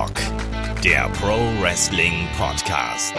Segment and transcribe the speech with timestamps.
[0.00, 0.16] Headlock,
[0.82, 3.14] der Pro Wrestling Podcast.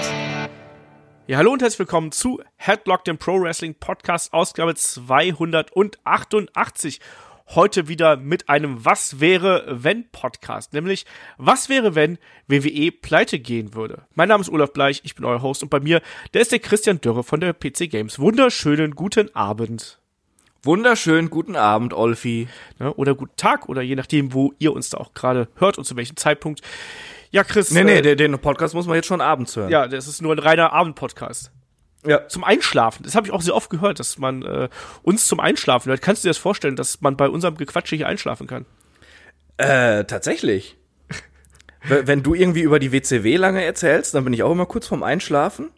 [1.27, 6.99] Ja, hallo und herzlich willkommen zu Headlock, dem Pro Wrestling Podcast, Ausgabe 288.
[7.49, 11.05] Heute wieder mit einem Was wäre, wenn Podcast, nämlich
[11.37, 12.17] Was wäre, wenn
[12.47, 14.07] WWE pleite gehen würde.
[14.15, 16.01] Mein Name ist Olaf Bleich, ich bin euer Host und bei mir,
[16.33, 18.17] der ist der Christian Dürre von der PC Games.
[18.17, 20.00] Wunderschönen guten Abend.
[20.63, 22.47] Wunderschönen guten Abend, Olfi.
[22.77, 25.85] Ne, oder guten Tag oder je nachdem, wo ihr uns da auch gerade hört und
[25.85, 26.61] zu welchem Zeitpunkt.
[27.31, 27.71] Ja, Chris.
[27.71, 29.71] Nee, nee, äh, den, den Podcast muss man jetzt schon abends hören.
[29.71, 31.51] Ja, das ist nur ein reiner Abendpodcast.
[32.05, 32.27] Ja.
[32.27, 33.03] Zum Einschlafen.
[33.03, 34.69] Das habe ich auch sehr oft gehört, dass man äh,
[35.01, 36.01] uns zum Einschlafen hört.
[36.01, 38.65] Kannst du dir das vorstellen, dass man bei unserem Gequatsche hier einschlafen kann?
[39.57, 40.77] Äh, tatsächlich.
[41.83, 45.01] Wenn du irgendwie über die WCW lange erzählst, dann bin ich auch immer kurz vorm
[45.01, 45.71] Einschlafen.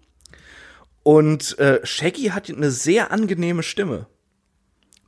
[1.03, 4.07] Und äh, Shaggy hat eine sehr angenehme Stimme.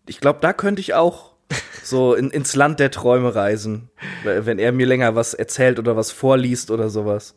[0.08, 1.36] Ich glaube, da könnte ich auch
[1.84, 3.89] so in, ins Land der Träume reisen,
[4.23, 7.36] wenn er mir länger was erzählt oder was vorliest oder sowas.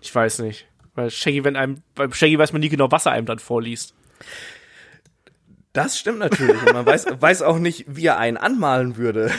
[0.00, 0.66] Ich weiß nicht.
[0.94, 3.94] Weil Shaggy, wenn einem, beim Shaggy weiß man nie genau, was er einem dann vorliest.
[5.72, 6.60] Das stimmt natürlich.
[6.62, 9.30] Und man weiß, weiß auch nicht, wie er einen anmalen würde.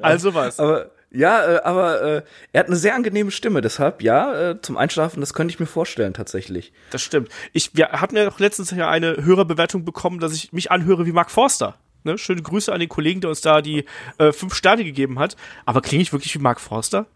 [0.00, 0.60] Also was.
[0.60, 4.76] Aber ja, äh, aber äh, er hat eine sehr angenehme Stimme, deshalb ja, äh, zum
[4.76, 6.72] Einschlafen, das könnte ich mir vorstellen tatsächlich.
[6.90, 7.28] Das stimmt.
[7.52, 11.12] Ich, wir hatten ja auch letztens ja eine Hörerbewertung bekommen, dass ich mich anhöre wie
[11.12, 11.76] Mark Forster.
[12.02, 12.18] Ne?
[12.18, 13.84] Schöne Grüße an den Kollegen, der uns da die
[14.18, 15.36] äh, fünf Sterne gegeben hat.
[15.64, 17.06] Aber klinge ich wirklich wie Mark Forster?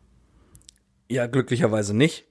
[1.11, 2.27] Ja, glücklicherweise nicht.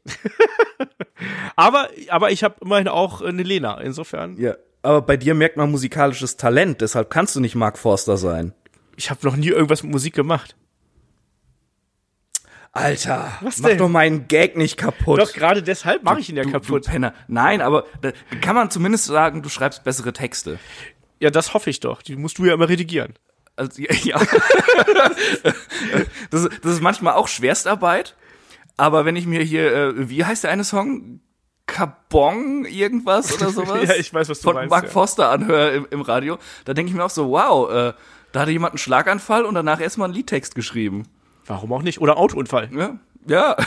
[1.56, 4.38] aber, aber ich habe immerhin auch eine Lena, insofern.
[4.38, 8.54] Ja, aber bei dir merkt man musikalisches Talent, deshalb kannst du nicht Mark Forster sein.
[8.96, 10.56] Ich habe noch nie irgendwas mit Musik gemacht.
[12.78, 15.20] Alter, Was mach doch meinen Gag nicht kaputt.
[15.20, 16.86] Doch, gerade deshalb mache ich ihn ja du, kaputt.
[16.86, 17.14] Du Penner.
[17.28, 18.12] Nein, aber da
[18.42, 20.60] kann man zumindest sagen, du schreibst bessere Texte.
[21.20, 22.02] Ja, das hoffe ich doch.
[22.02, 23.14] Die musst du ja immer redigieren.
[23.56, 24.20] Also, ja.
[26.30, 28.16] das, das ist manchmal auch Schwerstarbeit.
[28.78, 31.22] Aber wenn ich mir hier, äh, wie heißt der eine Song?
[31.66, 33.88] Kabong irgendwas oder sowas?
[33.88, 34.70] ja, ich weiß, was du von meinst.
[34.70, 34.90] Mark ja.
[34.90, 37.94] Foster anhöre im, im Radio, da denke ich mir auch so, wow, äh,
[38.32, 41.04] da hatte jemand einen Schlaganfall und danach erstmal einen Liedtext geschrieben.
[41.48, 42.00] Warum auch nicht?
[42.02, 42.70] Oder Autounfall.
[42.74, 43.00] Ja.
[43.28, 43.58] Ja.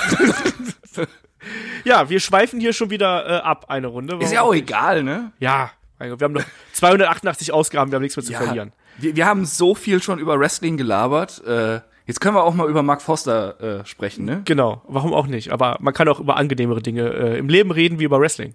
[1.84, 4.12] ja, wir schweifen hier schon wieder äh, ab eine Runde.
[4.12, 5.32] Warum Ist ja auch egal, ne?
[5.38, 8.72] Ja, wir haben noch 288 Ausgaben, wir haben nichts mehr zu ja, verlieren.
[8.96, 11.44] Wir, wir haben so viel schon über Wrestling gelabert.
[11.44, 14.42] Äh, jetzt können wir auch mal über Mark Foster äh, sprechen, ne?
[14.46, 15.52] Genau, warum auch nicht?
[15.52, 18.54] Aber man kann auch über angenehmere Dinge äh, im Leben reden wie über Wrestling.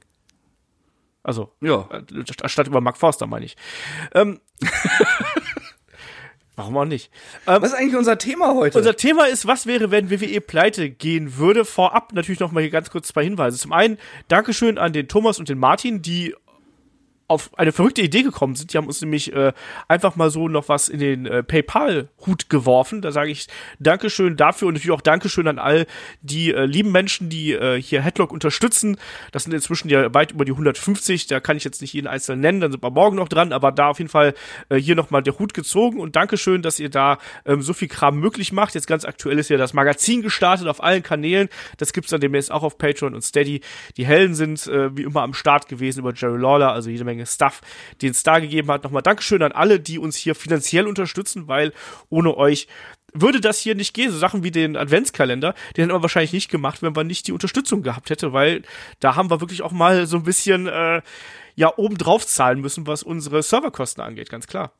[1.21, 1.87] Also, ja.
[1.91, 3.57] Äh, statt über Mark Foster, meine ich.
[4.13, 4.39] Ähm,
[6.55, 7.11] Warum auch nicht?
[7.47, 8.77] Ähm, was ist eigentlich unser Thema heute?
[8.77, 11.65] Unser Thema ist, was wäre, wenn WWE pleite gehen würde?
[11.65, 13.57] Vorab natürlich noch mal hier ganz kurz zwei Hinweise.
[13.57, 13.97] Zum einen,
[14.29, 16.33] Dankeschön an den Thomas und den Martin, die
[17.27, 18.71] auf eine verrückte Idee gekommen sind.
[18.71, 19.51] Die haben uns nämlich äh,
[19.87, 23.01] einfach mal so noch was in den äh, PayPal-Hut geworfen.
[23.01, 23.47] Da sage ich
[23.79, 25.87] Dankeschön dafür und natürlich auch Dankeschön an all
[26.21, 28.97] die äh, lieben Menschen, die äh, hier Headlock unterstützen.
[29.31, 31.25] Das sind inzwischen ja weit über die 150.
[31.25, 33.71] Da kann ich jetzt nicht jeden einzelnen nennen, dann sind wir morgen noch dran, aber
[33.71, 34.35] da auf jeden Fall
[34.69, 38.19] äh, hier nochmal der Hut gezogen und Dankeschön, dass ihr da ähm, so viel Kram
[38.19, 38.75] möglich macht.
[38.75, 41.49] Jetzt ganz aktuell ist ja das Magazin gestartet auf allen Kanälen.
[41.77, 43.61] Das gibt's dann demnächst auch auf Patreon und Steady.
[43.97, 47.14] Die Helden sind äh, wie immer am Start gewesen über Jerry Lawler, also jede Menge
[47.15, 47.61] Menge Stuff,
[48.01, 48.83] den es da gegeben hat.
[48.83, 51.73] Nochmal Dankeschön an alle, die uns hier finanziell unterstützen, weil
[52.09, 52.67] ohne euch
[53.13, 54.11] würde das hier nicht gehen.
[54.11, 57.31] So Sachen wie den Adventskalender, den hätten wir wahrscheinlich nicht gemacht, wenn wir nicht die
[57.31, 58.63] Unterstützung gehabt hätte, weil
[58.99, 61.01] da haben wir wirklich auch mal so ein bisschen äh,
[61.55, 64.73] ja obendrauf zahlen müssen, was unsere Serverkosten angeht, ganz klar.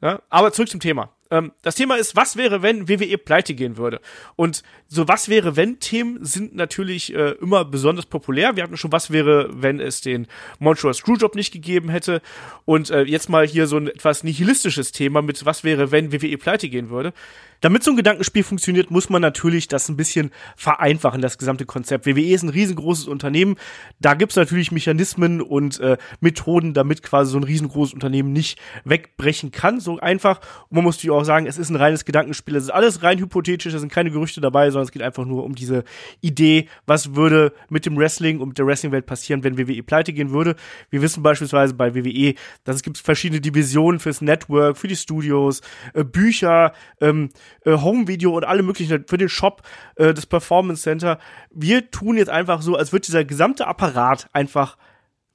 [0.00, 1.10] Ja, aber zurück zum Thema.
[1.32, 4.00] Ähm, das Thema ist, was wäre, wenn WWE pleite gehen würde?
[4.36, 8.54] Und so was wäre, wenn Themen sind natürlich äh, immer besonders populär.
[8.54, 10.26] Wir hatten schon, was wäre, wenn es den
[10.58, 12.20] Montreal Screwjob nicht gegeben hätte.
[12.66, 16.36] Und äh, jetzt mal hier so ein etwas nihilistisches Thema mit, was wäre, wenn WWE
[16.36, 17.14] pleite gehen würde.
[17.62, 22.06] Damit so ein Gedankenspiel funktioniert, muss man natürlich das ein bisschen vereinfachen, das gesamte Konzept.
[22.06, 23.54] WWE ist ein riesengroßes Unternehmen.
[24.00, 29.52] Da gibt's natürlich Mechanismen und äh, Methoden, damit quasi so ein riesengroßes Unternehmen nicht wegbrechen
[29.52, 29.78] kann.
[29.78, 30.40] So einfach.
[30.68, 32.56] Und man muss natürlich auch sagen, es ist ein reines Gedankenspiel.
[32.56, 35.44] Es ist alles rein hypothetisch, es sind keine Gerüchte dabei, sondern es geht einfach nur
[35.44, 35.84] um diese
[36.20, 40.30] Idee, was würde mit dem Wrestling und mit der Wrestling-Welt passieren, wenn WWE pleite gehen
[40.30, 40.56] würde.
[40.90, 42.34] Wir wissen beispielsweise bei WWE,
[42.64, 45.60] dass es gibt verschiedene Divisionen fürs Network, für die Studios,
[45.94, 47.30] äh, Bücher, ähm,
[47.64, 49.62] äh, Home-Video und alle möglichen für den Shop,
[49.96, 51.18] äh, das Performance Center.
[51.50, 54.76] Wir tun jetzt einfach so, als würde dieser gesamte Apparat einfach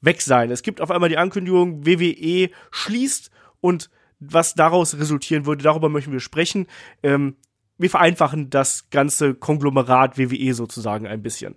[0.02, 0.52] weg sein.
[0.52, 3.32] Es gibt auf einmal die Ankündigung, WWE schließt
[3.62, 6.68] und was daraus resultieren würde, darüber möchten wir sprechen.
[7.04, 7.36] Ähm,
[7.78, 11.56] wir vereinfachen das ganze Konglomerat WWE sozusagen ein bisschen.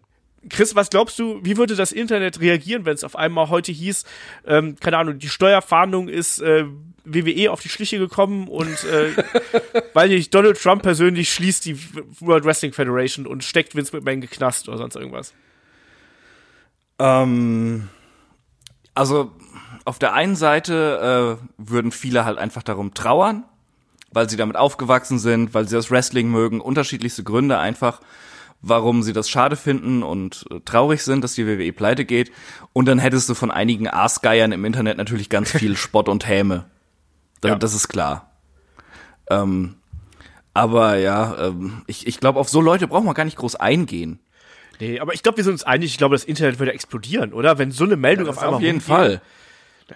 [0.49, 4.05] Chris, was glaubst du, wie würde das Internet reagieren, wenn es auf einmal heute hieß,
[4.47, 6.65] ähm, keine Ahnung, die Steuerfahndung ist äh,
[7.05, 9.13] WWE auf die Schliche gekommen und äh,
[9.95, 11.79] weil nicht Donald Trump persönlich schließt die
[12.21, 15.35] World Wrestling Federation und steckt Vince McMahon geknast oder sonst irgendwas?
[16.99, 17.89] Ähm,
[18.95, 19.33] also
[19.85, 23.45] auf der einen Seite äh, würden viele halt einfach darum trauern,
[24.13, 28.01] weil sie damit aufgewachsen sind, weil sie das Wrestling mögen, unterschiedlichste Gründe einfach,
[28.63, 32.31] warum sie das schade finden und äh, traurig sind, dass die WWE pleite geht.
[32.73, 36.67] Und dann hättest du von einigen Aasgeiern im Internet natürlich ganz viel Spott und Häme.
[37.41, 37.55] Da, Ja.
[37.55, 38.31] Das ist klar.
[39.31, 39.77] Ähm,
[40.53, 44.19] aber ja, ähm, ich, ich glaube, auf so Leute braucht man gar nicht groß eingehen.
[44.81, 47.59] Nee, aber ich glaube, wir sind uns einig, ich glaube, das Internet würde explodieren, oder?
[47.59, 49.23] Wenn so eine Meldung auf einmal auf jeden rumgeht, Fall.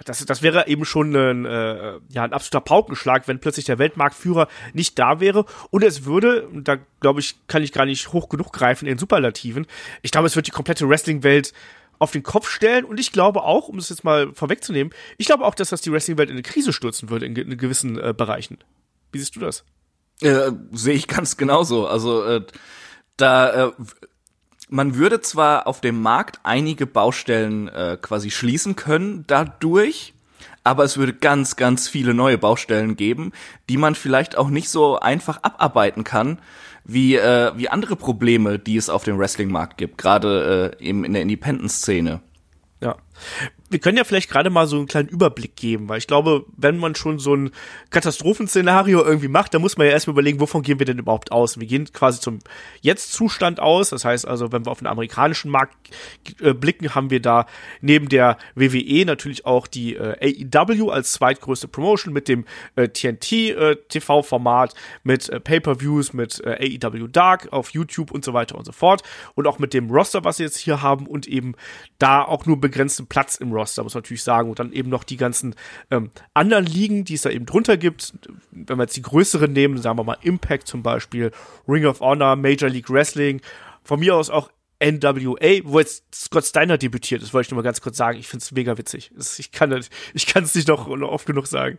[0.04, 4.48] Das, das wäre eben schon ein, äh, ja, ein absoluter Paukenschlag, wenn plötzlich der Weltmarktführer
[4.72, 5.44] nicht da wäre.
[5.70, 9.66] Und es würde, da glaube ich, kann ich gar nicht hoch genug greifen in Superlativen,
[10.02, 11.52] ich glaube, es wird die komplette Wrestling-Welt
[11.98, 12.84] auf den Kopf stellen.
[12.84, 15.92] Und ich glaube auch, um es jetzt mal vorwegzunehmen, ich glaube auch, dass das die
[15.92, 18.58] Wrestling-Welt in eine Krise stürzen würde in, in gewissen äh, Bereichen.
[19.12, 19.64] Wie siehst du das?
[20.20, 21.86] Äh, Sehe ich ganz genauso.
[21.86, 22.42] Also äh,
[23.16, 23.72] da äh,
[24.68, 30.14] man würde zwar auf dem Markt einige Baustellen äh, quasi schließen können dadurch,
[30.62, 33.32] aber es würde ganz, ganz viele neue Baustellen geben,
[33.68, 36.38] die man vielleicht auch nicht so einfach abarbeiten kann,
[36.84, 41.12] wie, äh, wie andere Probleme, die es auf dem Wrestling-Markt gibt, gerade äh, eben in
[41.12, 42.20] der Independent-Szene.
[42.80, 42.96] Ja.
[43.74, 46.78] Wir können ja vielleicht gerade mal so einen kleinen Überblick geben, weil ich glaube, wenn
[46.78, 47.50] man schon so ein
[47.90, 51.58] Katastrophenszenario irgendwie macht, dann muss man ja erstmal überlegen, wovon gehen wir denn überhaupt aus?
[51.58, 52.38] Wir gehen quasi zum
[52.82, 53.90] Jetzt-Zustand aus.
[53.90, 55.74] Das heißt also, wenn wir auf den amerikanischen Markt
[56.40, 57.46] äh, blicken, haben wir da
[57.80, 62.44] neben der WWE natürlich auch die äh, AEW als zweitgrößte Promotion mit dem
[62.76, 63.76] äh, TNT äh,
[65.02, 69.02] mit äh, Pay-per-Views, mit äh, AEW Dark auf YouTube und so weiter und so fort.
[69.34, 71.56] Und auch mit dem Roster, was sie jetzt hier haben und eben
[71.98, 74.48] da auch nur begrenzten Platz im Roster, muss man natürlich sagen.
[74.50, 75.54] Und dann eben noch die ganzen
[75.90, 78.12] ähm, anderen Ligen, die es da eben drunter gibt.
[78.50, 81.30] Wenn wir jetzt die größeren nehmen, sagen wir mal Impact zum Beispiel,
[81.68, 83.40] Ring of Honor, Major League Wrestling,
[83.82, 84.50] von mir aus auch
[84.82, 88.18] NWA, wo jetzt Scott Steiner debütiert ist, wollte ich nur mal ganz kurz sagen.
[88.18, 89.12] Ich finde es mega witzig.
[89.16, 91.78] Es- Ich kann das- ich es nicht noch noch oft genug sagen.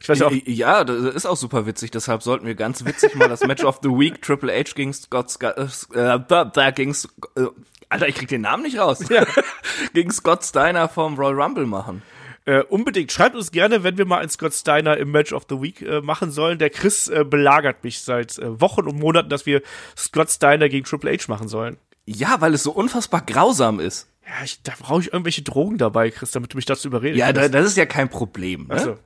[0.00, 3.14] Ich weiß ja auch, Ja, das ist auch super witzig, deshalb sollten wir ganz witzig
[3.14, 6.90] mal das Match of the Week Triple H gegen Scott Sc- äh, da, da gegen
[7.36, 7.46] äh,
[7.92, 9.00] Alter, ich krieg den Namen nicht raus.
[9.92, 12.02] gegen Scott Steiner vom Royal Rumble machen.
[12.46, 13.12] Äh, unbedingt.
[13.12, 16.00] Schreibt uns gerne, wenn wir mal einen Scott Steiner im Match of the Week äh,
[16.00, 16.58] machen sollen.
[16.58, 19.60] Der Chris äh, belagert mich seit äh, Wochen und Monaten, dass wir
[19.94, 21.76] Scott Steiner gegen Triple H machen sollen.
[22.06, 24.08] Ja, weil es so unfassbar grausam ist.
[24.38, 27.18] Ja, ich, da brauche ich irgendwelche Drogen dabei, Chris, damit du mich dazu überredest.
[27.18, 28.66] Ja, da, das ist ja kein Problem.
[28.68, 28.74] Ne?
[28.74, 28.98] Also.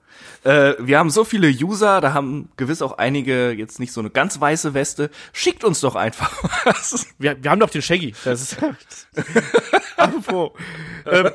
[0.45, 4.11] Äh, wir haben so viele User, da haben gewiss auch einige jetzt nicht so eine
[4.11, 5.11] ganz weiße Weste.
[5.33, 6.33] Schickt uns doch einfach
[6.65, 7.09] was.
[7.19, 8.15] wir, wir haben doch den Shaggy.
[8.25, 8.57] Das ist.
[9.97, 10.53] Apropos.
[11.07, 11.31] ähm,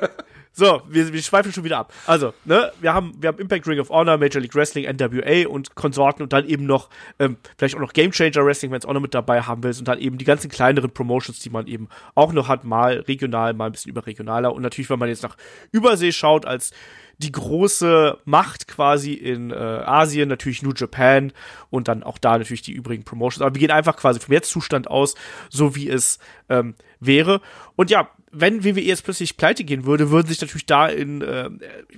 [0.52, 1.92] so, wir, wir schweifen schon wieder ab.
[2.06, 5.74] Also, ne, wir haben, wir haben Impact Ring of Honor, Major League Wrestling, NWA und
[5.74, 8.92] Konsorten und dann eben noch, ähm, vielleicht auch noch Game Changer Wrestling, wenn es auch
[8.92, 11.88] noch mit dabei haben willst und dann eben die ganzen kleineren Promotions, die man eben
[12.14, 15.36] auch noch hat, mal regional, mal ein bisschen überregionaler und natürlich, wenn man jetzt nach
[15.70, 16.72] Übersee schaut, als
[17.18, 21.32] die große Macht quasi in äh, Asien, natürlich New Japan
[21.70, 23.42] und dann auch da natürlich die übrigen Promotions.
[23.42, 25.14] Aber wir gehen einfach quasi vom Jetzt-Zustand aus,
[25.48, 26.18] so wie es
[26.48, 27.40] ähm, wäre.
[27.76, 31.50] Und ja, wenn WWE jetzt plötzlich pleite gehen würde, würden sich natürlich da in, äh,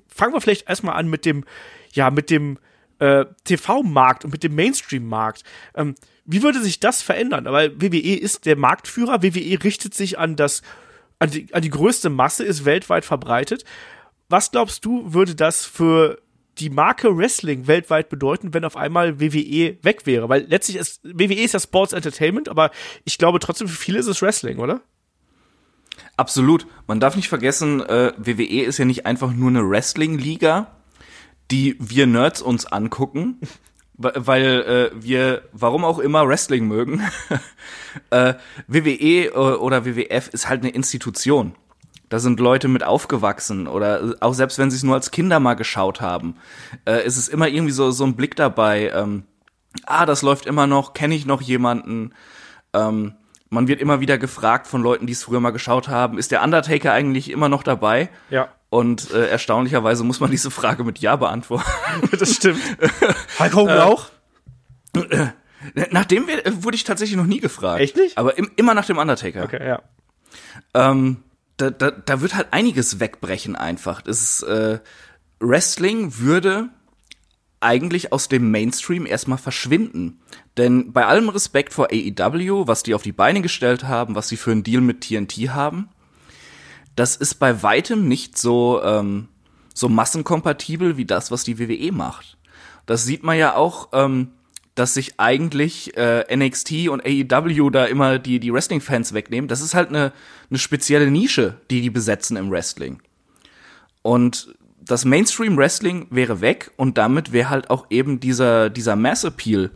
[0.09, 1.44] fangen wir vielleicht erstmal an mit dem,
[1.93, 2.58] ja, mit dem
[2.99, 5.44] äh, TV-Markt und mit dem Mainstream-Markt.
[5.75, 5.94] Ähm,
[6.25, 7.44] wie würde sich das verändern?
[7.47, 10.63] Weil WWE ist der Marktführer, WWE richtet sich an das,
[11.19, 13.65] an die, an die größte Masse, ist weltweit verbreitet.
[14.29, 16.19] Was glaubst du, würde das für
[16.58, 20.29] die Marke Wrestling weltweit bedeuten, wenn auf einmal WWE weg wäre?
[20.29, 22.70] Weil letztlich ist WWE ist ja Sports Entertainment, aber
[23.05, 24.81] ich glaube trotzdem für viele ist es Wrestling, oder?
[26.17, 26.67] Absolut.
[26.87, 30.69] Man darf nicht vergessen, äh, WWE ist ja nicht einfach nur eine Wrestling-Liga,
[31.51, 33.41] die wir Nerds uns angucken,
[33.97, 37.03] weil äh, wir, warum auch immer, Wrestling mögen.
[38.11, 38.35] äh,
[38.67, 41.55] WWE äh, oder WWF ist halt eine Institution.
[42.09, 45.41] Da sind Leute mit aufgewachsen oder äh, auch selbst wenn sie es nur als Kinder
[45.41, 46.37] mal geschaut haben,
[46.87, 49.25] äh, ist es immer irgendwie so, so ein Blick dabei, ähm,
[49.87, 52.13] ah, das läuft immer noch, kenne ich noch jemanden,
[52.73, 53.15] ähm,
[53.55, 56.43] man wird immer wieder gefragt von Leuten, die es früher mal geschaut haben, ist der
[56.43, 58.11] Undertaker eigentlich immer noch dabei?
[58.31, 58.49] Ja.
[58.70, 61.65] Und äh, erstaunlicherweise muss man diese Frage mit Ja beantworten.
[62.19, 62.61] Das stimmt.
[63.39, 64.11] Hulk Hogan auch?
[65.91, 67.81] Nach dem wir- äh, wurde ich tatsächlich noch nie gefragt.
[67.81, 68.19] Echt nicht?
[68.19, 69.44] Aber im, immer nach dem Undertaker.
[69.44, 69.81] Okay, ja.
[70.75, 71.23] Ähm,
[71.56, 74.03] da, da, da wird halt einiges wegbrechen einfach.
[74.03, 74.81] Das ist, äh,
[75.41, 76.69] Wrestling würde
[77.65, 80.21] eigentlich aus dem Mainstream erstmal verschwinden.
[80.56, 84.37] Denn bei allem Respekt vor AEW, was die auf die Beine gestellt haben, was sie
[84.37, 85.89] für einen Deal mit TNT haben,
[86.97, 89.29] das ist bei weitem nicht so, ähm,
[89.75, 92.37] so massenkompatibel wie das, was die WWE macht.
[92.87, 94.29] Das sieht man ja auch, ähm,
[94.75, 99.49] dass sich eigentlich äh, NXT und AEW da immer die, die Wrestling-Fans wegnehmen.
[99.49, 100.13] Das ist halt eine,
[100.51, 103.01] eine spezielle Nische, die die besetzen im Wrestling.
[104.03, 104.55] Und
[104.86, 109.70] das Mainstream-Wrestling wäre weg und damit wäre halt auch eben dieser, dieser Mass-Appeal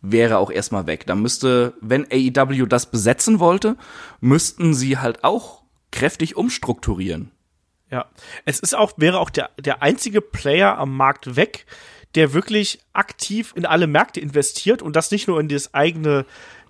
[0.00, 1.06] wäre auch erstmal weg.
[1.06, 3.76] Da müsste, wenn AEW das besetzen wollte,
[4.20, 7.30] müssten sie halt auch kräftig umstrukturieren.
[7.90, 8.06] Ja,
[8.44, 11.66] es ist auch, wäre auch der, der einzige Player am Markt weg,
[12.14, 16.26] der wirklich aktiv in alle Märkte investiert und das nicht nur in das eigene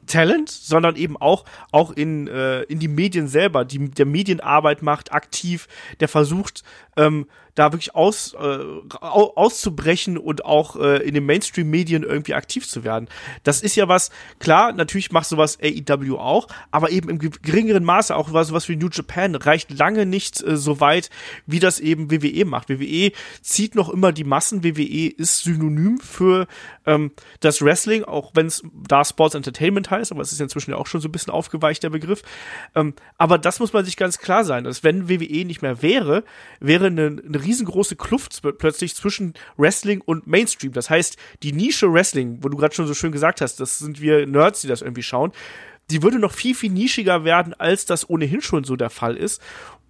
[0.06, 5.12] Talent, sondern eben auch, auch in, äh, in die Medien selber, die der Medienarbeit macht,
[5.12, 5.68] aktiv,
[6.00, 6.62] der versucht,
[6.96, 8.58] ähm, da wirklich aus, äh,
[9.00, 13.08] auszubrechen und auch äh, in den Mainstream-Medien irgendwie aktiv zu werden.
[13.44, 18.14] Das ist ja was, klar, natürlich macht sowas AEW auch, aber eben im geringeren Maße
[18.14, 21.10] auch was, was wie New Japan reicht lange nicht äh, so weit,
[21.46, 22.68] wie das eben WWE macht.
[22.68, 26.46] WWE zieht noch immer die Massen, WWE ist synonym für
[26.86, 30.76] ähm, das Wrestling, auch wenn es da Sports Entertainment heißt, aber es ist inzwischen ja
[30.76, 32.22] auch schon so ein bisschen aufgeweicht, der Begriff.
[32.74, 36.24] Ähm, aber das muss man sich ganz klar sein, dass wenn WWE nicht mehr wäre,
[36.60, 40.72] wäre eine, eine riesengroße Kluft plötzlich zwischen Wrestling und Mainstream.
[40.72, 44.00] Das heißt, die Nische Wrestling, wo du gerade schon so schön gesagt hast, das sind
[44.00, 45.32] wir Nerds, die das irgendwie schauen,
[45.90, 49.42] die würde noch viel, viel nischiger werden, als das ohnehin schon so der Fall ist.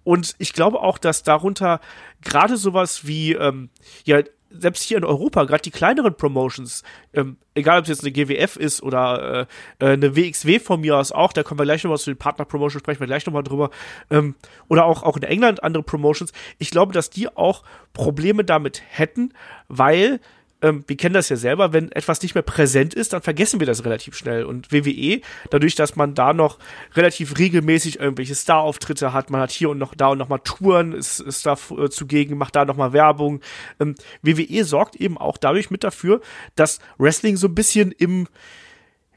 [0.03, 1.79] Und ich glaube auch, dass darunter
[2.21, 3.69] gerade sowas wie, ähm,
[4.03, 4.21] ja,
[4.59, 6.83] selbst hier in Europa, gerade die kleineren Promotions,
[7.13, 9.47] ähm, egal ob es jetzt eine GWF ist oder
[9.79, 12.17] äh, äh eine WXW von mir aus auch, da kommen wir gleich nochmal zu den
[12.17, 13.69] Partner-Promotions, sprechen wir gleich nochmal drüber,
[14.09, 14.35] ähm,
[14.67, 19.33] oder auch, auch in England andere Promotions, ich glaube, dass die auch Probleme damit hätten,
[19.67, 20.19] weil
[20.65, 23.67] ähm, wir kennen das ja selber, wenn etwas nicht mehr präsent ist, dann vergessen wir
[23.67, 24.45] das relativ schnell.
[24.45, 26.57] Und WWE, dadurch, dass man da noch
[26.95, 30.93] relativ regelmäßig irgendwelche Star-Auftritte hat, man hat hier und noch da und noch mal Touren,
[30.93, 33.41] ist, ist da äh, zugegen, macht da noch mal Werbung.
[33.79, 33.93] Ähm,
[34.23, 36.19] WWE sorgt eben auch dadurch mit dafür,
[36.55, 38.27] dass Wrestling so ein bisschen im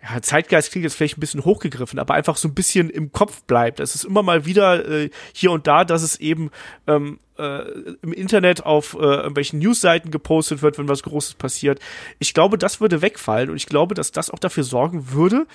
[0.02, 3.43] ja, Zeitgeist klingt jetzt vielleicht ein bisschen hochgegriffen, aber einfach so ein bisschen im Kopf
[3.43, 3.81] bleibt.
[3.81, 6.50] Es ist immer mal wieder äh, hier und da, dass es eben
[6.87, 7.62] ähm, äh,
[8.02, 11.81] im Internet auf äh, irgendwelchen Newsseiten gepostet wird, wenn was Großes passiert.
[12.19, 15.47] Ich glaube, das würde wegfallen und ich glaube, dass das auch dafür sorgen würde,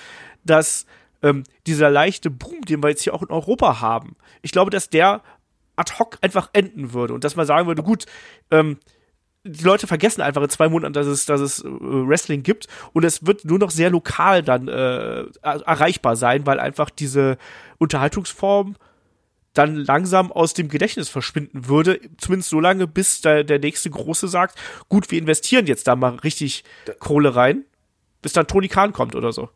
[0.43, 0.85] dass
[1.21, 4.89] ähm, dieser leichte Boom, den wir jetzt hier auch in Europa haben, ich glaube, dass
[4.89, 5.21] der
[5.75, 8.05] ad hoc einfach enden würde und dass man sagen würde, gut,
[8.51, 8.77] ähm,
[9.45, 13.03] die Leute vergessen einfach in zwei Monaten, dass es, dass es äh, Wrestling gibt und
[13.03, 17.37] es wird nur noch sehr lokal dann äh, erreichbar sein, weil einfach diese
[17.77, 18.75] Unterhaltungsform
[19.53, 24.27] dann langsam aus dem Gedächtnis verschwinden würde, zumindest so lange, bis da der nächste Große
[24.27, 24.57] sagt,
[24.89, 26.63] gut, wir investieren jetzt da mal richtig
[26.99, 27.65] Kohle rein,
[28.21, 29.49] bis dann Tony Khan kommt oder so.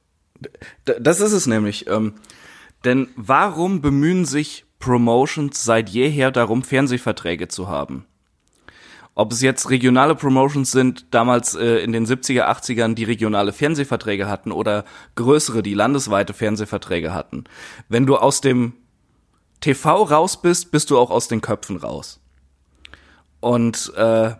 [0.83, 1.87] Das ist es nämlich.
[1.87, 2.13] Ähm,
[2.85, 8.05] denn warum bemühen sich Promotions seit jeher darum, Fernsehverträge zu haben?
[9.19, 14.29] Ob es jetzt regionale Promotions sind, damals äh, in den 70er, 80ern, die regionale Fernsehverträge
[14.29, 17.45] hatten oder größere, die landesweite Fernsehverträge hatten.
[17.89, 18.73] Wenn du aus dem
[19.59, 22.19] TV raus bist, bist du auch aus den Köpfen raus.
[23.39, 24.35] Und äh,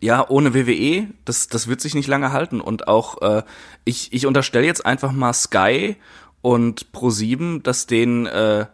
[0.00, 2.60] ja, ohne WWE, das, das wird sich nicht lange halten.
[2.60, 3.44] Und auch, äh,
[3.84, 5.94] ich, ich unterstelle jetzt einfach mal Sky
[6.40, 8.66] und Pro7, dass denen äh,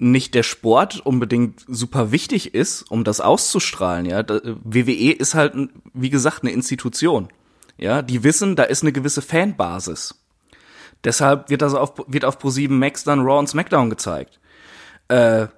[0.00, 4.24] nicht der Sport unbedingt super wichtig ist, um das auszustrahlen, ja.
[4.26, 5.54] WWE ist halt,
[5.92, 7.28] wie gesagt, eine Institution.
[7.76, 10.18] Ja, die wissen, da ist eine gewisse Fanbasis.
[11.04, 14.40] Deshalb wird das auf, wird auf Pro7 Max dann Raw und SmackDown gezeigt.
[15.08, 15.48] Äh,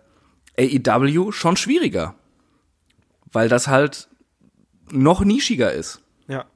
[0.59, 2.15] AEW schon schwieriger.
[3.33, 4.09] Weil das halt
[4.91, 6.01] noch nischiger ist.
[6.29, 6.47] Ja.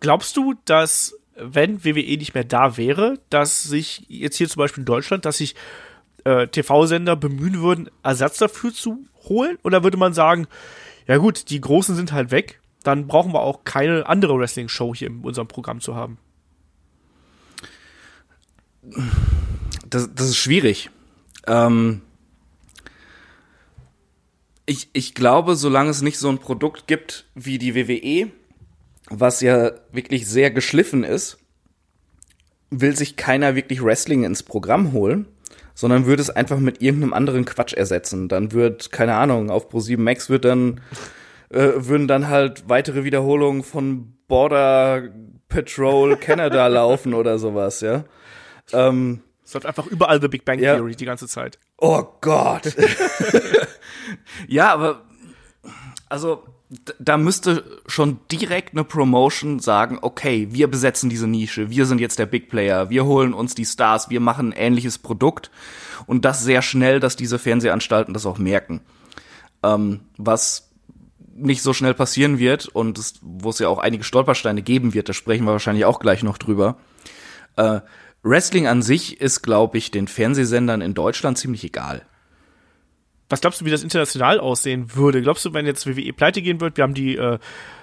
[0.00, 4.82] Glaubst du, dass, wenn WWE nicht mehr da wäre, dass sich jetzt hier zum Beispiel
[4.82, 5.54] in Deutschland, dass sich
[6.24, 9.58] äh, TV-Sender bemühen würden, Ersatz dafür zu holen?
[9.62, 10.46] Oder würde man sagen,
[11.06, 15.08] ja gut, die Großen sind halt weg, dann brauchen wir auch keine andere Wrestling-Show hier
[15.08, 16.18] in unserem Programm zu haben?
[19.88, 20.90] Das, das ist schwierig.
[21.46, 22.02] Ähm,
[24.66, 28.30] ich, ich glaube, solange es nicht so ein Produkt gibt wie die WWE,
[29.10, 31.38] was ja wirklich sehr geschliffen ist,
[32.70, 35.26] will sich keiner wirklich Wrestling ins Programm holen
[35.74, 38.28] sondern würde es einfach mit irgendeinem anderen Quatsch ersetzen.
[38.28, 40.80] Dann wird, keine Ahnung, auf Pro7 Max wird dann,
[41.50, 45.10] äh, würden dann halt weitere Wiederholungen von Border
[45.48, 48.04] Patrol Canada laufen oder sowas, ja.
[48.72, 50.96] Ähm, es läuft einfach überall The Big Bang Theory ja.
[50.96, 51.58] die ganze Zeit.
[51.76, 52.74] Oh Gott.
[54.48, 55.02] ja, aber
[56.08, 56.44] Also
[56.98, 62.18] da müsste schon direkt eine Promotion sagen, okay, wir besetzen diese Nische, wir sind jetzt
[62.18, 65.50] der Big Player, wir holen uns die Stars, wir machen ein ähnliches Produkt
[66.06, 68.80] und das sehr schnell, dass diese Fernsehanstalten das auch merken.
[69.62, 70.70] Ähm, was
[71.36, 75.08] nicht so schnell passieren wird und es, wo es ja auch einige Stolpersteine geben wird,
[75.08, 76.76] da sprechen wir wahrscheinlich auch gleich noch drüber.
[77.56, 77.80] Äh,
[78.22, 82.06] Wrestling an sich ist, glaube ich, den Fernsehsendern in Deutschland ziemlich egal.
[83.28, 85.22] Was glaubst du, wie das international aussehen würde?
[85.22, 87.38] Glaubst du, wenn jetzt WWE pleite gehen wird, wir haben die äh,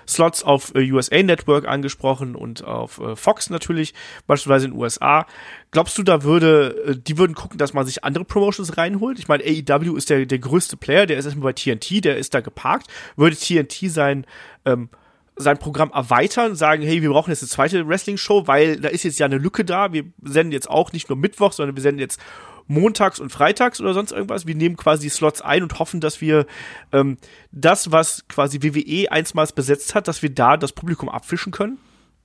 [0.08, 3.94] Slots auf äh, USA Network angesprochen und auf äh, Fox natürlich,
[4.28, 5.26] beispielsweise in den USA.
[5.72, 9.20] Glaubst du, da würde, äh, die würden gucken, dass man sich andere Promotions reinholt?
[9.20, 12.34] Ich meine, AEW ist der, der größte Player, der ist erstmal bei TNT, der ist
[12.34, 12.88] da geparkt.
[13.16, 14.26] Würde TNT sein,
[14.66, 14.90] ähm,
[15.38, 19.20] sein Programm erweitern, sagen, hey, wir brauchen jetzt eine zweite Wrestling-Show, weil da ist jetzt
[19.20, 19.94] ja eine Lücke da.
[19.94, 22.20] Wir senden jetzt auch nicht nur Mittwoch, sondern wir senden jetzt
[22.68, 24.46] montags und freitags oder sonst irgendwas.
[24.46, 26.46] Wir nehmen quasi die Slots ein und hoffen, dass wir
[26.92, 27.18] ähm,
[27.52, 31.78] das, was quasi WWE einstmals besetzt hat, dass wir da das Publikum abfischen können?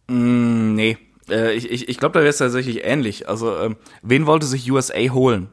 [0.09, 0.99] Mm, nee.
[1.29, 3.29] Äh, ich ich, ich glaube, da wäre es tatsächlich ähnlich.
[3.29, 5.49] Also, ähm, wen wollte sich USA holen?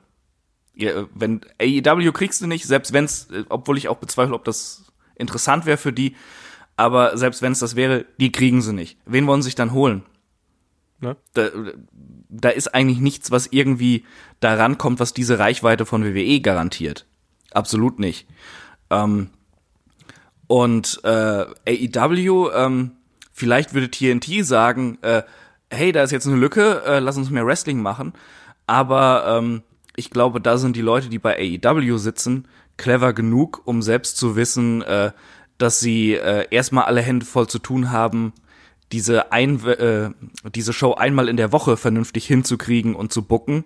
[0.75, 4.91] Ja, wenn AEW kriegst du nicht, selbst wenn's, äh, obwohl ich auch bezweifle, ob das
[5.15, 6.15] interessant wäre für die,
[6.75, 8.97] aber selbst wenn es das wäre, die kriegen sie nicht.
[9.05, 10.03] Wen wollen sie sich dann holen?
[11.03, 11.17] Ne?
[11.33, 11.50] Da,
[12.29, 14.05] da ist eigentlich nichts, was irgendwie
[14.39, 17.05] daran kommt, was diese Reichweite von WWE garantiert.
[17.51, 18.25] Absolut nicht.
[18.89, 19.29] Ähm,
[20.48, 22.91] und äh, AEW, ähm,
[23.31, 25.24] vielleicht würde TNT sagen, äh,
[25.69, 28.13] hey, da ist jetzt eine Lücke, äh, lass uns mehr Wrestling machen.
[28.65, 29.63] Aber ähm,
[29.95, 34.36] ich glaube, da sind die Leute, die bei AEW sitzen, clever genug, um selbst zu
[34.36, 35.12] wissen, äh,
[35.57, 38.33] dass sie äh, erstmal alle Hände voll zu tun haben,
[38.93, 40.12] diese, ein, äh,
[40.53, 43.65] diese Show einmal in der Woche vernünftig hinzukriegen und zu bucken.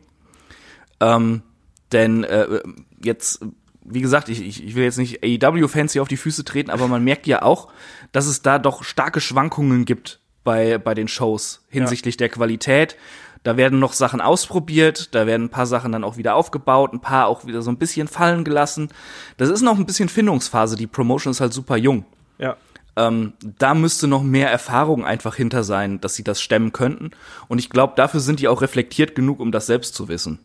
[1.02, 1.44] Ähm,
[1.92, 2.62] denn äh,
[3.04, 3.46] jetzt,
[3.84, 7.04] wie gesagt, ich, ich will jetzt nicht AEW-Fans hier auf die Füße treten, aber man
[7.04, 7.68] merkt ja auch,
[8.14, 12.20] dass es da doch starke Schwankungen gibt bei, bei den Shows hinsichtlich ja.
[12.20, 12.96] der Qualität.
[13.44, 17.02] Da werden noch Sachen ausprobiert, da werden ein paar Sachen dann auch wieder aufgebaut, ein
[17.02, 18.90] paar auch wieder so ein bisschen fallen gelassen.
[19.36, 20.78] Das ist noch ein bisschen Findungsphase.
[20.78, 22.06] Die Promotion ist halt super jung.
[22.40, 22.56] Ja.
[22.98, 27.12] Ähm, da müsste noch mehr Erfahrung einfach hinter sein, dass sie das stemmen könnten.
[27.48, 30.40] Und ich glaube, dafür sind die auch reflektiert genug, um das selbst zu wissen.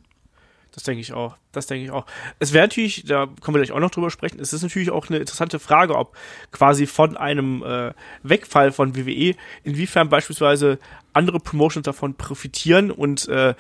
[0.71, 1.37] Das denke ich auch.
[1.51, 2.07] Das denke ich auch.
[2.39, 5.09] Es wäre natürlich, da kommen wir gleich auch noch drüber sprechen, es ist natürlich auch
[5.09, 6.17] eine interessante Frage, ob
[6.51, 10.79] quasi von einem äh, Wegfall von WWE, inwiefern beispielsweise
[11.15, 13.55] andere Promotions davon profitieren und äh,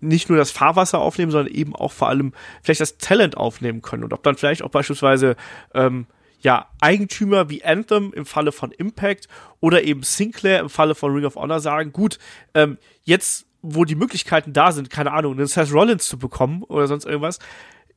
[0.00, 4.02] nicht nur das Fahrwasser aufnehmen, sondern eben auch vor allem vielleicht das Talent aufnehmen können.
[4.02, 5.36] Und ob dann vielleicht auch beispielsweise
[5.74, 6.06] ähm,
[6.42, 9.28] ja, Eigentümer wie Anthem im Falle von Impact
[9.60, 12.18] oder eben Sinclair im Falle von Ring of Honor sagen, gut,
[12.54, 16.88] ähm, jetzt, wo die Möglichkeiten da sind, keine Ahnung, einen Seth Rollins zu bekommen oder
[16.88, 17.38] sonst irgendwas,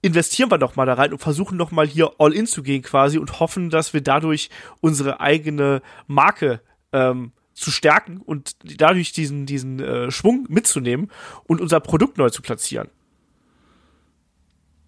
[0.01, 2.84] investieren wir doch mal da rein und versuchen noch mal hier all in zu gehen
[2.84, 6.62] quasi und hoffen, dass wir dadurch unsere eigene Marke
[6.93, 11.10] ähm, zu stärken und dadurch diesen, diesen äh, Schwung mitzunehmen
[11.45, 12.89] und unser Produkt neu zu platzieren.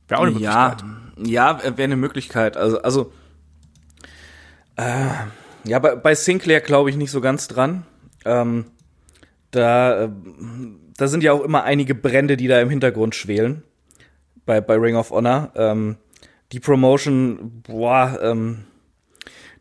[0.07, 0.83] Wäre auch eine Möglichkeit.
[1.17, 2.55] Ja, ja wäre eine Möglichkeit.
[2.55, 3.11] Also, also
[4.77, 7.85] äh, ja, bei, bei Sinclair glaube ich nicht so ganz dran.
[8.25, 8.65] Ähm,
[9.51, 10.09] da, äh,
[10.97, 13.63] da sind ja auch immer einige Brände, die da im Hintergrund schwelen.
[14.45, 15.51] Bei, bei Ring of Honor.
[15.55, 15.97] Ähm,
[16.51, 18.65] die Promotion, boah, ähm,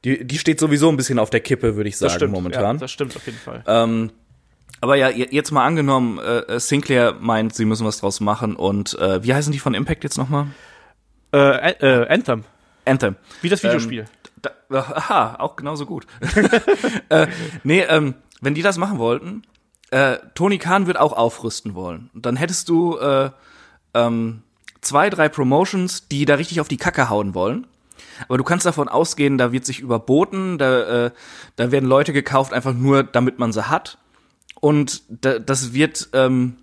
[0.04, 2.76] die, die steht sowieso ein bisschen auf der Kippe, würde ich sagen, das stimmt, momentan.
[2.76, 3.64] Ja, das stimmt auf jeden Fall.
[3.66, 4.12] Ähm,
[4.80, 8.96] aber ja, jetzt mal angenommen, äh, äh, Sinclair meint, sie müssen was draus machen und
[8.98, 10.46] äh, wie heißen die von Impact jetzt nochmal?
[11.32, 12.44] Äh, äh, Anthem.
[12.84, 13.16] Anthem.
[13.42, 14.00] Wie das Videospiel.
[14.00, 14.06] Ähm,
[14.70, 16.06] aha, auch genauso gut.
[17.08, 17.26] äh,
[17.64, 19.42] nee, ähm, wenn die das machen wollten,
[19.90, 22.10] äh, Tony Khan wird auch aufrüsten wollen.
[22.14, 23.30] Dann hättest du äh,
[23.94, 24.42] ähm,
[24.80, 27.66] zwei, drei Promotions, die da richtig auf die Kacke hauen wollen.
[28.28, 31.10] Aber du kannst davon ausgehen, da wird sich überboten, da, äh,
[31.56, 33.98] da werden Leute gekauft, einfach nur, damit man sie hat.
[34.60, 36.56] Und da, das wird, ähm,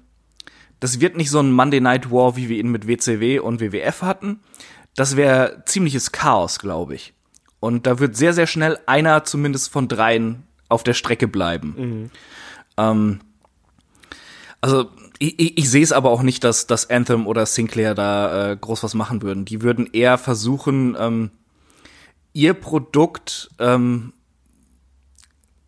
[0.79, 4.01] das wird nicht so ein Monday Night War, wie wir ihn mit WCW und WWF
[4.01, 4.39] hatten.
[4.95, 7.13] Das wäre ziemliches Chaos, glaube ich.
[7.63, 11.75] Und da wird sehr, sehr schnell einer zumindest von dreien auf der Strecke bleiben.
[11.77, 12.09] Mhm.
[12.75, 13.19] Ähm,
[14.59, 18.51] also ich, ich, ich sehe es aber auch nicht, dass, dass Anthem oder Sinclair da
[18.51, 19.45] äh, groß was machen würden.
[19.45, 21.31] Die würden eher versuchen, ähm,
[22.33, 24.11] ihr Produkt ähm,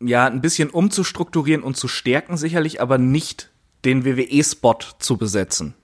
[0.02, 3.52] ja ein bisschen umzustrukturieren und zu stärken, sicherlich, aber nicht
[3.86, 5.76] den WWE-Spot zu besetzen.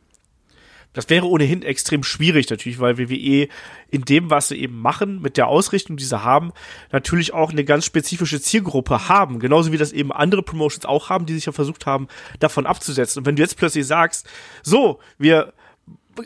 [0.94, 3.48] Das wäre ohnehin extrem schwierig natürlich, weil WWE
[3.90, 6.52] in dem, was sie eben machen, mit der Ausrichtung, die sie haben,
[6.92, 9.40] natürlich auch eine ganz spezifische Zielgruppe haben.
[9.40, 12.08] Genauso wie das eben andere Promotions auch haben, die sich ja versucht haben,
[12.40, 13.20] davon abzusetzen.
[13.20, 14.28] Und wenn du jetzt plötzlich sagst,
[14.64, 15.54] so, wir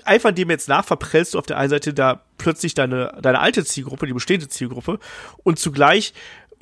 [0.03, 3.63] einfach dem jetzt nach, verprellst du auf der einen Seite da plötzlich deine, deine alte
[3.63, 4.99] Zielgruppe, die bestehende Zielgruppe
[5.43, 6.13] und zugleich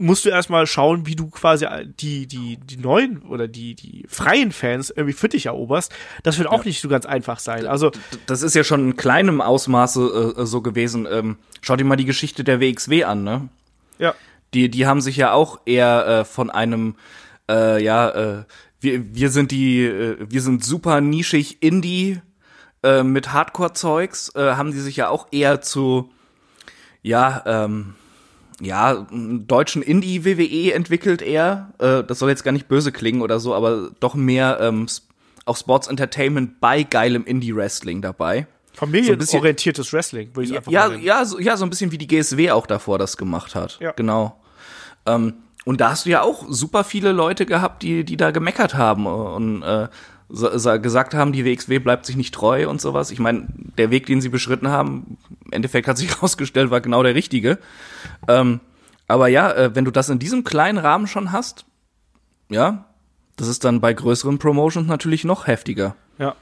[0.04, 1.66] musst du erstmal schauen, wie du quasi
[2.00, 5.94] die, die, die neuen oder die, die freien Fans irgendwie für dich eroberst.
[6.24, 6.66] Das wird auch ja.
[6.66, 7.66] nicht so ganz einfach sein.
[7.66, 7.92] Also.
[8.26, 11.08] Das ist ja schon in kleinem Ausmaße äh, so gewesen.
[11.10, 13.50] Ähm, schau dir mal die Geschichte der WXW an, ne?
[13.98, 14.14] Ja.
[14.54, 16.96] Die, die haben sich ja auch eher äh, von einem,
[17.50, 18.44] äh, ja, äh,
[18.82, 22.22] wir, wir sind die, äh, wir sind super nischig Indie
[22.84, 26.12] äh, mit Hardcore-Zeugs, äh, haben die sich ja auch eher zu,
[27.02, 27.96] ja, ähm,
[28.62, 31.74] ja, deutschen Indie-WWE entwickelt er.
[31.80, 34.88] Äh, das soll jetzt gar nicht böse klingen oder so, aber doch mehr ähm,
[35.46, 38.48] auch Sports Entertainment bei geilem Indie-Wrestling dabei.
[38.74, 41.98] Familienorientiertes so Wrestling, würde ich einfach ja, mal ja, so, ja, so ein bisschen wie
[41.98, 43.78] die GSW auch davor das gemacht hat.
[43.80, 43.92] Ja.
[43.92, 44.40] Genau.
[45.06, 45.36] Ähm,
[45.66, 49.06] und da hast du ja auch super viele Leute gehabt, die, die da gemeckert haben
[49.06, 49.88] und äh,
[50.34, 53.12] gesagt haben, die WXW bleibt sich nicht treu und sowas.
[53.12, 57.04] Ich meine, der Weg, den sie beschritten haben, im Endeffekt hat sich herausgestellt, war genau
[57.04, 57.60] der richtige.
[58.28, 58.60] Ähm,
[59.08, 61.66] aber ja, äh, wenn du das in diesem kleinen Rahmen schon hast,
[62.50, 62.86] ja,
[63.36, 65.96] das ist dann bei größeren Promotions natürlich noch heftiger.
[66.18, 66.36] Ja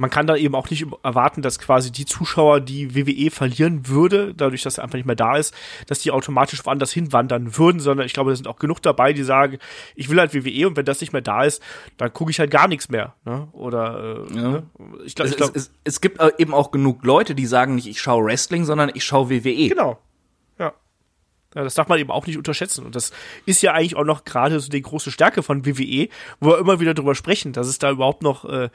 [0.00, 4.32] man kann da eben auch nicht erwarten, dass quasi die Zuschauer, die WWE verlieren würde,
[4.34, 5.54] dadurch, dass er einfach nicht mehr da ist,
[5.88, 9.22] dass die automatisch woanders hinwandern würden, sondern ich glaube, da sind auch genug dabei, die
[9.24, 9.58] sagen,
[9.94, 11.62] ich will halt WWE und wenn das nicht mehr da ist,
[11.98, 13.14] dann gucke ich halt gar nichts mehr.
[13.26, 13.48] Ne?
[13.52, 14.48] Oder äh, ja.
[14.48, 14.62] ne?
[15.04, 18.24] ich glaube, es, es, es, gibt eben auch genug Leute, die sagen nicht, ich schaue
[18.24, 19.68] Wrestling, sondern ich schaue WWE.
[19.68, 19.98] Genau.
[21.52, 22.86] Das darf man eben auch nicht unterschätzen.
[22.86, 23.12] Und das
[23.44, 26.08] ist ja eigentlich auch noch gerade so die große Stärke von WWE,
[26.38, 28.70] wo wir immer wieder drüber sprechen, dass es da überhaupt noch, äh, äh,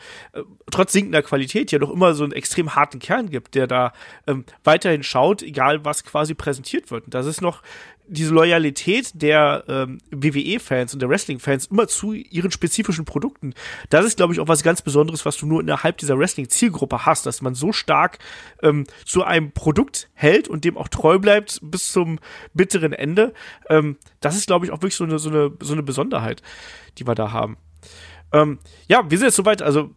[0.71, 3.93] trotz sinkender Qualität, ja noch immer so einen extrem harten Kern gibt, der da
[4.27, 7.05] ähm, weiterhin schaut, egal was quasi präsentiert wird.
[7.05, 7.61] Und das ist noch
[8.07, 13.53] diese Loyalität der ähm, WWE-Fans und der Wrestling-Fans immer zu ihren spezifischen Produkten,
[13.89, 17.25] das ist, glaube ich, auch was ganz Besonderes, was du nur innerhalb dieser Wrestling-Zielgruppe hast,
[17.25, 18.19] dass man so stark
[18.61, 22.19] ähm, zu einem Produkt hält und dem auch treu bleibt bis zum
[22.53, 23.33] bitteren Ende.
[23.69, 26.41] Ähm, das ist, glaube ich, auch wirklich so eine, so eine, so eine Besonderheit,
[26.97, 27.57] die wir da haben.
[28.31, 29.91] Ähm, ja, wir sind jetzt soweit, also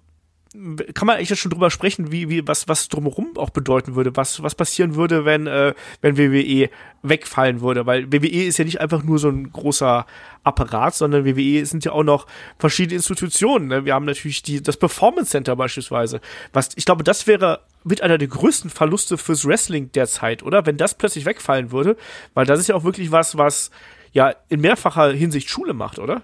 [0.94, 4.42] kann man eigentlich schon drüber sprechen, wie, wie, was, was drumherum auch bedeuten würde, was,
[4.42, 6.70] was passieren würde, wenn, äh, wenn WWE
[7.02, 10.06] wegfallen würde, weil WWE ist ja nicht einfach nur so ein großer
[10.44, 12.26] Apparat, sondern WWE sind ja auch noch
[12.58, 13.68] verschiedene Institutionen.
[13.68, 13.84] Ne?
[13.84, 16.20] Wir haben natürlich die, das Performance Center beispielsweise.
[16.52, 20.66] Was, ich glaube, das wäre mit einer der größten Verluste fürs Wrestling derzeit, oder?
[20.66, 21.96] Wenn das plötzlich wegfallen würde,
[22.34, 23.70] weil das ist ja auch wirklich was, was
[24.12, 26.22] ja in mehrfacher Hinsicht Schule macht, oder?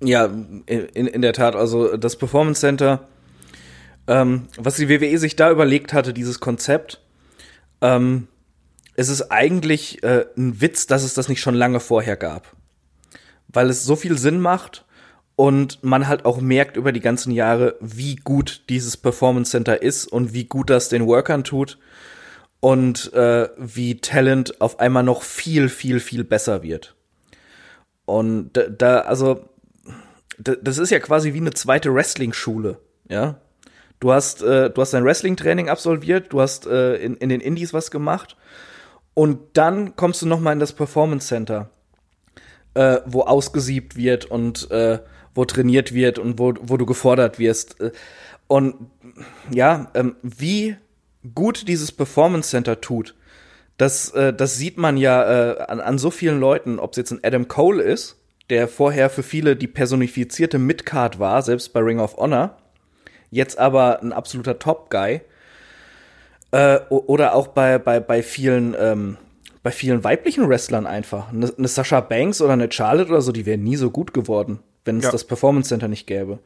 [0.00, 1.56] Ja, in, in der Tat.
[1.56, 3.08] Also das Performance Center,
[4.06, 7.00] ähm, was die WWE sich da überlegt hatte, dieses Konzept,
[7.80, 8.28] ähm,
[8.94, 12.56] es ist eigentlich äh, ein Witz, dass es das nicht schon lange vorher gab.
[13.48, 14.84] Weil es so viel Sinn macht
[15.36, 20.06] und man halt auch merkt über die ganzen Jahre, wie gut dieses Performance Center ist
[20.06, 21.78] und wie gut das den Workern tut
[22.60, 26.96] und äh, wie Talent auf einmal noch viel, viel, viel besser wird.
[28.04, 29.48] Und da, also
[30.38, 33.40] das ist ja quasi wie eine zweite Wrestling-Schule, ja.
[34.00, 37.74] Du hast, äh, du hast dein Wrestling-Training absolviert, du hast äh, in, in den Indies
[37.74, 38.36] was gemacht
[39.14, 41.70] und dann kommst du noch mal in das Performance Center,
[42.74, 45.00] äh, wo ausgesiebt wird und äh,
[45.34, 47.80] wo trainiert wird und wo, wo du gefordert wirst.
[47.80, 47.90] Äh,
[48.46, 48.76] und
[49.50, 50.76] ja, ähm, wie
[51.34, 53.16] gut dieses Performance Center tut,
[53.76, 57.20] das, äh, das sieht man ja an, an so vielen Leuten, ob es jetzt ein
[57.24, 58.17] Adam Cole ist,
[58.50, 62.56] der vorher für viele die personifizierte Midcard war, selbst bei Ring of Honor,
[63.30, 65.20] jetzt aber ein absoluter Top-Guy.
[66.50, 69.18] Äh, oder auch bei, bei, bei vielen, ähm,
[69.62, 71.30] bei vielen weiblichen Wrestlern einfach.
[71.30, 74.60] Eine, eine Sasha Banks oder eine Charlotte oder so, die wären nie so gut geworden,
[74.86, 75.10] wenn es ja.
[75.10, 76.38] das Performance Center nicht gäbe.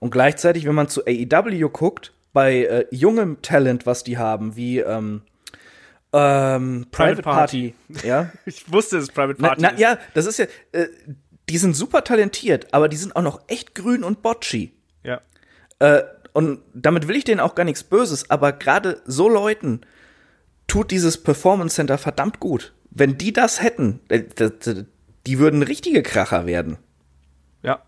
[0.00, 4.80] Und gleichzeitig, wenn man zu AEW guckt, bei äh, jungem Talent, was die haben, wie
[4.80, 5.22] ähm,
[6.12, 7.74] ähm, Private, Private Party.
[7.92, 8.06] Party.
[8.06, 8.30] Ja.
[8.46, 9.62] ich wusste es, Private Party.
[9.62, 10.86] Na, na, ja, das ist ja, äh,
[11.48, 14.72] die sind super talentiert, aber die sind auch noch echt grün und botchy.
[15.02, 15.20] Ja.
[15.78, 16.02] Äh,
[16.32, 19.82] und damit will ich denen auch gar nichts Böses, aber gerade so Leuten
[20.66, 22.72] tut dieses Performance Center verdammt gut.
[22.90, 24.22] Wenn die das hätten, äh,
[25.26, 26.78] die würden richtige Kracher werden.
[27.62, 27.82] Ja.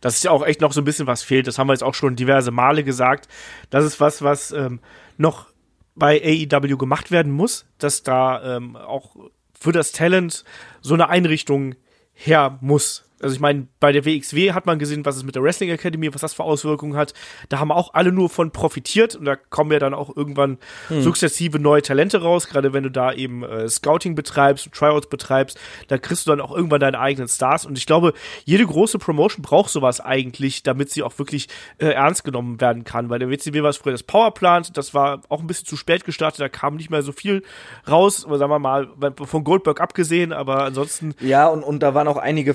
[0.00, 1.46] Das ist ja auch echt noch so ein bisschen was fehlt.
[1.46, 3.28] Das haben wir jetzt auch schon diverse Male gesagt.
[3.70, 4.80] Das ist was, was ähm,
[5.16, 5.46] noch
[5.94, 9.16] bei AEW gemacht werden muss, dass da ähm, auch
[9.58, 10.44] für das Talent
[10.80, 11.76] so eine Einrichtung
[12.14, 13.04] her muss.
[13.24, 16.12] Also ich meine, bei der WXW hat man gesehen, was es mit der Wrestling Academy,
[16.12, 17.14] was das für Auswirkungen hat.
[17.48, 20.58] Da haben auch alle nur von profitiert und da kommen ja dann auch irgendwann
[20.88, 21.02] hm.
[21.02, 25.58] sukzessive neue Talente raus, gerade wenn du da eben äh, Scouting betreibst, Tryouts betreibst,
[25.88, 28.12] da kriegst du dann auch irgendwann deine eigenen Stars und ich glaube,
[28.44, 33.08] jede große Promotion braucht sowas eigentlich, damit sie auch wirklich äh, ernst genommen werden kann,
[33.08, 36.04] weil der WCW war es früher das Powerplant, das war auch ein bisschen zu spät
[36.04, 37.42] gestartet, da kam nicht mehr so viel
[37.88, 38.88] raus, sagen wir mal,
[39.24, 41.14] von Goldberg abgesehen, aber ansonsten.
[41.20, 42.54] Ja, und, und da waren auch einige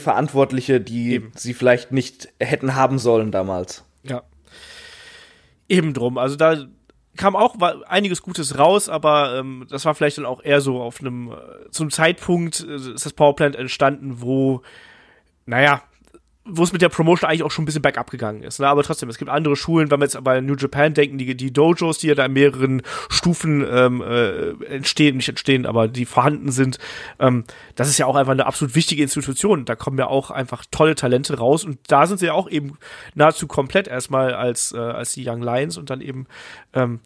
[0.59, 1.31] Verantwortliche, die Eben.
[1.35, 3.85] sie vielleicht nicht hätten haben sollen damals.
[4.03, 4.23] Ja.
[5.67, 6.17] Eben drum.
[6.17, 6.65] Also da
[7.15, 7.55] kam auch
[7.87, 11.69] einiges Gutes raus, aber ähm, das war vielleicht dann auch eher so auf einem, äh,
[11.71, 14.61] zum Zeitpunkt äh, ist das Powerplant entstanden, wo,
[15.45, 15.83] naja,
[16.51, 18.59] wo es mit der Promotion eigentlich auch schon ein bisschen bergab gegangen ist.
[18.59, 18.67] Ne?
[18.67, 21.53] Aber trotzdem, es gibt andere Schulen, wenn wir jetzt bei New Japan denken, die, die
[21.53, 26.51] Dojos, die ja da in mehreren Stufen ähm, äh, entstehen, nicht entstehen, aber die vorhanden
[26.51, 26.79] sind,
[27.19, 29.65] ähm, das ist ja auch einfach eine absolut wichtige Institution.
[29.65, 32.77] Da kommen ja auch einfach tolle Talente raus und da sind sie ja auch eben
[33.15, 36.27] nahezu komplett erstmal als, äh, als die Young Lions und dann eben
[36.73, 36.99] ähm,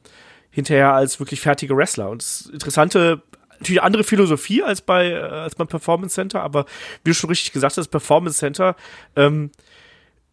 [0.49, 2.10] hinterher als wirklich fertige Wrestler.
[2.10, 3.23] Und das Interessante
[3.63, 6.65] natürlich andere Philosophie als bei äh, als beim Performance Center, aber
[7.04, 8.76] wie du schon richtig gesagt hast, Performance Center
[9.15, 9.52] ähm,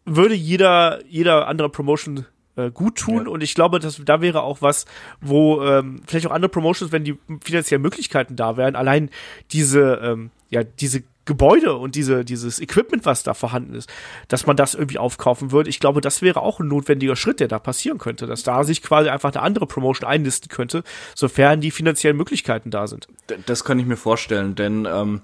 [0.04, 3.30] würde jeder jeder andere Promotion äh, gut tun ja.
[3.30, 4.86] und ich glaube, dass da wäre auch was,
[5.20, 9.10] wo ähm, vielleicht auch andere Promotions, wenn die finanziellen Möglichkeiten da wären, allein
[9.52, 13.88] diese ähm, ja diese Gebäude und diese, dieses Equipment, was da vorhanden ist,
[14.26, 15.70] dass man das irgendwie aufkaufen würde.
[15.70, 18.82] Ich glaube, das wäre auch ein notwendiger Schritt, der da passieren könnte, dass da sich
[18.82, 20.82] quasi einfach eine andere Promotion einlisten könnte,
[21.14, 23.06] sofern die finanziellen Möglichkeiten da sind.
[23.46, 25.20] Das kann ich mir vorstellen, denn ähm,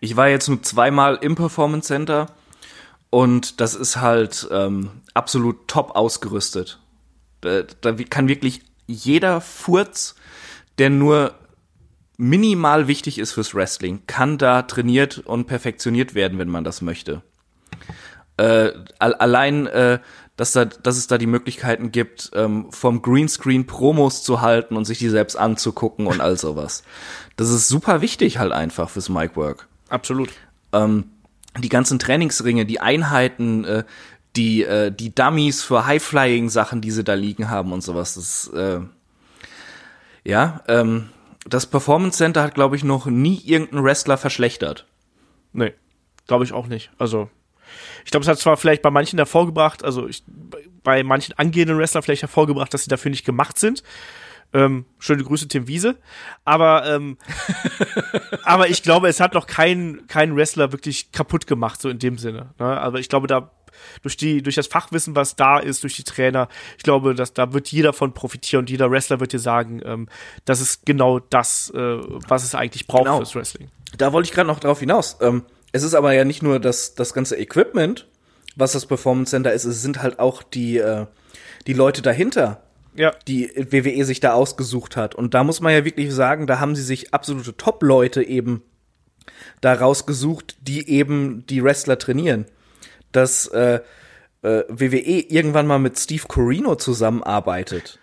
[0.00, 2.26] ich war jetzt nur zweimal im Performance Center
[3.08, 6.80] und das ist halt ähm, absolut top ausgerüstet.
[7.40, 10.16] Da, da kann wirklich jeder Furz,
[10.76, 11.32] der nur
[12.16, 17.22] minimal wichtig ist fürs Wrestling, kann da trainiert und perfektioniert werden, wenn man das möchte.
[18.38, 19.98] Äh, allein, äh,
[20.36, 24.84] dass, da, dass es da die Möglichkeiten gibt, ähm, vom Greenscreen Promos zu halten und
[24.84, 26.82] sich die selbst anzugucken und all sowas.
[27.36, 29.68] Das ist super wichtig halt einfach fürs Micwork.
[29.88, 30.30] Absolut.
[30.72, 31.04] Ähm,
[31.58, 33.84] die ganzen Trainingsringe, die Einheiten, äh,
[34.36, 38.14] die, äh, die Dummies für High-Flying-Sachen, die sie da liegen haben und sowas.
[38.14, 38.80] Das, äh,
[40.24, 41.08] ja, ähm,
[41.48, 44.86] das Performance Center hat, glaube ich, noch nie irgendeinen Wrestler verschlechtert.
[45.52, 45.72] Nee,
[46.26, 46.90] glaube ich auch nicht.
[46.98, 47.30] Also,
[48.04, 50.22] ich glaube, es hat zwar vielleicht bei manchen hervorgebracht, also ich,
[50.82, 53.82] bei manchen angehenden Wrestlern vielleicht hervorgebracht, dass sie dafür nicht gemacht sind.
[54.52, 55.96] Ähm, schöne Grüße, Tim Wiese.
[56.44, 57.18] Aber, ähm,
[58.44, 62.18] aber ich glaube, es hat noch keinen kein Wrestler wirklich kaputt gemacht, so in dem
[62.18, 62.54] Sinne.
[62.58, 62.80] Ne?
[62.80, 63.50] Also ich glaube, da
[64.02, 67.52] durch die, durch das Fachwissen, was da ist, durch die Trainer, ich glaube, dass da
[67.52, 70.08] wird jeder von profitieren und jeder Wrestler wird dir sagen, ähm,
[70.44, 73.18] das ist genau das, äh, was es eigentlich braucht genau.
[73.18, 73.70] fürs Wrestling.
[73.96, 75.16] Da wollte ich gerade noch drauf hinaus.
[75.20, 78.06] Ähm, es ist aber ja nicht nur das, das ganze Equipment,
[78.56, 81.06] was das Performance Center ist, es sind halt auch die, äh,
[81.66, 82.62] die Leute dahinter,
[82.94, 83.12] ja.
[83.28, 85.14] die WWE sich da ausgesucht hat.
[85.14, 88.62] Und da muss man ja wirklich sagen, da haben sie sich absolute Top-Leute eben
[89.60, 92.46] da rausgesucht, die eben die Wrestler trainieren
[93.12, 93.80] dass äh,
[94.42, 97.98] äh, WWE irgendwann mal mit Steve Corino zusammenarbeitet.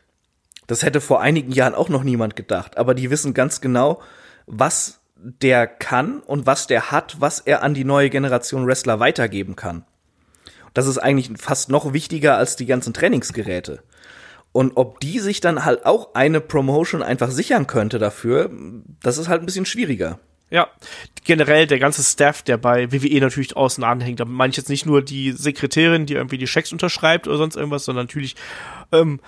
[0.67, 2.77] Das hätte vor einigen Jahren auch noch niemand gedacht.
[2.77, 4.01] Aber die wissen ganz genau,
[4.45, 9.55] was der kann und was der hat, was er an die neue Generation Wrestler weitergeben
[9.55, 9.85] kann.
[10.73, 13.83] Das ist eigentlich fast noch wichtiger als die ganzen Trainingsgeräte.
[14.51, 18.51] Und ob die sich dann halt auch eine Promotion einfach sichern könnte dafür,
[19.01, 20.19] das ist halt ein bisschen schwieriger.
[20.53, 20.67] Ja,
[21.23, 24.19] generell der ganze Staff, der bei WWE natürlich außen anhängt.
[24.19, 27.55] Da meine ich jetzt nicht nur die Sekretärin, die irgendwie die Schecks unterschreibt oder sonst
[27.55, 28.35] irgendwas, sondern natürlich
[28.91, 29.19] ähm,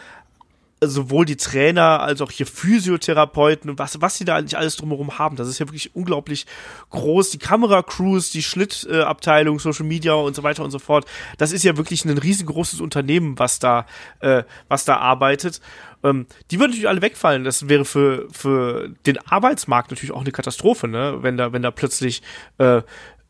[0.81, 5.17] sowohl die Trainer als auch hier Physiotherapeuten und was, was sie da eigentlich alles drumherum
[5.17, 5.35] haben.
[5.35, 6.45] Das ist ja wirklich unglaublich
[6.91, 7.31] groß.
[7.31, 11.05] Die Kameracrews, die Schlittabteilung, Social Media und so weiter und so fort.
[11.39, 13.87] Das ist ja wirklich ein riesengroßes Unternehmen, was da,
[14.19, 15.59] äh, was da arbeitet.
[16.05, 17.43] Ähm, die würden natürlich alle wegfallen.
[17.43, 21.17] Das wäre für, für den Arbeitsmarkt natürlich auch eine Katastrophe, ne?
[21.21, 22.21] Wenn da, wenn da plötzlich
[22.59, 22.81] äh,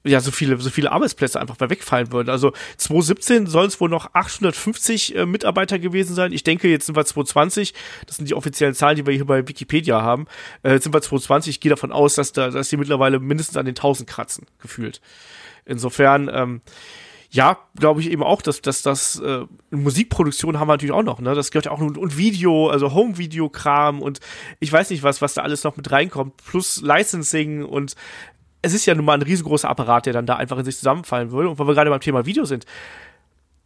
[0.05, 2.29] ja, so viele, so viele Arbeitsplätze einfach bei wegfallen würden.
[2.29, 6.31] Also 2017 sollen es wohl noch 850 äh, Mitarbeiter gewesen sein.
[6.31, 7.73] Ich denke, jetzt sind wir 2020.
[8.05, 10.27] Das sind die offiziellen Zahlen, die wir hier bei Wikipedia haben.
[10.61, 11.55] Äh, jetzt sind wir 2020.
[11.55, 15.01] Ich gehe davon aus, dass da, dass die mittlerweile mindestens an den 1000 kratzen, gefühlt.
[15.65, 16.61] Insofern, ähm,
[17.36, 21.19] ja, glaube ich eben auch, dass, dass das äh, Musikproduktion haben wir natürlich auch noch,
[21.19, 21.36] ne?
[21.36, 24.21] Das gehört ja auch und, und Video, also Home-Video-Kram und
[24.62, 27.95] ich weiß nicht was, was da alles noch mit reinkommt, plus Licensing und
[28.62, 31.32] es ist ja nun mal ein riesengroßer Apparat, der dann da einfach in sich zusammenfallen
[31.32, 31.50] würde.
[31.50, 32.65] Und weil wir gerade beim Thema Video sind,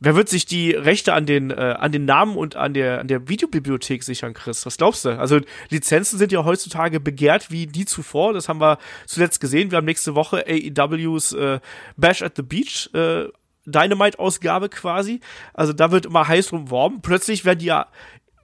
[0.01, 3.09] Wer wird sich die Rechte an den, äh, an den Namen und an der, an
[3.09, 4.65] der Videobibliothek sichern, Chris?
[4.65, 5.19] Was glaubst du?
[5.19, 8.31] Also Lizenzen sind ja heutzutage begehrt wie nie zuvor.
[8.31, 8.77] Das haben wir
[9.07, 9.71] zuletzt gesehen.
[9.71, 11.59] Wir haben nächste Woche AEWs äh,
[11.97, 13.25] Bash at the Beach äh,
[13.65, 15.19] Dynamite-Ausgabe quasi.
[15.53, 17.01] Also da wird immer heiß rumworben.
[17.01, 17.87] Plötzlich werden die ja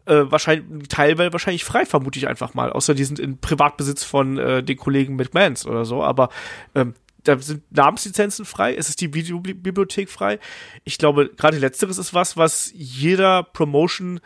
[0.06, 2.71] äh, wahrscheinlich teilweise wahrscheinlich frei, vermute ich einfach mal.
[2.71, 6.04] Außer die sind in Privatbesitz von äh, den Kollegen mit Mans oder so.
[6.04, 6.30] Aber
[6.75, 10.39] ähm, da sind Namenslizenzen frei, es ist die Videobibliothek frei.
[10.84, 14.19] Ich glaube, gerade letzteres ist was, was jeder Promotion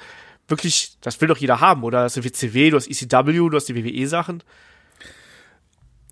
[0.49, 2.03] wirklich, das will doch jeder haben, oder?
[2.03, 4.43] Das ist WCW, du hast ECW, du hast die WWE-Sachen.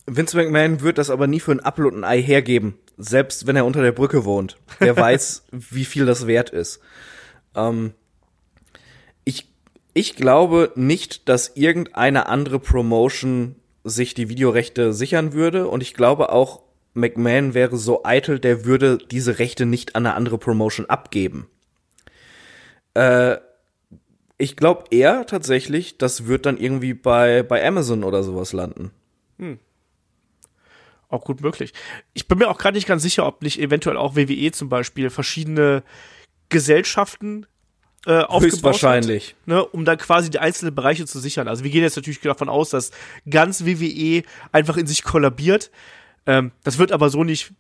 [0.08, 3.58] Vince McMahon wird das aber nie für ein Apfel und ein Ei hergeben, selbst wenn
[3.58, 4.58] er unter der Brücke wohnt.
[4.80, 6.80] Der weiß, wie viel das wert ist.
[7.56, 7.94] Ähm,
[9.26, 9.52] ich,
[9.94, 16.32] ich glaube nicht, dass irgendeine andere Promotion sich die Videorechte sichern würde und ich glaube
[16.32, 21.48] auch, McMahon wäre so eitel, der würde diese Rechte nicht an eine andere Promotion abgeben.
[22.96, 23.38] Äh,
[24.38, 28.92] ich glaube eher tatsächlich, das wird dann irgendwie bei, bei Amazon oder sowas landen.
[29.38, 29.60] Hm.
[31.10, 31.74] Auch gut möglich.
[32.14, 35.10] Ich bin mir auch gerade nicht ganz sicher, ob nicht eventuell auch WWE zum Beispiel
[35.10, 35.84] verschiedene
[36.50, 37.46] Gesellschaften
[38.06, 39.30] äh, aufgebaut wahrscheinlich.
[39.30, 41.48] Hat, ne, um dann quasi die einzelnen Bereiche zu sichern.
[41.48, 42.92] Also wir gehen jetzt natürlich davon aus, dass
[43.30, 45.72] ganz WWE einfach in sich kollabiert.
[46.26, 47.54] Ähm, das wird aber so nicht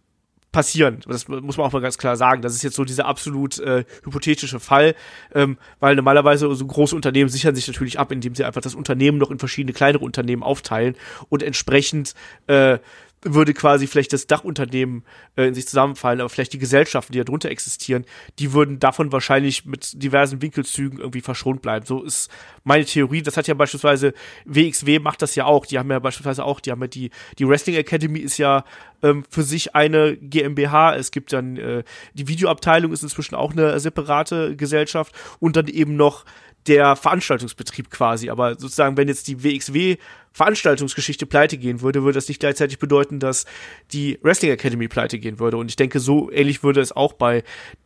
[0.51, 1.01] passieren.
[1.07, 2.41] Das muss man auch mal ganz klar sagen.
[2.41, 4.95] Das ist jetzt so dieser absolut äh, hypothetische Fall,
[5.33, 9.17] ähm, weil normalerweise so große Unternehmen sichern sich natürlich ab, indem sie einfach das Unternehmen
[9.17, 10.95] noch in verschiedene kleinere Unternehmen aufteilen
[11.29, 12.13] und entsprechend
[12.47, 12.79] äh,
[13.23, 15.03] würde quasi vielleicht das Dachunternehmen
[15.35, 18.05] äh, in sich zusammenfallen, aber vielleicht die Gesellschaften, die darunter existieren,
[18.37, 21.85] die würden davon wahrscheinlich mit diversen Winkelzügen irgendwie verschont bleiben.
[21.85, 22.29] So ist
[22.63, 23.23] meine Theorie.
[23.23, 24.13] Das hat ja beispielsweise
[24.45, 25.65] WXW macht das ja auch.
[25.65, 28.63] Die haben ja beispielsweise auch, die haben ja die, die Wrestling Academy ist ja
[29.01, 30.95] ähm, für sich eine GmbH.
[30.95, 35.95] Es gibt dann äh, die Videoabteilung ist inzwischen auch eine separate Gesellschaft und dann eben
[35.95, 36.23] noch
[36.67, 38.29] der Veranstaltungsbetrieb quasi.
[38.29, 39.97] Aber sozusagen, wenn jetzt die WXW
[40.37, 43.45] Veranstaltungsgeschichte pleite gehen würde, würde das nicht gleichzeitig bedeuten, dass
[43.91, 45.57] die Wrestling Academy pleite gehen würde.
[45.57, 47.43] Und ich denke, so ähnlich würde es auch bei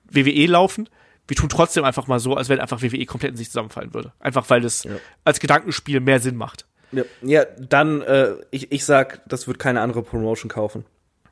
[0.10, 0.90] WWE laufen.
[1.30, 4.12] Wir tun trotzdem einfach mal so, als wenn einfach WWE komplett in sich zusammenfallen würde.
[4.20, 4.92] Einfach weil das ja.
[5.24, 6.66] als Gedankenspiel mehr Sinn macht.
[6.92, 10.84] Ja, ja dann, äh, ich, ich sag, das wird keine andere Promotion kaufen.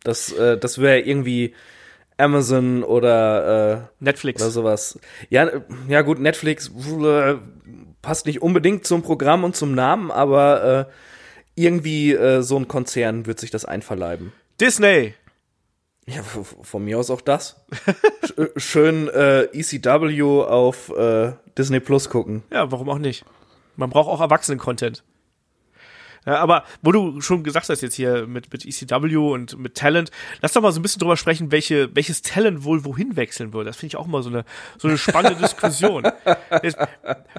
[0.06, 1.54] Das, äh, das wäre irgendwie
[2.16, 5.00] Amazon oder äh, Netflix oder sowas.
[5.30, 5.50] Ja,
[5.90, 6.72] ja gut, Netflix
[7.04, 7.36] äh,
[8.02, 11.09] passt nicht unbedingt zum Programm und zum Namen, aber äh,
[11.60, 14.32] irgendwie äh, so ein Konzern wird sich das einverleiben.
[14.60, 15.14] Disney.
[16.08, 17.64] Ja, von mir aus auch das.
[18.58, 22.44] Schön äh, ECW auf äh, Disney Plus gucken.
[22.52, 23.26] Ja, warum auch nicht?
[23.76, 25.04] Man braucht auch Erwachsenen-Content.
[26.26, 30.12] Ja, aber wo du schon gesagt hast jetzt hier mit, mit ECW und mit Talent,
[30.42, 33.70] lass doch mal so ein bisschen drüber sprechen, welche, welches Talent wohl wohin wechseln würde.
[33.70, 34.46] Das finde ich auch immer so eine,
[34.78, 36.04] so eine spannende Diskussion.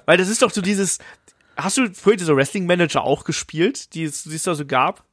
[0.06, 0.98] Weil das ist doch so dieses,
[1.64, 5.04] hast du vorher diese Wrestling Manager auch gespielt, die es, die es da so gab?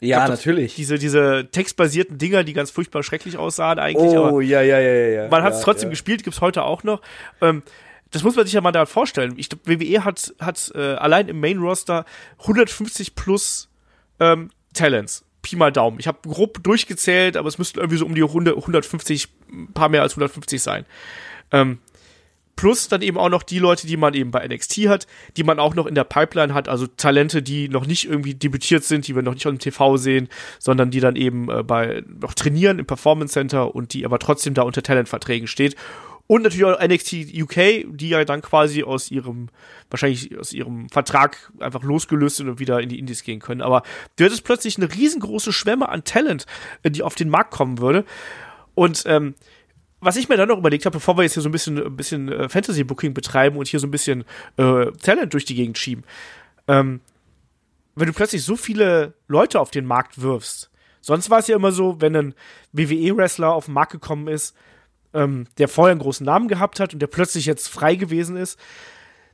[0.00, 0.74] Ja, natürlich.
[0.74, 4.12] Diese, diese textbasierten Dinger, die ganz furchtbar schrecklich aussahen eigentlich.
[4.12, 5.28] Oh, ja, ja, ja, ja.
[5.28, 5.90] Man hat es ja, trotzdem ja.
[5.90, 7.00] gespielt, gibt's heute auch noch.
[7.40, 7.62] Ähm,
[8.10, 9.34] das muss man sich ja mal da vorstellen.
[9.36, 12.04] Ich glaube, WWE hat, hat äh, allein im Main Roster
[12.40, 13.70] 150 plus
[14.20, 15.24] ähm, Talents.
[15.42, 15.98] Pi mal Daumen.
[16.00, 19.88] Ich habe grob durchgezählt, aber es müssten irgendwie so um die 100, 150, ein paar
[19.88, 20.86] mehr als 150 sein.
[21.52, 21.78] Ähm,
[22.56, 25.58] plus dann eben auch noch die Leute, die man eben bei NXT hat, die man
[25.58, 29.14] auch noch in der Pipeline hat, also Talente, die noch nicht irgendwie debütiert sind, die
[29.14, 32.78] wir noch nicht auf dem TV sehen, sondern die dann eben äh, bei noch trainieren
[32.78, 35.76] im Performance Center und die aber trotzdem da unter Talentverträgen steht.
[36.26, 39.50] Und natürlich auch NXT UK, die ja dann quasi aus ihrem,
[39.90, 43.60] wahrscheinlich aus ihrem Vertrag einfach losgelöst sind und wieder in die Indies gehen können.
[43.60, 43.82] Aber
[44.16, 46.46] du hättest plötzlich eine riesengroße Schwemme an Talent,
[46.82, 48.06] äh, die auf den Markt kommen würde.
[48.74, 49.34] Und ähm,
[50.04, 51.96] was ich mir dann noch überlegt habe, bevor wir jetzt hier so ein bisschen, ein
[51.96, 54.24] bisschen äh, Fantasy-Booking betreiben und hier so ein bisschen
[54.56, 56.04] äh, Talent durch die Gegend schieben,
[56.68, 57.00] ähm,
[57.94, 61.72] wenn du plötzlich so viele Leute auf den Markt wirfst, sonst war es ja immer
[61.72, 62.34] so, wenn ein
[62.72, 64.56] WWE-Wrestler auf den Markt gekommen ist,
[65.12, 68.58] ähm, der vorher einen großen Namen gehabt hat und der plötzlich jetzt frei gewesen ist,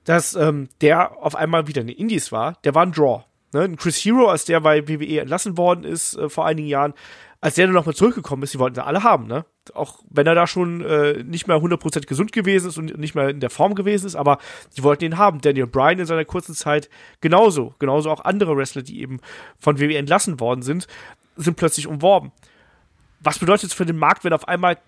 [0.04, 3.24] dass ähm, der auf einmal wieder in den Indies war, der war ein Draw.
[3.52, 3.62] Ne?
[3.62, 6.94] Ein Chris Hero, als der bei WWE entlassen worden ist äh, vor einigen Jahren,
[7.40, 9.46] als der dann nochmal zurückgekommen ist, die wollten sie alle haben, ne?
[9.72, 13.30] Auch wenn er da schon äh, nicht mehr 100% gesund gewesen ist und nicht mehr
[13.30, 14.38] in der Form gewesen ist, aber
[14.76, 15.40] die wollten ihn haben.
[15.40, 17.74] Daniel Bryan in seiner kurzen Zeit genauso.
[17.78, 19.20] Genauso auch andere Wrestler, die eben
[19.58, 20.86] von WWE entlassen worden sind,
[21.36, 22.32] sind plötzlich umworben.
[23.20, 24.78] Was bedeutet es für den Markt, wenn auf einmal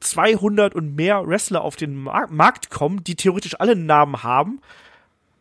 [0.00, 4.60] 200 und mehr Wrestler auf den Markt kommen, die theoretisch alle einen Namen haben,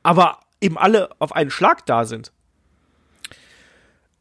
[0.04, 2.32] aber eben alle auf einen Schlag da sind.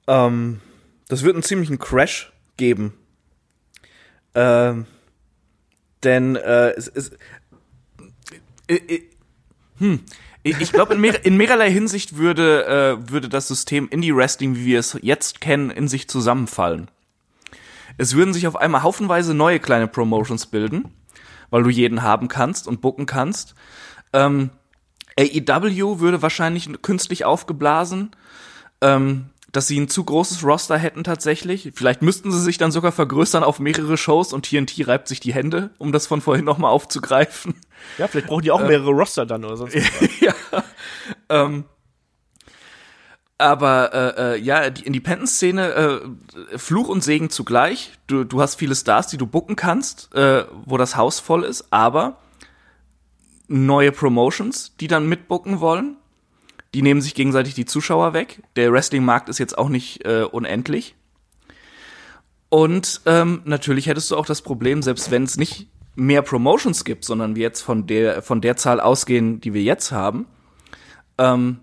[0.09, 0.61] Ähm,
[1.09, 2.95] das wird einen ziemlichen Crash geben.
[4.35, 4.87] Ähm,
[6.03, 7.11] Denn äh, es, es,
[8.69, 9.03] äh, äh,
[9.79, 10.01] hm,
[10.43, 14.67] ich, glaube, in, mehr, in mehrerlei Hinsicht würde, äh, würde das System Indie Wrestling, wie
[14.67, 16.91] wir es jetzt kennen, in sich zusammenfallen.
[17.97, 20.93] Es würden sich auf einmal haufenweise neue kleine Promotions bilden,
[21.51, 23.55] weil du jeden haben kannst und booken kannst.
[24.13, 24.51] Ähm,
[25.19, 28.11] AEW würde wahrscheinlich künstlich aufgeblasen.
[28.81, 31.71] Ähm, dass sie ein zu großes Roster hätten tatsächlich.
[31.75, 35.33] Vielleicht müssten sie sich dann sogar vergrößern auf mehrere Shows und TNT reibt sich die
[35.33, 37.55] Hände, um das von vorhin nochmal aufzugreifen.
[37.97, 39.75] Ja, vielleicht brauchen die auch mehrere Roster dann oder sonst
[40.21, 40.35] ja.
[41.29, 41.65] Ähm,
[43.39, 47.93] aber äh, äh, ja, die Independent-Szene, äh, Fluch und Segen zugleich.
[48.09, 51.67] Du, du hast viele Stars, die du booken kannst, äh, wo das Haus voll ist,
[51.71, 52.19] aber
[53.47, 55.97] neue Promotions, die dann mitbooken wollen
[56.75, 58.43] die nehmen sich gegenseitig die Zuschauer weg.
[58.57, 60.97] Der Wrestling-Markt ist jetzt auch nicht äh, unendlich.
[62.49, 67.05] Und ähm, natürlich hättest du auch das Problem, selbst wenn es nicht mehr Promotions gibt,
[67.05, 70.27] sondern wir jetzt von der, von der Zahl ausgehen, die wir jetzt haben,
[71.19, 71.61] ähm,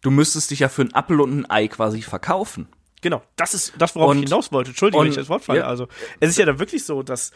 [0.00, 2.68] du müsstest dich ja für ein Apfel und ein Ei quasi verkaufen.
[3.00, 4.70] Genau, das ist das, worauf und, ich hinaus wollte.
[4.70, 5.60] Entschuldige, wenn ich das Wort falle.
[5.60, 5.66] Ja.
[5.66, 5.86] Also,
[6.18, 7.30] es ist ja dann wirklich so, dass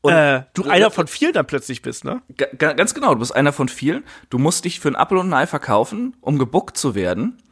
[0.00, 2.22] und äh, du einer von vielen dann plötzlich bist, ne?
[2.56, 4.04] Ganz genau, du bist einer von vielen.
[4.30, 7.42] Du musst dich für ein Apple und ein Ei verkaufen, um gebuckt zu werden,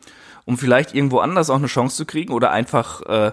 [0.45, 3.33] um vielleicht irgendwo anders auch eine Chance zu kriegen oder einfach äh,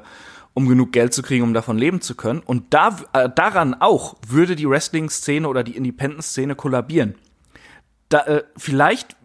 [0.53, 2.39] um genug Geld zu kriegen, um davon leben zu können.
[2.39, 7.15] Und da, äh, daran auch würde die Wrestling-Szene oder die Independent-Szene kollabieren.
[8.09, 9.15] Da, äh, vielleicht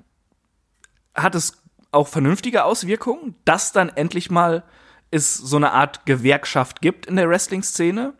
[1.15, 1.63] hat es
[1.93, 4.65] auch vernünftige Auswirkungen, dass dann endlich mal
[5.11, 8.15] es so eine Art Gewerkschaft gibt in der Wrestling-Szene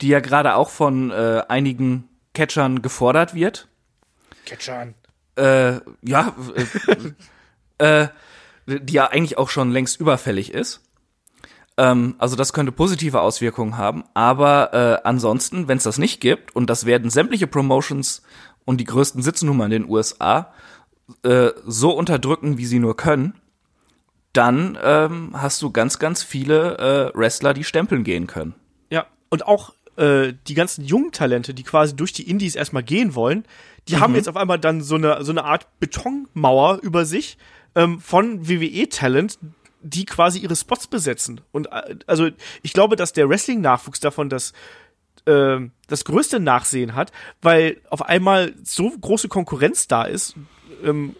[0.00, 3.68] die ja gerade auch von äh, einigen Catchern gefordert wird.
[4.46, 4.94] Catchern.
[5.36, 6.34] Äh, ja,
[7.78, 8.08] äh, äh,
[8.66, 10.82] die ja eigentlich auch schon längst überfällig ist.
[11.76, 14.04] Ähm, also das könnte positive Auswirkungen haben.
[14.14, 18.22] Aber äh, ansonsten, wenn es das nicht gibt, und das werden sämtliche Promotions
[18.64, 20.52] und die größten Sitznummer in den USA
[21.22, 23.34] äh, so unterdrücken, wie sie nur können,
[24.32, 28.54] dann ähm, hast du ganz, ganz viele äh, Wrestler, die stempeln gehen können.
[28.90, 33.14] Ja, und auch äh, die ganzen jungen Talente, die quasi durch die Indies erstmal gehen
[33.14, 33.44] wollen,
[33.86, 34.00] die mhm.
[34.00, 37.36] haben jetzt auf einmal dann so eine, so eine Art Betonmauer über sich
[37.74, 39.38] ähm, von WWE-Talent,
[39.82, 41.42] die quasi ihre Spots besetzen.
[41.52, 42.30] Und äh, also
[42.62, 44.52] ich glaube, dass der Wrestling-Nachwuchs davon das
[45.26, 50.34] äh, das größte Nachsehen hat, weil auf einmal so große Konkurrenz da ist
[50.82, 51.14] ähm,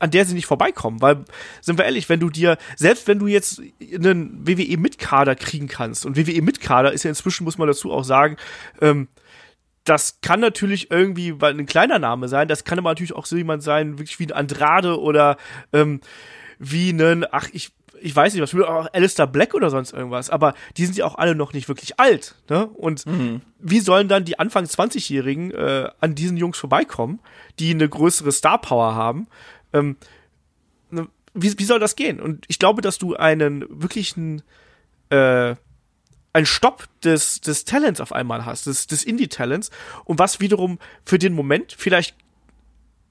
[0.00, 1.00] an der sie nicht vorbeikommen.
[1.02, 1.24] Weil,
[1.60, 6.16] sind wir ehrlich, wenn du dir, selbst wenn du jetzt einen WWE-Mitkader kriegen kannst, und
[6.16, 8.36] WWE-Mitkader ist ja inzwischen, muss man dazu auch sagen,
[8.80, 9.08] ähm,
[9.84, 13.62] das kann natürlich irgendwie ein kleiner Name sein, das kann aber natürlich auch so jemand
[13.62, 15.36] sein, wirklich wie ein Andrade oder
[15.72, 16.00] ähm,
[16.58, 20.54] wie einen, ach, ich ich weiß nicht, was auch Alistair Black oder sonst irgendwas, aber
[20.76, 22.66] die sind ja auch alle noch nicht wirklich alt, ne?
[22.66, 23.40] Und mhm.
[23.58, 27.20] wie sollen dann die Anfang 20-Jährigen äh, an diesen Jungs vorbeikommen,
[27.58, 29.28] die eine größere Star Power haben?
[29.72, 29.96] Ähm,
[30.90, 32.20] ne, wie, wie soll das gehen?
[32.20, 34.42] Und ich glaube, dass du einen wirklichen
[35.10, 35.54] äh,
[36.36, 39.70] einen Stopp des, des Talents auf einmal hast, des, des Indie-Talents
[40.04, 42.14] und was wiederum für den Moment vielleicht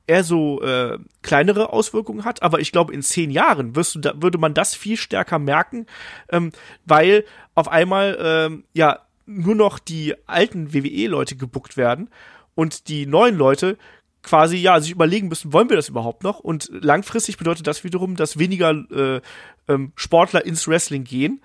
[0.05, 4.13] eher so äh, kleinere Auswirkungen hat, aber ich glaube, in zehn Jahren wirst du da,
[4.21, 5.87] würde man das viel stärker merken,
[6.29, 6.51] ähm,
[6.85, 7.25] weil
[7.55, 12.11] auf einmal ähm, ja nur noch die alten WWE-Leute gebuckt werden
[12.53, 13.79] und die neuen Leute
[14.25, 16.39] quasi ja sich überlegen müssen, wollen wir das überhaupt noch?
[16.39, 19.21] Und langfristig bedeutet das wiederum, dass weniger äh,
[19.67, 21.41] ähm, Sportler ins Wrestling gehen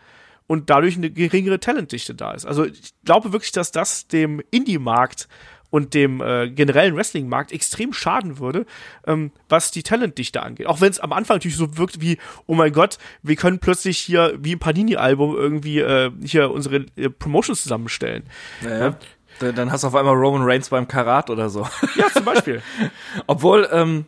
[0.47, 2.47] und dadurch eine geringere Talentdichte da ist.
[2.47, 5.28] Also ich glaube wirklich, dass das dem Indie-Markt
[5.70, 8.66] und dem äh, generellen Wrestling-Markt extrem schaden würde,
[9.07, 10.66] ähm, was die Talentdichte angeht.
[10.66, 13.99] Auch wenn es am Anfang natürlich so wirkt wie, oh mein Gott, wir können plötzlich
[13.99, 18.24] hier wie im Panini-Album irgendwie äh, hier unsere äh, Promotions zusammenstellen.
[18.62, 18.99] Naja.
[19.41, 21.66] Dann hast du auf einmal Roman Reigns beim Karat oder so.
[21.97, 22.62] Ja, zum Beispiel.
[23.26, 24.05] Obwohl, ähm,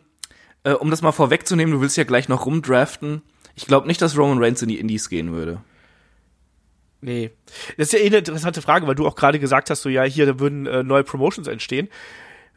[0.64, 3.22] äh, um das mal vorwegzunehmen, du willst ja gleich noch rumdraften.
[3.55, 5.61] Ich glaube nicht, dass Roman Reigns in die Indies gehen würde.
[7.01, 7.30] Nee.
[7.76, 10.05] Das ist ja eh eine interessante Frage, weil du auch gerade gesagt hast, so ja,
[10.05, 11.89] hier da würden äh, neue Promotions entstehen.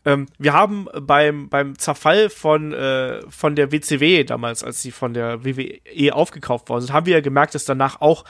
[0.05, 5.15] Ähm, wir haben beim, beim Zerfall von, äh, von der WCW damals, als sie von
[5.15, 8.23] der WWE aufgekauft worden sind, haben wir ja gemerkt, dass danach auch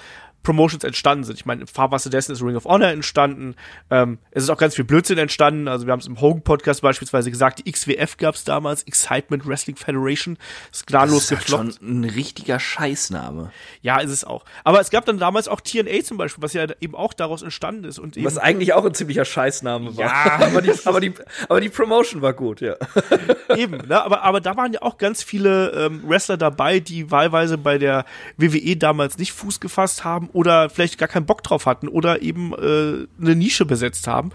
[0.45, 1.37] Promotions entstanden sind.
[1.37, 3.55] Ich meine, im Fahrwasser dessen ist Ring of Honor entstanden.
[3.89, 5.67] Ähm, es ist auch ganz viel Blödsinn entstanden.
[5.67, 9.75] Also wir haben es im Hogan-Podcast beispielsweise gesagt, die XWF gab es damals, Excitement Wrestling
[9.75, 10.37] Federation.
[10.71, 13.51] Ist gnadenlos das ist halt schon ein richtiger Scheißname.
[13.81, 14.45] Ja, ist es auch.
[14.63, 17.83] Aber es gab dann damals auch TNA zum Beispiel, was ja eben auch daraus entstanden
[17.83, 17.97] ist.
[17.97, 20.05] Und was eigentlich auch ein ziemlicher Scheißname war.
[20.05, 20.47] Ja.
[20.47, 21.13] aber, die, aber, die,
[21.49, 22.75] aber die Promotion war gut, ja.
[23.55, 24.03] eben, ne?
[24.03, 28.05] aber, aber da waren ja auch ganz viele ähm, Wrestler dabei, die wahlweise bei der
[28.37, 32.53] WWE damals nicht Fuß gefasst haben oder vielleicht gar keinen Bock drauf hatten oder eben
[32.53, 34.31] äh, eine Nische besetzt haben.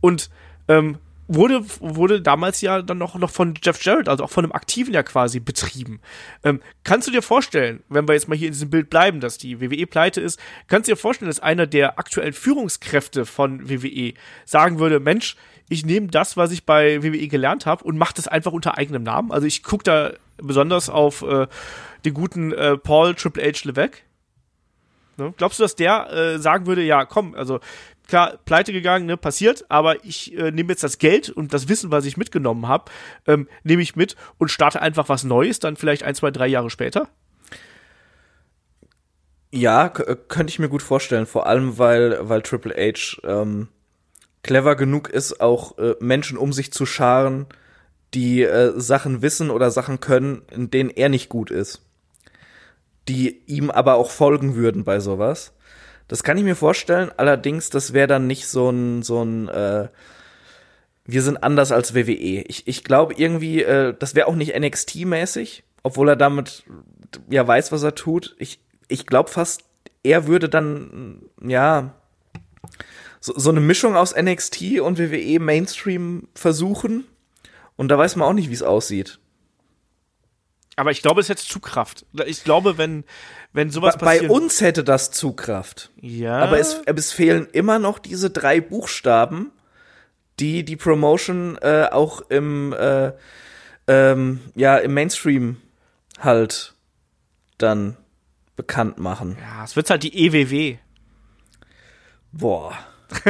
[0.00, 0.30] Und
[0.68, 4.52] ähm, wurde, wurde damals ja dann noch, noch von Jeff Jarrett, also auch von einem
[4.52, 6.00] Aktiven ja quasi betrieben.
[6.44, 9.36] Ähm, kannst du dir vorstellen, wenn wir jetzt mal hier in diesem Bild bleiben, dass
[9.36, 14.14] die WWE pleite ist, kannst du dir vorstellen, dass einer der aktuellen Führungskräfte von WWE
[14.44, 15.34] sagen würde, Mensch,
[15.68, 19.02] ich nehme das, was ich bei WWE gelernt habe und mache das einfach unter eigenem
[19.02, 19.32] Namen.
[19.32, 21.48] Also ich gucke da besonders auf äh,
[22.04, 24.02] den guten äh, Paul Triple H Levesque.
[25.16, 25.34] Ne?
[25.36, 27.60] Glaubst du, dass der äh, sagen würde, ja, komm, also
[28.06, 31.90] klar, pleite gegangen, ne, passiert, aber ich äh, nehme jetzt das Geld und das Wissen,
[31.90, 32.90] was ich mitgenommen habe,
[33.26, 36.70] ähm, nehme ich mit und starte einfach was Neues, dann vielleicht ein, zwei, drei Jahre
[36.70, 37.08] später?
[39.52, 43.68] Ja, äh, könnte ich mir gut vorstellen, vor allem weil, weil Triple H ähm,
[44.42, 47.46] clever genug ist, auch äh, Menschen um sich zu scharen,
[48.14, 51.82] die äh, Sachen wissen oder Sachen können, in denen er nicht gut ist.
[53.08, 55.52] Die ihm aber auch folgen würden bei sowas.
[56.08, 59.88] Das kann ich mir vorstellen, allerdings, das wäre dann nicht so ein, so ein, äh,
[61.04, 62.44] wir sind anders als WWE.
[62.46, 66.64] Ich, ich glaube irgendwie, äh, das wäre auch nicht NXT-mäßig, obwohl er damit
[67.28, 68.36] ja weiß, was er tut.
[68.38, 69.64] Ich, ich glaube fast,
[70.02, 71.94] er würde dann, ja,
[73.20, 77.04] so, so eine Mischung aus NXT und WWE Mainstream versuchen.
[77.76, 79.18] Und da weiß man auch nicht, wie es aussieht.
[80.76, 82.04] Aber ich glaube, es hätte Zugkraft.
[82.26, 83.04] Ich glaube, wenn,
[83.54, 84.28] wenn sowas bei, passiert.
[84.28, 85.90] Bei uns hätte das Zugkraft.
[86.00, 86.38] Ja.
[86.38, 89.52] Aber es, es fehlen immer noch diese drei Buchstaben,
[90.38, 93.12] die die Promotion äh, auch im, äh,
[93.86, 95.56] ähm, ja, im Mainstream
[96.20, 96.74] halt
[97.56, 97.96] dann
[98.54, 99.38] bekannt machen.
[99.40, 100.76] Ja, es wird halt die EWW.
[102.32, 102.76] Boah.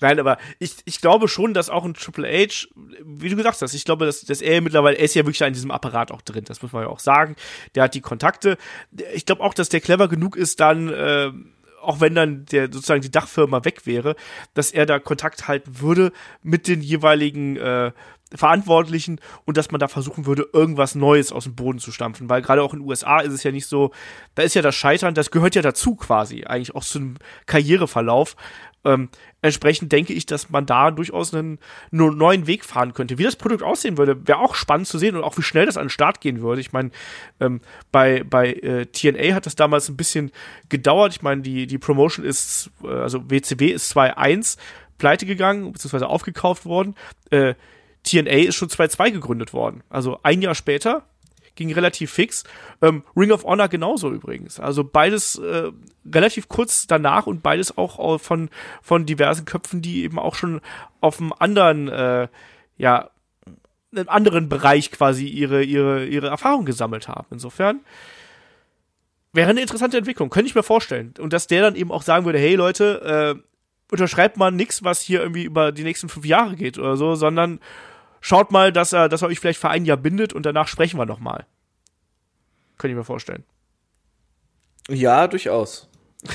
[0.00, 2.68] Nein, aber ich, ich glaube schon, dass auch ein Triple H,
[3.04, 5.52] wie du gesagt hast, ich glaube, dass, dass er mittlerweile, er ist ja wirklich in
[5.52, 7.36] diesem Apparat auch drin, das muss man ja auch sagen.
[7.74, 8.56] Der hat die Kontakte.
[9.14, 11.30] Ich glaube auch, dass der clever genug ist, dann, äh,
[11.82, 14.16] auch wenn dann der sozusagen die Dachfirma weg wäre,
[14.54, 17.92] dass er da Kontakt halten würde mit den jeweiligen äh,
[18.34, 22.28] Verantwortlichen und dass man da versuchen würde, irgendwas Neues aus dem Boden zu stampfen.
[22.28, 23.90] Weil gerade auch in den USA ist es ja nicht so,
[24.34, 28.36] da ist ja das Scheitern, das gehört ja dazu quasi, eigentlich auch zu einem Karriereverlauf.
[28.84, 29.10] Ähm,
[29.42, 31.58] entsprechend denke ich, dass man da durchaus einen,
[31.92, 33.18] einen neuen Weg fahren könnte.
[33.18, 35.76] Wie das Produkt aussehen würde, wäre auch spannend zu sehen und auch wie schnell das
[35.76, 36.60] an den Start gehen würde.
[36.60, 36.90] Ich meine,
[37.40, 37.60] ähm,
[37.92, 40.32] bei, bei äh, TNA hat das damals ein bisschen
[40.68, 41.12] gedauert.
[41.12, 44.56] Ich meine, die, die Promotion ist, äh, also WCW ist 2.1
[44.96, 46.94] pleite gegangen, beziehungsweise aufgekauft worden.
[47.30, 47.54] Äh,
[48.02, 49.82] TNA ist schon 2.2 gegründet worden.
[49.90, 51.04] Also ein Jahr später
[51.54, 52.44] ging relativ fix.
[52.82, 54.60] Ähm, Ring of Honor genauso übrigens.
[54.60, 55.70] Also beides äh,
[56.12, 58.50] relativ kurz danach und beides auch von,
[58.82, 60.60] von diversen Köpfen, die eben auch schon
[61.00, 62.28] auf einem anderen, äh,
[62.78, 63.10] ja,
[63.92, 67.26] einem anderen Bereich quasi ihre, ihre, ihre Erfahrung gesammelt haben.
[67.30, 67.80] Insofern
[69.32, 71.14] wäre eine interessante Entwicklung, könnte ich mir vorstellen.
[71.18, 73.42] Und dass der dann eben auch sagen würde, hey Leute, äh,
[73.92, 77.60] unterschreibt mal nichts, was hier irgendwie über die nächsten fünf Jahre geht oder so, sondern
[78.20, 80.98] schaut mal, dass er, dass er euch vielleicht für ein Jahr bindet und danach sprechen
[80.98, 81.46] wir noch mal.
[82.78, 83.44] Könnte ich mir vorstellen.
[84.88, 85.88] Ja, durchaus.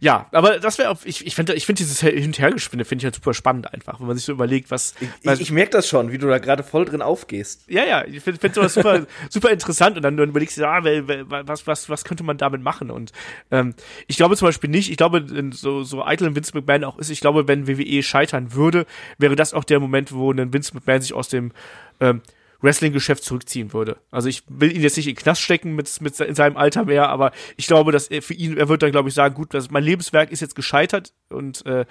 [0.00, 3.04] ja, aber das wäre, ich, ich finde ich finde dieses Hin- und Hergespinne finde ich
[3.04, 4.94] halt super spannend einfach, wenn man sich so überlegt, was.
[5.00, 7.64] Ich, ich, ich merke das schon, wie du da gerade voll drin aufgehst.
[7.68, 10.82] Ja, ja, ich finde find sowas super, super interessant und dann, dann überlegst du, ja,
[10.82, 12.90] was, was, was könnte man damit machen?
[12.90, 13.12] Und
[13.50, 13.74] ähm,
[14.06, 17.10] ich glaube zum Beispiel nicht, ich glaube, so, so eitel ein Vince McMahon auch ist,
[17.10, 18.86] ich glaube, wenn WWE scheitern würde,
[19.18, 21.52] wäre das auch der Moment, wo ein Vince McMahon sich aus dem
[22.00, 22.22] ähm,
[22.60, 23.98] Wrestling-Geschäft zurückziehen würde.
[24.10, 26.84] Also ich will ihn jetzt nicht in den Knast stecken mit, mit in seinem Alter
[26.84, 29.54] mehr, aber ich glaube, dass er für ihn, er wird dann, glaube ich, sagen, gut,
[29.54, 31.86] das, mein Lebenswerk ist jetzt gescheitert und äh,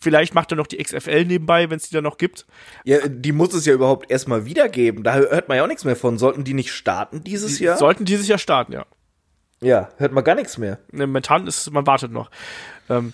[0.00, 2.46] vielleicht macht er noch die XFL nebenbei, wenn es die dann noch gibt.
[2.84, 5.04] Ja, die muss es ja überhaupt erstmal wiedergeben.
[5.04, 6.16] Da hört man ja auch nichts mehr von.
[6.16, 7.76] Sollten die nicht starten dieses die Jahr?
[7.76, 8.86] Sollten dieses Jahr starten, ja.
[9.62, 10.78] Ja, hört man gar nichts mehr.
[10.90, 12.30] Ne, momentan ist, man wartet noch.
[12.88, 13.12] Ähm,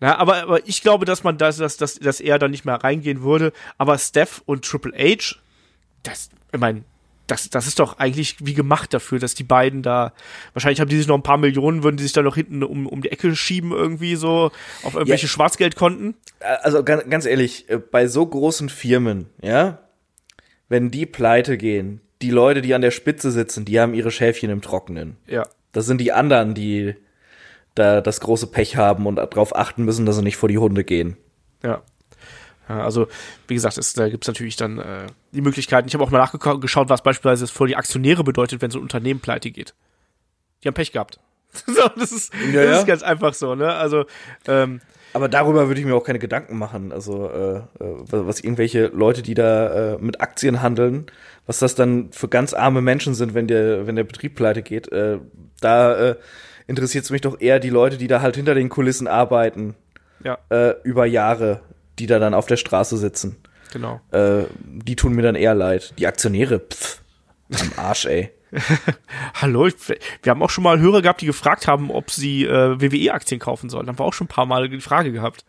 [0.00, 2.76] na, aber, aber ich glaube, dass man das, dass, dass, dass er da nicht mehr
[2.76, 3.52] reingehen würde.
[3.76, 5.36] Aber Steph und Triple H
[6.04, 6.84] das, ich meine,
[7.26, 10.12] das, das ist doch eigentlich wie gemacht dafür, dass die beiden da,
[10.52, 12.86] wahrscheinlich haben die sich noch ein paar Millionen, würden die sich da noch hinten um,
[12.86, 14.50] um die Ecke schieben, irgendwie so,
[14.82, 15.30] auf irgendwelche ja.
[15.30, 16.14] Schwarzgeldkonten.
[16.62, 19.78] Also ganz, ganz ehrlich, äh, bei so großen Firmen, ja,
[20.68, 24.50] wenn die pleite gehen, die Leute, die an der Spitze sitzen, die haben ihre Schäfchen
[24.50, 25.16] im Trockenen.
[25.26, 25.46] Ja.
[25.72, 26.94] Das sind die anderen, die
[27.74, 30.84] da das große Pech haben und darauf achten müssen, dass sie nicht vor die Hunde
[30.84, 31.16] gehen.
[31.62, 31.82] Ja.
[32.68, 33.08] Ja, also,
[33.46, 35.88] wie gesagt, es, da gibt's natürlich dann äh, die Möglichkeiten.
[35.88, 39.20] Ich habe auch mal nachgeschaut, was beispielsweise für die Aktionäre bedeutet, wenn so ein Unternehmen
[39.20, 39.74] pleite geht.
[40.62, 41.18] Die haben Pech gehabt.
[41.66, 43.72] so, das ist, ja, das ist ganz einfach so, ne?
[43.74, 44.06] Also,
[44.48, 44.80] ähm,
[45.12, 46.90] aber darüber würde ich mir auch keine Gedanken machen.
[46.90, 47.62] Also, äh, äh
[48.08, 51.06] was irgendwelche Leute, die da äh, mit Aktien handeln,
[51.46, 54.90] was das dann für ganz arme Menschen sind, wenn der, wenn der Betrieb pleite geht,
[54.90, 55.18] äh,
[55.60, 56.16] da äh,
[56.66, 59.76] interessiert es mich doch eher die Leute, die da halt hinter den Kulissen arbeiten
[60.24, 60.38] Ja.
[60.48, 61.60] äh, über Jahre,
[61.98, 63.36] die da dann auf der Straße sitzen.
[63.72, 64.00] Genau.
[64.12, 65.94] Äh, die tun mir dann eher leid.
[65.98, 67.02] Die Aktionäre, pff,
[67.50, 68.30] am Arsch, ey.
[69.34, 69.74] Hallo, ich,
[70.22, 73.68] wir haben auch schon mal Hörer gehabt, die gefragt haben, ob sie äh, WWE-Aktien kaufen
[73.68, 73.88] sollen.
[73.88, 75.44] Haben wir auch schon ein paar Mal die Frage gehabt.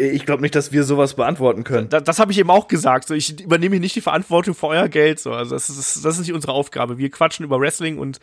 [0.00, 1.88] Ich glaube nicht, dass wir sowas beantworten können.
[1.88, 3.06] Da, das habe ich eben auch gesagt.
[3.08, 5.20] So, ich übernehme hier nicht die Verantwortung für euer Geld.
[5.20, 5.32] So.
[5.32, 6.98] Also das ist, das ist nicht unsere Aufgabe.
[6.98, 8.18] Wir quatschen über Wrestling und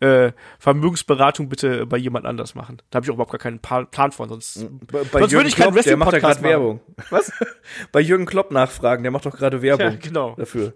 [0.00, 2.78] äh, Vermögensberatung bitte bei jemand anders machen.
[2.90, 5.48] Da habe ich auch überhaupt gar keinen Pa- Plan von, sonst, Bei, bei sonst würde
[5.48, 6.42] ich keinen Klopp, der macht ja.
[6.42, 6.80] Werbung.
[7.10, 7.32] Was?
[7.92, 10.34] bei Jürgen Klopp nachfragen, der macht doch gerade Werbung Ja, genau.
[10.36, 10.74] dafür.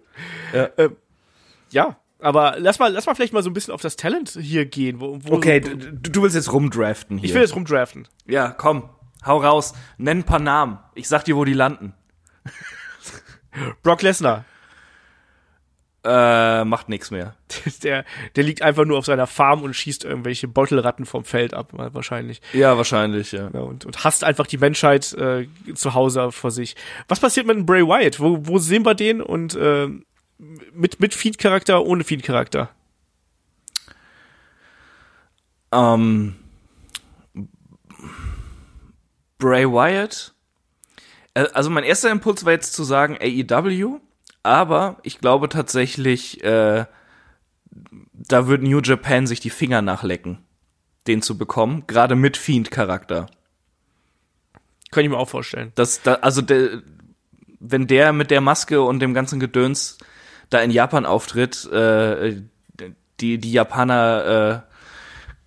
[1.71, 4.65] Ja, aber lass mal, lass mal vielleicht mal so ein bisschen auf das Talent hier
[4.67, 5.01] gehen.
[5.01, 7.29] Wo, wo Okay, so, du, du willst jetzt rumdraften hier.
[7.29, 8.09] ich will jetzt rumdraften.
[8.27, 8.89] ja, komm,
[9.27, 10.79] hau raus, nenn ein paar Namen.
[10.95, 11.95] Ich sag dir, wo die landen.
[13.83, 14.45] Brock Lesnar.
[16.05, 17.35] Äh, macht nix mehr.
[17.83, 18.05] Der,
[18.37, 22.41] der liegt einfach nur auf seiner Farm und schießt irgendwelche Beutelratten vom Feld ab, wahrscheinlich.
[22.53, 23.51] Ja, wahrscheinlich, ja.
[23.53, 26.77] Ja, und, und hasst einfach die Menschheit äh, zu Hause vor sich.
[27.09, 28.21] Was passiert mit dem Bray Wyatt?
[28.21, 29.21] Wo, wo sehen wir den?
[29.21, 29.89] Und äh,
[30.73, 32.71] mit, mit Feed-Charakter, ohne Feed-Charakter?
[35.73, 36.37] Ähm,
[39.39, 40.35] Bray Wyatt.
[41.35, 44.01] Äh, Also mein erster Impuls war jetzt zu sagen AEW,
[44.43, 46.87] aber ich glaube tatsächlich, äh,
[48.13, 50.39] da würde New Japan sich die Finger nachlecken,
[51.07, 53.27] den zu bekommen, gerade mit Fiend-Charakter.
[54.91, 55.73] Kann ich mir auch vorstellen.
[55.75, 56.83] Das, da, also der,
[57.61, 59.99] wenn der mit der Maske und dem ganzen Gedöns
[60.49, 62.43] da in Japan auftritt, äh,
[63.21, 64.73] die, die Japaner äh,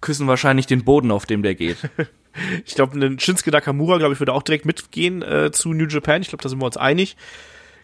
[0.01, 1.77] küssen wahrscheinlich den Boden, auf dem der geht.
[2.65, 6.21] Ich glaube, ein Shinsuke Nakamura, glaube ich, würde auch direkt mitgehen äh, zu New Japan.
[6.21, 7.17] Ich glaube, da sind wir uns einig.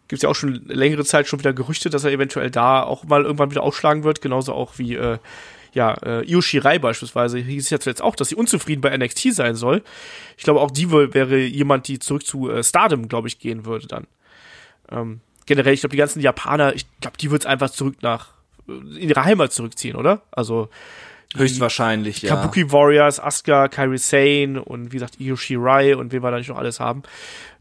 [0.07, 3.23] Gibt ja auch schon längere Zeit schon wieder Gerüchte, dass er eventuell da auch mal
[3.23, 4.21] irgendwann wieder ausschlagen wird.
[4.21, 5.17] Genauso auch wie äh,
[5.75, 9.33] ja, äh, Io Shirai beispielsweise hieß es ja zuletzt auch, dass sie unzufrieden bei NXT
[9.33, 9.83] sein soll.
[10.37, 13.87] Ich glaube, auch die wäre jemand, die zurück zu äh, Stardom, glaube ich, gehen würde
[13.87, 14.07] dann.
[14.89, 18.29] Ähm, generell, ich glaube, die ganzen Japaner, ich glaube, die wird es einfach zurück nach
[18.69, 20.21] äh, in ihre Heimat zurückziehen, oder?
[20.31, 20.69] Also
[21.35, 22.35] Höchstwahrscheinlich, ja.
[22.35, 26.49] Kabuki Warriors, Asuka, Kairi Sane und wie gesagt Io Shirai und wen wir da nicht
[26.49, 27.03] noch alles haben.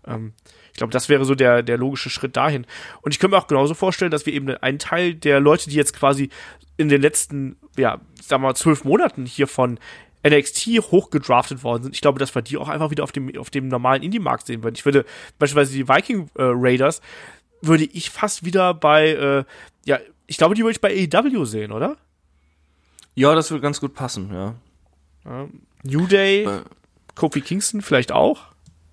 [0.06, 0.32] Ähm,
[0.72, 2.66] ich glaube, das wäre so der, der logische Schritt dahin.
[3.02, 5.76] Und ich könnte mir auch genauso vorstellen, dass wir eben einen Teil der Leute, die
[5.76, 6.30] jetzt quasi
[6.76, 9.78] in den letzten, ja, sagen wir mal, zwölf Monaten hier von
[10.26, 11.94] NXT hochgedraftet worden sind.
[11.94, 14.64] Ich glaube, dass wir die auch einfach wieder auf dem, auf dem normalen Indie-Markt sehen
[14.64, 14.74] würden.
[14.74, 15.04] Ich würde
[15.38, 17.00] beispielsweise die Viking äh, Raiders
[17.62, 19.44] würde ich fast wieder bei, äh,
[19.84, 21.96] ja, ich glaube, die würde ich bei AEW sehen, oder?
[23.14, 24.54] Ja, das wird ganz gut passen, ja.
[25.84, 26.62] New Day, Äh.
[27.14, 28.42] Kofi Kingston vielleicht auch.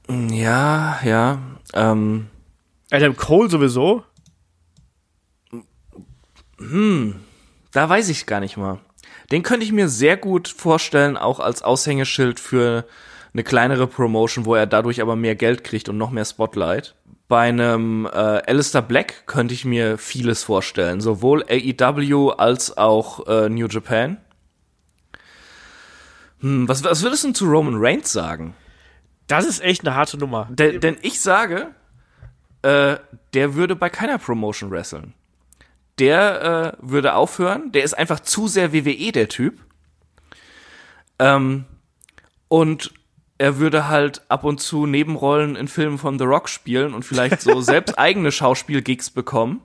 [0.09, 1.39] Ja, ja.
[1.73, 2.27] Ähm,
[2.91, 4.03] Adam Cole sowieso.
[7.71, 8.79] da weiß ich gar nicht mal.
[9.31, 12.85] Den könnte ich mir sehr gut vorstellen, auch als Aushängeschild für
[13.33, 16.95] eine kleinere Promotion, wo er dadurch aber mehr Geld kriegt und noch mehr Spotlight.
[17.31, 23.47] Bei einem äh, Alistair Black könnte ich mir vieles vorstellen, sowohl AEW als auch äh,
[23.47, 24.17] New Japan.
[26.41, 28.53] Hm, was, was würdest du denn zu Roman Reigns sagen?
[29.27, 30.49] Das ist echt eine harte Nummer.
[30.49, 31.73] Denn, denn ich sage,
[32.63, 32.97] äh,
[33.33, 35.13] der würde bei keiner Promotion wresteln.
[35.99, 37.71] Der äh, würde aufhören.
[37.71, 39.57] Der ist einfach zu sehr WWE, der Typ.
[41.17, 41.63] Ähm,
[42.49, 42.91] und
[43.41, 47.41] er würde halt ab und zu Nebenrollen in Filmen von The Rock spielen und vielleicht
[47.41, 49.61] so selbst eigene Schauspielgigs bekommen.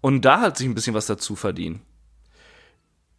[0.00, 1.82] Und da halt sich ein bisschen was dazu verdienen.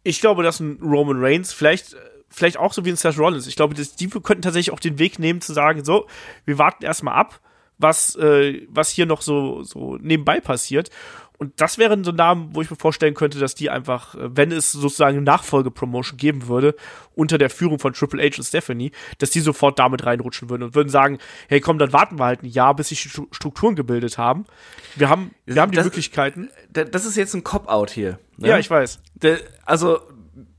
[0.02, 1.96] Ich glaube, dass ein Roman Reigns vielleicht,
[2.28, 3.46] vielleicht auch so wie ein Seth Rollins.
[3.46, 6.06] Ich glaube, dass die könnten tatsächlich auch den Weg nehmen zu sagen, so,
[6.44, 7.40] wir warten erstmal ab,
[7.78, 10.90] was, äh, was hier noch so, so nebenbei passiert.
[11.38, 14.50] Und das wären so Namen, wo ich mir vorstellen könnte, dass die einfach, äh, wenn
[14.52, 16.74] es sozusagen eine Nachfolgepromotion geben würde,
[17.14, 20.74] unter der Führung von Triple H und Stephanie, dass die sofort damit reinrutschen würden und
[20.74, 21.18] würden sagen,
[21.48, 24.44] hey komm, dann warten wir halt ein Jahr, bis sich die Stru- Strukturen gebildet haben.
[24.94, 26.48] Wir haben, wir haben die Das- Möglichkeiten.
[26.70, 28.18] Da- Das ist jetzt ein Cop-Out hier.
[28.38, 28.48] ne?
[28.48, 29.00] Ja, ich weiß.
[29.14, 30.00] Der, also,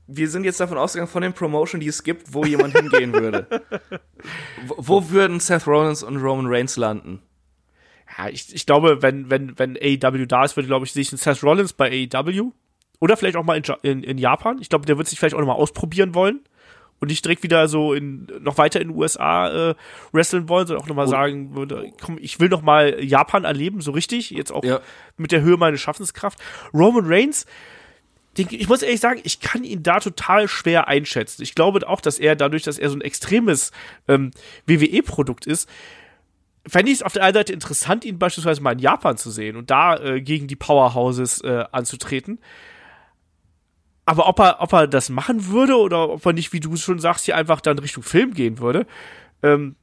[0.06, 3.46] wir sind jetzt davon ausgegangen, von den Promotion, die es gibt, wo jemand hingehen würde.
[4.66, 7.20] Wo, wo würden Seth Rollins und Roman Reigns landen?
[8.18, 11.16] Ja, ich, ich glaube, wenn, wenn, wenn AEW da ist, würde, glaube ich, sich ein
[11.18, 12.50] Seth Rollins bei AEW
[12.98, 14.58] oder vielleicht auch mal in, in, in Japan.
[14.60, 16.40] Ich glaube, der wird sich vielleicht auch nochmal ausprobieren wollen
[16.98, 19.74] und nicht direkt wieder so in, noch weiter in den USA äh,
[20.12, 23.92] wresteln wollen, sondern auch nochmal sagen würde, komm, ich will noch mal Japan erleben, so
[23.92, 24.80] richtig, jetzt auch Ja.
[25.16, 26.40] mit der Höhe meiner Schaffenskraft.
[26.74, 27.46] Roman Reigns,
[28.36, 31.42] den, ich muss ehrlich sagen, ich kann ihn da total schwer einschätzen.
[31.42, 33.70] Ich glaube auch, dass er dadurch, dass er so ein extremes
[34.08, 34.32] ähm,
[34.66, 35.68] WWE-Produkt ist,
[36.68, 39.56] fände ich es auf der einen Seite interessant, ihn beispielsweise mal in Japan zu sehen
[39.56, 42.40] und da äh, gegen die Powerhouses äh, anzutreten.
[44.04, 46.98] Aber ob er, ob er das machen würde oder ob er nicht, wie du schon
[46.98, 48.86] sagst, hier einfach dann Richtung Film gehen würde,
[49.42, 49.76] ähm,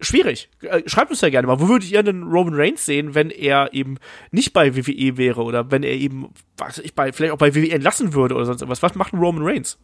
[0.00, 0.50] schwierig.
[0.62, 3.72] Äh, Schreibt uns ja gerne mal, wo würdet ihr denn Roman Reigns sehen, wenn er
[3.72, 3.98] eben
[4.30, 7.54] nicht bei WWE wäre oder wenn er eben, was weiß ich, bei, vielleicht auch bei
[7.54, 8.82] WWE entlassen würde oder sonst irgendwas.
[8.82, 9.78] Was macht ein Roman Reigns?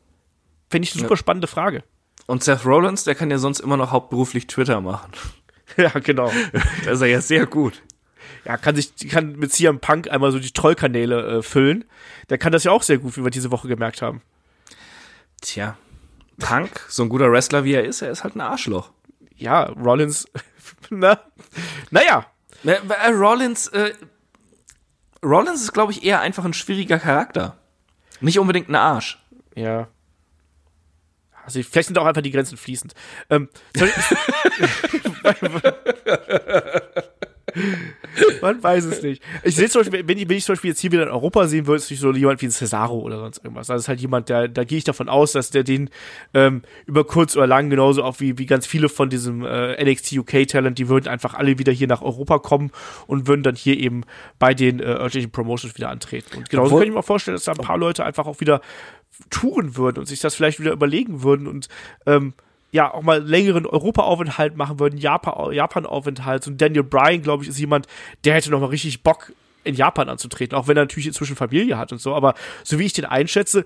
[0.71, 1.85] Fände ich eine super spannende Frage.
[2.27, 5.13] Und Seth Rollins, der kann ja sonst immer noch hauptberuflich Twitter machen.
[5.77, 6.31] Ja, genau.
[6.85, 7.83] Da ist er ja sehr gut.
[8.45, 11.85] Ja, kann sich, kann mit CM Punk einmal so die Trollkanäle äh, füllen.
[12.29, 14.21] Der kann das ja auch sehr gut, wie wir diese Woche gemerkt haben.
[15.41, 15.77] Tja,
[16.39, 18.91] Punk, so ein guter Wrestler wie er ist, er ist halt ein Arschloch.
[19.37, 20.27] Ja, Rollins,
[20.91, 21.21] na,
[21.91, 22.27] naja.
[22.65, 23.95] Äh, äh, Rollins, äh,
[25.23, 27.57] Rollins ist, glaube ich, eher einfach ein schwieriger Charakter.
[28.21, 29.19] Nicht unbedingt ein Arsch.
[29.55, 29.89] Ja.
[31.45, 32.95] Also vielleicht sind auch einfach die Grenzen fließend.
[33.31, 33.49] Ähm,
[38.43, 39.23] Man weiß es nicht.
[39.43, 41.47] Ich sehe zum Beispiel, wenn ich, wenn ich zum Beispiel jetzt hier wieder in Europa
[41.47, 43.69] sehen würde, ist es so jemand wie ein Cesaro oder sonst irgendwas.
[43.69, 45.91] Das ist halt jemand, der, da gehe ich davon aus, dass der den
[46.35, 50.13] ähm, über kurz oder lang genauso auch wie, wie ganz viele von diesem äh, NXT
[50.19, 52.71] UK Talent, die würden einfach alle wieder hier nach Europa kommen
[53.07, 54.03] und würden dann hier eben
[54.39, 56.39] bei den äh, örtlichen Promotions wieder antreten.
[56.39, 58.41] Und genauso Obwohl- kann ich mir auch vorstellen, dass da ein paar Leute einfach auch
[58.41, 58.61] wieder
[59.31, 61.69] touren würden und sich das vielleicht wieder überlegen würden und
[62.07, 62.35] ähm,
[62.75, 66.43] ja, auch mal längeren Europa-Aufenthalt machen würden, Japan- Japan-Aufenthalt.
[66.43, 67.87] So ein Daniel Bryan, glaube ich, ist jemand,
[68.25, 71.79] der hätte noch mal richtig Bock, in Japan anzutreten, auch wenn er natürlich inzwischen Familie
[71.79, 72.17] hat und so.
[72.17, 73.65] Aber so wie ich den einschätze,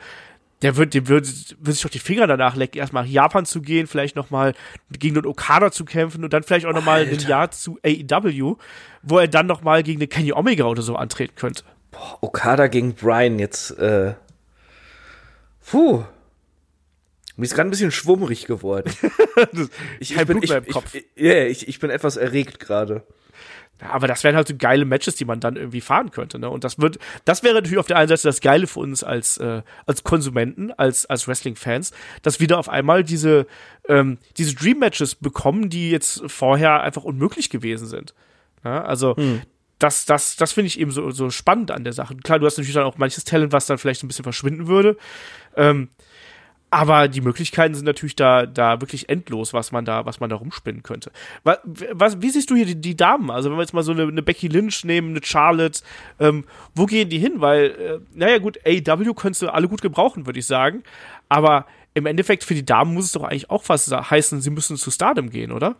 [0.60, 1.26] der wird, dem wird,
[1.58, 4.52] wird sich doch die Finger danach lecken, erstmal nach Japan zu gehen, vielleicht noch mal
[4.90, 7.18] gegen den Okada zu kämpfen und dann vielleicht auch noch mal ein.
[7.20, 8.56] Jahr zu AEW,
[9.02, 11.64] wo er dann noch mal gegen den Kenny Omega oder so antreten könnte.
[12.20, 14.12] Okada gegen Brian jetzt, äh,
[15.66, 16.04] puh.
[17.38, 18.92] Mir ist gerade ein bisschen schwummrig geworden.
[20.00, 20.92] ich, Kein bin, ich, ich, Kopf.
[20.92, 23.04] Ich, ich, ich bin etwas erregt gerade.
[23.80, 26.50] Ja, aber das wären halt so geile Matches, die man dann irgendwie fahren könnte, ne?
[26.50, 29.36] Und das wird, das wäre natürlich auf der einen Seite das Geile für uns als
[29.36, 33.46] äh, als Konsumenten, als als Wrestling-Fans, dass wir da auf einmal diese
[33.88, 38.14] ähm, diese Dream-Matches bekommen, die jetzt vorher einfach unmöglich gewesen sind.
[38.64, 39.14] Ja, also
[39.78, 42.16] das, das, das finde ich eben so, so spannend an der Sache.
[42.16, 44.96] Klar, du hast natürlich dann auch manches Talent, was dann vielleicht ein bisschen verschwinden würde.
[45.56, 45.90] Ähm,
[46.70, 50.36] aber die Möglichkeiten sind natürlich da, da wirklich endlos, was man da, was man da
[50.36, 51.10] rumspinnen könnte.
[51.42, 51.58] Was,
[51.92, 53.30] was, wie siehst du hier die, die Damen?
[53.30, 55.80] Also wenn wir jetzt mal so eine, eine Becky Lynch nehmen, eine Charlotte,
[56.20, 56.44] ähm,
[56.74, 57.34] wo gehen die hin?
[57.36, 60.82] Weil, äh, naja gut, AEW könntest du alle gut gebrauchen, würde ich sagen.
[61.30, 64.76] Aber im Endeffekt für die Damen muss es doch eigentlich auch was heißen, sie müssen
[64.76, 65.76] zu Stardom gehen, oder?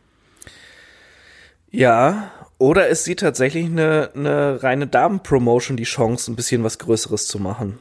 [1.70, 7.26] Ja, oder ist sie tatsächlich eine, eine reine Damen-Promotion die Chance, ein bisschen was Größeres
[7.26, 7.78] zu machen?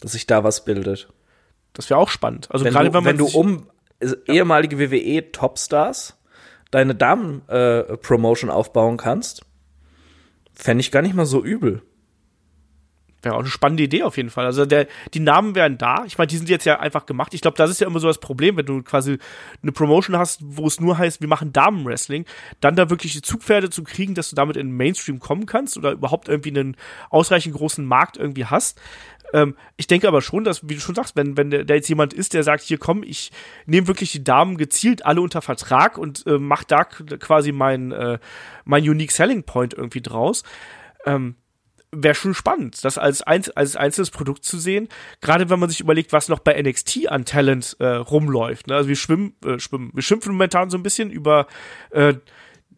[0.00, 1.08] Dass sich da was bildet.
[1.76, 2.48] Das wäre auch spannend.
[2.50, 3.66] Also Wenn, gerade du, wenn man wenn du um
[4.00, 6.16] äh, ehemalige WWE-Topstars
[6.70, 9.42] deine Damen-Promotion aufbauen kannst,
[10.52, 11.82] fände ich gar nicht mal so übel.
[13.22, 14.46] Wäre auch eine spannende Idee auf jeden Fall.
[14.46, 16.04] Also der, die Namen wären da.
[16.06, 17.34] Ich meine, die sind jetzt ja einfach gemacht.
[17.34, 19.18] Ich glaube, das ist ja immer so das Problem, wenn du quasi
[19.62, 22.24] eine Promotion hast, wo es nur heißt, wir machen Damenwrestling,
[22.60, 25.76] dann da wirklich die Zugpferde zu kriegen, dass du damit in den Mainstream kommen kannst
[25.76, 26.76] oder überhaupt irgendwie einen
[27.10, 28.80] ausreichend großen Markt irgendwie hast.
[29.32, 32.12] Ähm, ich denke aber schon, dass, wie du schon sagst, wenn, wenn der jetzt jemand
[32.12, 33.32] ist, der sagt, hier komm, ich
[33.66, 38.18] nehme wirklich die Damen gezielt alle unter Vertrag und äh, mach da quasi mein, äh,
[38.64, 40.42] mein Unique Selling Point irgendwie draus.
[41.04, 41.36] Ähm,
[41.92, 44.88] wäre schon spannend, das als, einz als einzelnes Produkt zu sehen.
[45.20, 48.66] Gerade wenn man sich überlegt, was noch bei NXT an Talent äh, rumläuft.
[48.66, 48.74] Ne?
[48.74, 51.46] Also wir schwimmen, äh, schwimmen, wir schimpfen momentan so ein bisschen über
[51.90, 52.14] äh,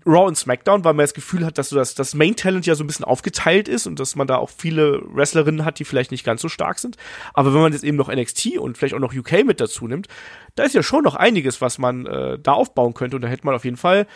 [0.09, 2.83] Raw und SmackDown, weil man das Gefühl hat, dass so das, das Main-Talent ja so
[2.83, 6.25] ein bisschen aufgeteilt ist und dass man da auch viele Wrestlerinnen hat, die vielleicht nicht
[6.25, 6.97] ganz so stark sind.
[7.35, 10.09] Aber wenn man jetzt eben noch NXT und vielleicht auch noch UK mit dazu nimmt,
[10.55, 13.17] da ist ja schon noch einiges, was man äh, da aufbauen könnte.
[13.17, 14.07] Und da hätte man auf jeden Fall,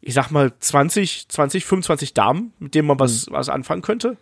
[0.00, 4.16] ich sag mal, 20, 20, 25 Damen, mit denen man was, was anfangen könnte.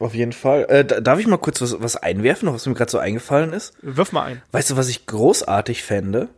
[0.00, 0.64] Auf jeden Fall.
[0.68, 3.74] Äh, da- darf ich mal kurz was, was einwerfen, was mir gerade so eingefallen ist?
[3.82, 4.42] Wirf mal ein.
[4.50, 6.28] Weißt du, was ich großartig fände?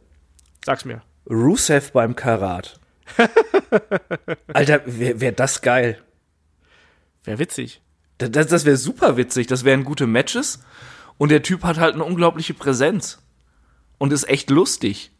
[0.66, 1.00] Sag's mir.
[1.30, 2.78] Rusev beim Karat.
[4.52, 6.00] Alter, wäre wär das geil.
[7.24, 7.80] Wäre witzig.
[8.18, 9.46] Das, das, das wäre super witzig.
[9.46, 10.62] Das wären gute Matches.
[11.18, 13.18] Und der Typ hat halt eine unglaubliche Präsenz.
[13.98, 15.10] Und ist echt lustig.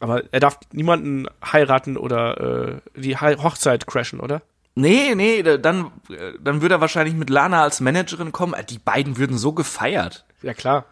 [0.00, 4.42] Aber er darf niemanden heiraten oder äh, die He Hochzeit crashen, oder?
[4.74, 8.54] Nee, nee, da- dann, äh, dann würde er wahrscheinlich mit Lana als Managerin kommen.
[8.54, 10.24] Äh, Die beiden würden so gefeiert.
[10.42, 10.86] Ja, klar.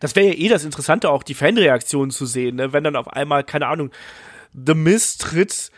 [0.00, 2.72] Das wäre ja eh das Interessante, auch die Fanreaktionen zu sehen, ne?
[2.72, 3.90] wenn dann auf einmal, keine Ahnung,
[4.54, 5.70] The Miz tritt,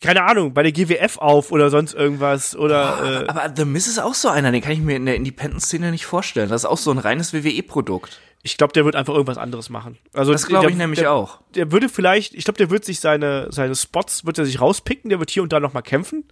[0.00, 3.98] keine Ahnung, bei der GWF auf oder sonst irgendwas oder äh, Aber The Miz ist
[3.98, 6.48] auch so einer, den kann ich mir in der Independent-Szene nicht vorstellen.
[6.48, 8.20] Das ist auch so ein reines WWE-Produkt.
[8.42, 9.98] ich glaube, der wird einfach irgendwas anderes machen.
[10.12, 11.40] Also Das glaube der- ich nämlich der, auch.
[11.54, 15.08] Der würde vielleicht, ich glaube, der wird sich seine seine Spots wird er sich rauspicken,
[15.10, 16.24] der wird hier und da noch mal kämpfen.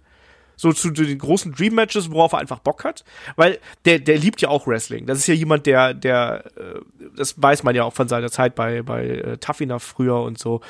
[0.57, 3.05] So zu den großen Dream Matches, worauf er einfach Bock hat,
[3.35, 5.05] weil der der liebt ja auch Wrestling.
[5.05, 6.81] Das ist ja jemand, der der äh,
[7.15, 10.61] das weiß man ja auch von seiner Zeit bei bei äh, Enough früher und so.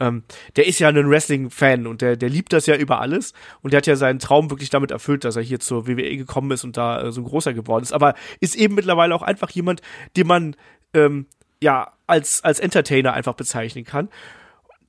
[0.00, 0.24] Ähm,
[0.56, 3.32] der ist ja ein Wrestling Fan und der der liebt das ja über alles
[3.62, 6.50] und der hat ja seinen Traum wirklich damit erfüllt, dass er hier zur WWE gekommen
[6.50, 9.50] ist und da äh, so ein großer geworden ist, aber ist eben mittlerweile auch einfach
[9.50, 9.80] jemand,
[10.16, 10.56] den man
[10.92, 11.26] ähm,
[11.62, 14.08] ja als als Entertainer einfach bezeichnen kann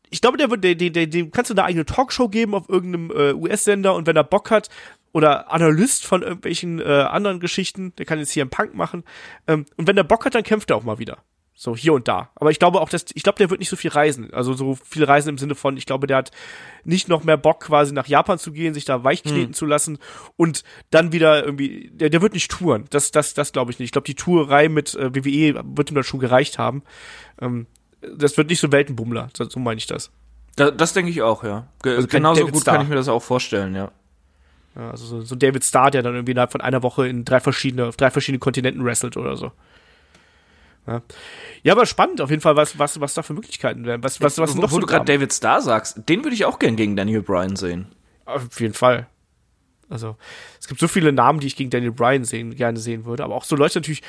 [0.09, 3.11] ich glaube, der wird, dem, dem, dem kannst du eine eigene Talkshow geben auf irgendeinem
[3.11, 4.69] äh, US-Sender und wenn er Bock hat
[5.11, 9.03] oder Analyst von irgendwelchen äh, anderen Geschichten, der kann jetzt hier einen Punk machen.
[9.47, 11.17] Ähm, und wenn er Bock hat, dann kämpft er auch mal wieder.
[11.59, 12.29] So hier und da.
[12.35, 14.31] Aber ich glaube auch, dass ich glaube, der wird nicht so viel reisen.
[14.31, 16.29] Also so viel reisen im Sinne von, ich glaube, der hat
[16.83, 19.53] nicht noch mehr Bock quasi nach Japan zu gehen, sich da weichkneten hm.
[19.53, 19.97] zu lassen
[20.35, 21.89] und dann wieder irgendwie.
[21.95, 22.85] Der, der wird nicht touren.
[22.91, 23.87] Das das das glaube ich nicht.
[23.87, 26.83] Ich glaube, die Tourerei mit äh, WWE wird ihm dann schon gereicht haben.
[27.41, 27.65] Ähm,
[28.01, 30.11] das wird nicht so ein Weltenbummler, so meine ich das.
[30.55, 31.67] Da, das denke ich auch, ja.
[31.83, 32.75] Ge also genauso David gut Star.
[32.75, 33.91] kann ich mir das auch vorstellen, ja.
[34.75, 37.39] ja also so, so David Starr, der dann irgendwie innerhalb von einer Woche in drei
[37.39, 39.51] verschiedene, auf drei verschiedene Kontinenten wrestelt oder so.
[40.87, 41.01] Ja.
[41.63, 44.01] ja, aber spannend auf jeden Fall, was, was, was da für Möglichkeiten wären.
[44.03, 46.45] Was, was, was wo, noch wo so du gerade David Starr sagst, den würde ich
[46.45, 47.87] auch gern gegen Daniel Bryan sehen.
[48.25, 49.07] Auf jeden Fall.
[49.89, 50.15] Also,
[50.59, 53.35] es gibt so viele Namen, die ich gegen Daniel Bryan sehen, gerne sehen würde, aber
[53.35, 54.01] auch so Leute natürlich,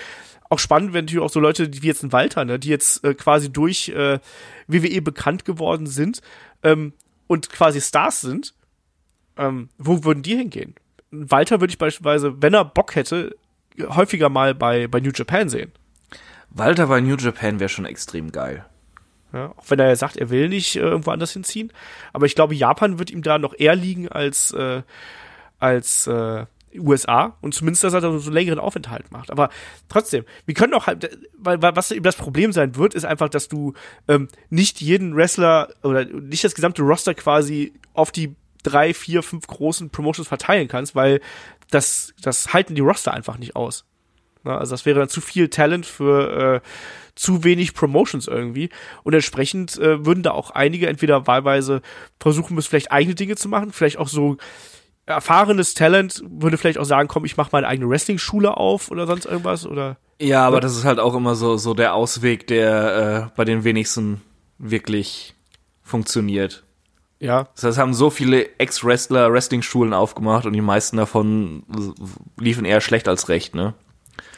[0.48, 3.14] auch spannend, wenn natürlich auch so Leute wie jetzt ein Walter, ne, die jetzt äh,
[3.14, 4.18] quasi durch äh,
[4.66, 6.22] WWE bekannt geworden sind
[6.62, 6.92] ähm,
[7.26, 8.54] und quasi Stars sind,
[9.36, 10.74] ähm, wo würden die hingehen?
[11.10, 13.36] Walter würde ich beispielsweise, wenn er Bock hätte,
[13.78, 15.72] häufiger mal bei, bei New Japan sehen.
[16.50, 18.64] Walter bei New Japan wäre schon extrem geil.
[19.32, 21.72] Ja, auch wenn er ja sagt, er will nicht äh, irgendwo anders hinziehen.
[22.12, 24.82] Aber ich glaube, Japan wird ihm da noch eher liegen als, äh,
[25.58, 26.46] als äh,
[26.78, 29.30] USA und zumindest, dass er so einen längeren Aufenthalt macht.
[29.30, 29.50] Aber
[29.88, 33.28] trotzdem, wir können auch halt, weil, weil was eben das Problem sein wird, ist einfach,
[33.28, 33.74] dass du
[34.08, 39.46] ähm, nicht jeden Wrestler oder nicht das gesamte Roster quasi auf die drei, vier, fünf
[39.46, 41.20] großen Promotions verteilen kannst, weil
[41.70, 43.84] das, das halten die Roster einfach nicht aus.
[44.44, 46.68] Na, also das wäre dann zu viel Talent für äh,
[47.14, 48.70] zu wenig Promotions irgendwie.
[49.02, 51.82] Und entsprechend äh, würden da auch einige entweder wahlweise
[52.20, 54.36] versuchen müssen, vielleicht eigene Dinge zu machen, vielleicht auch so
[55.08, 59.24] erfahrenes Talent würde vielleicht auch sagen, komm, ich mache meine eigene Wrestling-Schule auf oder sonst
[59.26, 59.96] irgendwas oder.
[60.20, 63.64] Ja, aber das ist halt auch immer so so der Ausweg, der äh, bei den
[63.64, 64.20] wenigsten
[64.58, 65.34] wirklich
[65.82, 66.64] funktioniert.
[67.20, 67.48] Ja.
[67.54, 71.64] Das heißt, haben so viele Ex-Wrestler Wrestling-Schulen aufgemacht und die meisten davon
[72.38, 73.74] liefen eher schlecht als recht, ne?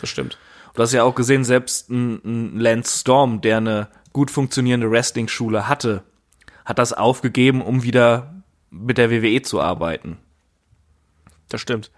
[0.01, 0.39] Das stimmt.
[0.75, 5.68] Du hast ja auch gesehen, selbst ein, ein Lance Storm, der eine gut funktionierende Wrestling-Schule
[5.68, 6.05] hatte,
[6.64, 8.35] hat das aufgegeben, um wieder
[8.71, 10.18] mit der WWE zu arbeiten
[11.51, 11.90] das stimmt.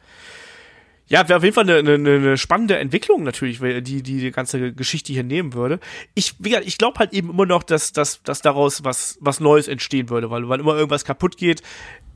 [1.08, 4.72] Ja, wäre auf jeden Fall eine, eine, eine spannende Entwicklung natürlich, die, die die ganze
[4.72, 5.78] Geschichte hier nehmen würde.
[6.14, 10.08] Ich, ich glaube halt eben immer noch, dass, dass, dass daraus was, was Neues entstehen
[10.08, 11.62] würde, weil, weil immer irgendwas kaputt geht,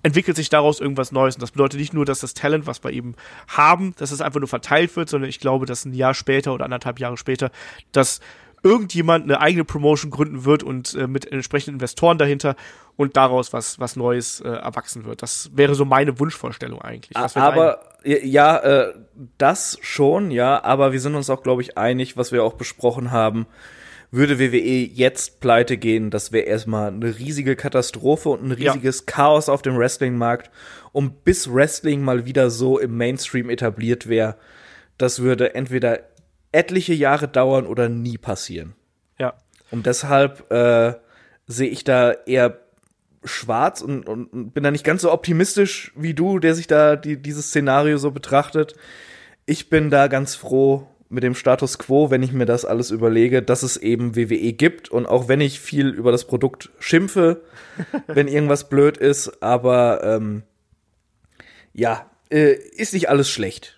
[0.03, 1.35] entwickelt sich daraus irgendwas Neues.
[1.35, 3.17] Und das bedeutet nicht nur, dass das Talent, was wir eben
[3.49, 6.65] haben, dass es einfach nur verteilt wird, sondern ich glaube, dass ein Jahr später oder
[6.65, 7.51] anderthalb Jahre später,
[7.93, 8.21] dass
[8.67, 12.57] irgendjemand eine eigene Promotion gründen wird und äh, mit entsprechenden Investoren dahinter
[12.97, 15.23] und daraus was was Neues äh, erwachsen wird.
[15.23, 17.17] Das wäre so meine Wunschvorstellung eigentlich.
[17.17, 18.95] aber ja, äh,
[19.39, 23.11] das schon, ja, aber wir sind uns auch, glaube ich, einig, was wir auch besprochen
[23.13, 23.47] haben.
[24.13, 29.05] Würde WWE jetzt pleite gehen, das wäre erstmal eine riesige Katastrophe und ein riesiges ja.
[29.07, 30.51] Chaos auf dem Wrestling-Markt.
[30.93, 34.37] Und bis Wrestling mal wieder so im Mainstream etabliert wäre,
[34.97, 36.01] das würde entweder
[36.57, 38.75] etliche Jahre dauern oder nie passieren.
[39.19, 39.35] Ja.
[39.71, 40.95] Und deshalb äh,
[41.47, 42.59] sehe ich da eher
[43.25, 47.21] schwarz und, und, bin da nicht ganz so optimistisch wie du, der sich da die,
[47.21, 48.75] dieses Szenario so betrachtet.
[49.45, 53.43] Ich bin da ganz froh mit dem Status quo, wenn ich mir das alles überlege,
[53.43, 57.43] dass es eben WWE gibt und auch wenn ich viel über das Produkt schimpfe,
[58.07, 60.43] wenn irgendwas blöd ist, aber ähm,
[61.75, 63.76] ja, äh, ist nicht alles schlecht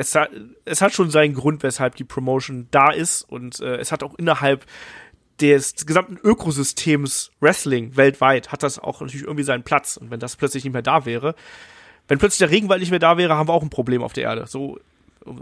[0.00, 0.30] es hat,
[0.64, 4.14] es hat schon seinen Grund, weshalb die Promotion da ist und äh, es hat auch
[4.14, 4.64] innerhalb
[5.42, 10.36] des gesamten Ökosystems Wrestling weltweit hat das auch natürlich irgendwie seinen Platz und wenn das
[10.36, 11.34] plötzlich nicht mehr da wäre,
[12.08, 14.24] wenn plötzlich der Regenwald nicht mehr da wäre, haben wir auch ein Problem auf der
[14.24, 14.78] Erde, so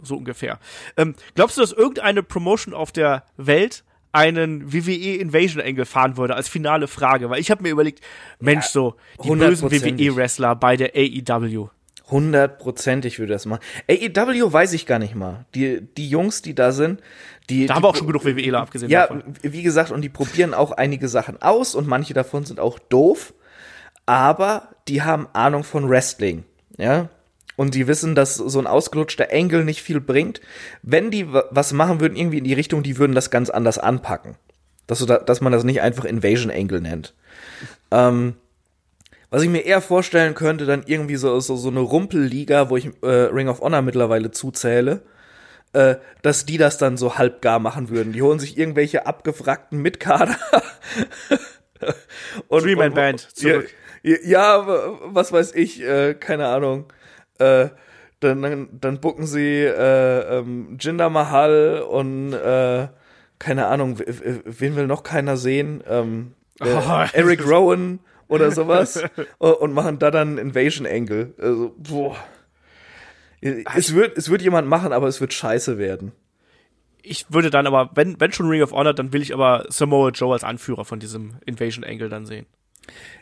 [0.03, 0.59] so ungefähr.
[0.97, 6.35] Ähm, glaubst du, dass irgendeine Promotion auf der Welt einen WWE Invasion Angle fahren würde
[6.35, 8.01] als finale Frage, weil ich habe mir überlegt,
[8.41, 11.69] Mensch, so die bösen WWE Wrestler bei der AEW.
[12.11, 13.61] Hundertprozentig würde das machen.
[13.89, 15.45] AEW weiß ich gar nicht mal.
[15.55, 17.03] Die, die Jungs, die da sind,
[17.51, 17.67] die.
[17.67, 19.23] Da haben wir auch schon genug WWEler abgesehen ja, davon.
[19.43, 22.79] Ja, wie gesagt, und die probieren auch einige Sachen aus und manche davon sind auch
[22.79, 23.35] doof.
[24.07, 26.45] Aber die haben Ahnung von Wrestling.
[26.79, 27.11] Ja.
[27.57, 30.41] Und die wissen, dass so ein ausgelutschter Angle nicht viel bringt.
[30.83, 34.37] Wenn die was machen würden, irgendwie in die Richtung, die würden das ganz anders anpacken.
[34.87, 37.15] Dass, du da, dass man das nicht einfach Invasion Angle nennt.
[37.91, 38.37] Ähm,
[39.31, 42.91] Was ich mir eher vorstellen könnte, dann irgendwie so, so, so eine Rumpelliga, wo ich
[43.03, 45.03] äh, Ring of Honor mittlerweile zuzähle,
[45.75, 48.13] äh, dass die das dann so halbgar machen würden.
[48.13, 50.37] Die holen sich irgendwelche abgefragten Mitkader.
[52.49, 53.69] und, Three-Man Band zurück.
[54.03, 54.67] Ja, ja,
[55.03, 56.87] was weiß ich, äh, keine Ahnung.
[57.39, 57.69] Äh,
[58.21, 62.89] dann, dann, dann bucken sie äh, ähm, Jinder Mahal und äh,
[63.39, 65.85] keine Ahnung, wen will noch keiner sehen?
[65.89, 69.03] Ähm, äh, oh, Eric Rowan oder sowas
[69.39, 71.35] und machen da dann Invasion Angle.
[71.39, 72.17] Also, boah.
[73.41, 76.13] Es wird, es wird jemand machen, aber es wird scheiße werden.
[77.03, 80.11] Ich würde dann aber, wenn, wenn schon Ring of Honor, dann will ich aber Samoa
[80.11, 82.47] Joe als Anführer von diesem Invasion Angle dann sehen.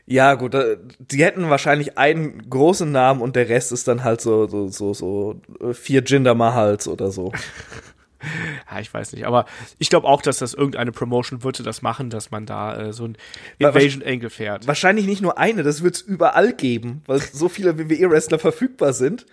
[0.06, 0.56] Ja, gut,
[0.98, 4.94] die hätten wahrscheinlich einen großen Namen und der Rest ist dann halt so, so, so,
[4.94, 7.32] so äh, vier Jinder Mahals oder so.
[8.70, 9.46] ja, ich weiß nicht, aber
[9.78, 13.04] ich glaube auch, dass das irgendeine Promotion würde das machen, dass man da äh, so
[13.04, 13.16] ein
[13.58, 14.66] Invasion Angle fährt.
[14.66, 19.26] Wahrscheinlich nicht nur eine, das wird es überall geben, weil so viele WWE-Wrestler verfügbar sind.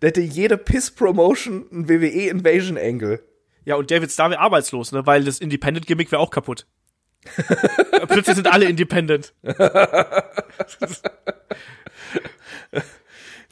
[0.00, 3.22] Da hätte jede Piss-Promotion ein WWE Invasion Angle.
[3.64, 5.06] Ja, und David Starr wäre arbeitslos, ne?
[5.06, 6.66] Weil das Independent-Gimmick wäre auch kaputt.
[8.08, 9.34] Plötzlich sind alle independent.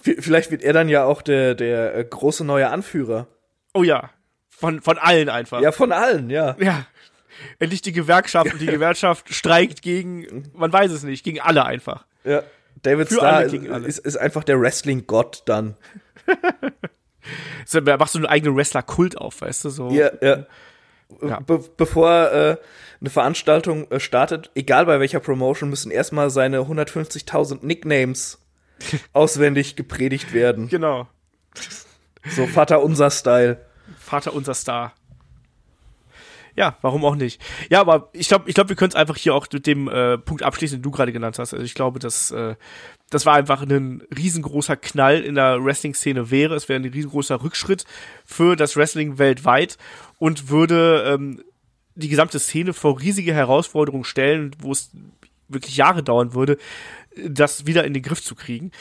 [0.01, 3.26] Vielleicht wird er dann ja auch der, der äh, große neue Anführer.
[3.74, 4.11] Oh ja.
[4.59, 5.61] Von, von allen einfach.
[5.61, 6.56] Ja, von allen, ja.
[6.59, 6.84] Ja.
[7.61, 12.04] Endlich die Gewerkschaft und die Gewerkschaft streikt gegen, man weiß es nicht, gegen alle einfach.
[12.24, 12.42] Ja.
[12.82, 15.76] David Für Starr ist, ist einfach der Wrestling-Gott dann.
[17.66, 19.90] so, machst du einen eigenen Wrestler-Kult auf, weißt du, so.
[19.90, 20.46] Ja, ja.
[21.22, 21.38] ja.
[21.38, 22.56] Be bevor äh,
[23.00, 28.40] eine Veranstaltung äh, startet, egal bei welcher Promotion, müssen erstmal seine 150.000 Nicknames
[29.12, 30.68] auswendig gepredigt werden.
[30.68, 31.06] Genau.
[32.28, 33.67] So Vater unser Style.
[33.97, 34.93] Vater unser Star.
[36.59, 37.41] Ja, warum auch nicht?
[37.70, 40.18] Ja, aber ich glaube, ich glaube, wir können es einfach hier auch mit dem äh,
[40.18, 41.53] Punkt abschließen, den du gerade genannt hast.
[41.53, 42.57] Also ich glaube, dass äh,
[43.11, 46.57] das war einfach ein riesengroßer Knall in der Wrestling-Szene wäre.
[46.57, 47.84] Es wäre ein riesengroßer Rückschritt
[48.24, 49.78] für das Wrestling weltweit
[50.18, 51.45] und würde ähm,
[51.95, 54.91] die gesamte Szene vor riesige Herausforderungen stellen, wo es
[55.47, 56.59] wirklich Jahre dauern würde,
[57.24, 58.72] das wieder in den Griff zu kriegen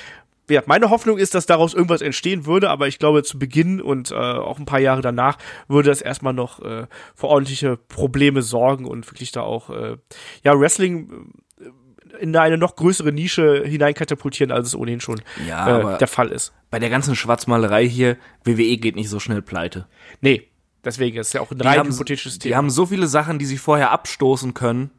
[0.49, 4.11] ja, meine Hoffnung ist, dass daraus irgendwas entstehen würde, aber ich glaube, zu Beginn und
[4.11, 5.37] äh, auch ein paar Jahre danach
[5.67, 9.97] würde das erstmal noch äh, für ordentliche Probleme sorgen und wirklich da auch äh,
[10.43, 15.97] ja Wrestling äh, in eine noch größere Nische hineinkatapultieren, als es ohnehin schon ja, äh,
[15.97, 16.53] der Fall ist.
[16.69, 19.87] Bei der ganzen Schwarzmalerei hier, WWE geht nicht so schnell pleite.
[20.21, 20.47] Nee,
[20.83, 22.51] deswegen ist ja auch ein rein hypothetisches Thema.
[22.51, 24.91] Die haben so viele Sachen, die sie vorher abstoßen können,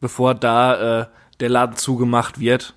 [0.00, 1.06] bevor da äh,
[1.40, 2.76] der Laden zugemacht wird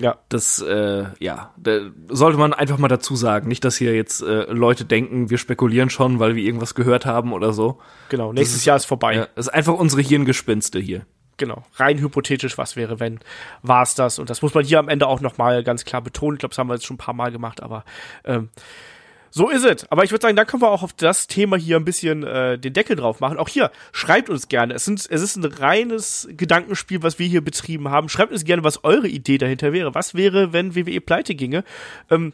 [0.00, 0.18] ja.
[0.28, 3.48] Das, äh, ja, da sollte man einfach mal dazu sagen.
[3.48, 7.32] Nicht, dass hier jetzt äh, Leute denken, wir spekulieren schon, weil wir irgendwas gehört haben
[7.32, 7.78] oder so.
[8.08, 9.14] Genau, nächstes ist, Jahr ist vorbei.
[9.14, 11.06] Ja, das ist einfach unsere Hirngespinste hier.
[11.36, 13.20] Genau, rein hypothetisch, was wäre, wenn,
[13.62, 14.18] war es das.
[14.18, 16.34] Und das muss man hier am Ende auch nochmal ganz klar betonen.
[16.34, 17.84] Ich glaube, das haben wir jetzt schon ein paar Mal gemacht, aber
[18.24, 18.50] ähm,
[19.30, 19.90] so ist es.
[19.90, 22.58] Aber ich würde sagen, da können wir auch auf das Thema hier ein bisschen äh,
[22.58, 23.38] den Deckel drauf machen.
[23.38, 24.74] Auch hier, schreibt uns gerne.
[24.74, 28.08] Es, sind, es ist ein reines Gedankenspiel, was wir hier betrieben haben.
[28.08, 29.94] Schreibt uns gerne, was eure Idee dahinter wäre.
[29.94, 31.64] Was wäre, wenn WWE pleite ginge?
[32.10, 32.32] Ähm,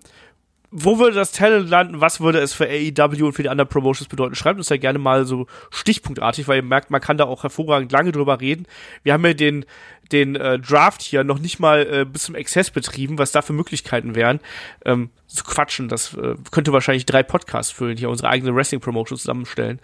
[0.78, 2.00] wo würde das Talent landen?
[2.02, 4.34] Was würde es für AEW und für die anderen Promotions bedeuten?
[4.34, 7.92] Schreibt uns da gerne mal so stichpunktartig, weil ihr merkt, man kann da auch hervorragend
[7.92, 8.66] lange drüber reden.
[9.02, 9.64] Wir haben ja den,
[10.12, 13.54] den äh, Draft hier noch nicht mal äh, bis zum Exzess betrieben, was da für
[13.54, 14.40] Möglichkeiten wären.
[14.84, 19.80] Ähm, zu quatschen, das äh, könnte wahrscheinlich drei Podcasts füllen, hier unsere eigene Wrestling-Promotion zusammenstellen.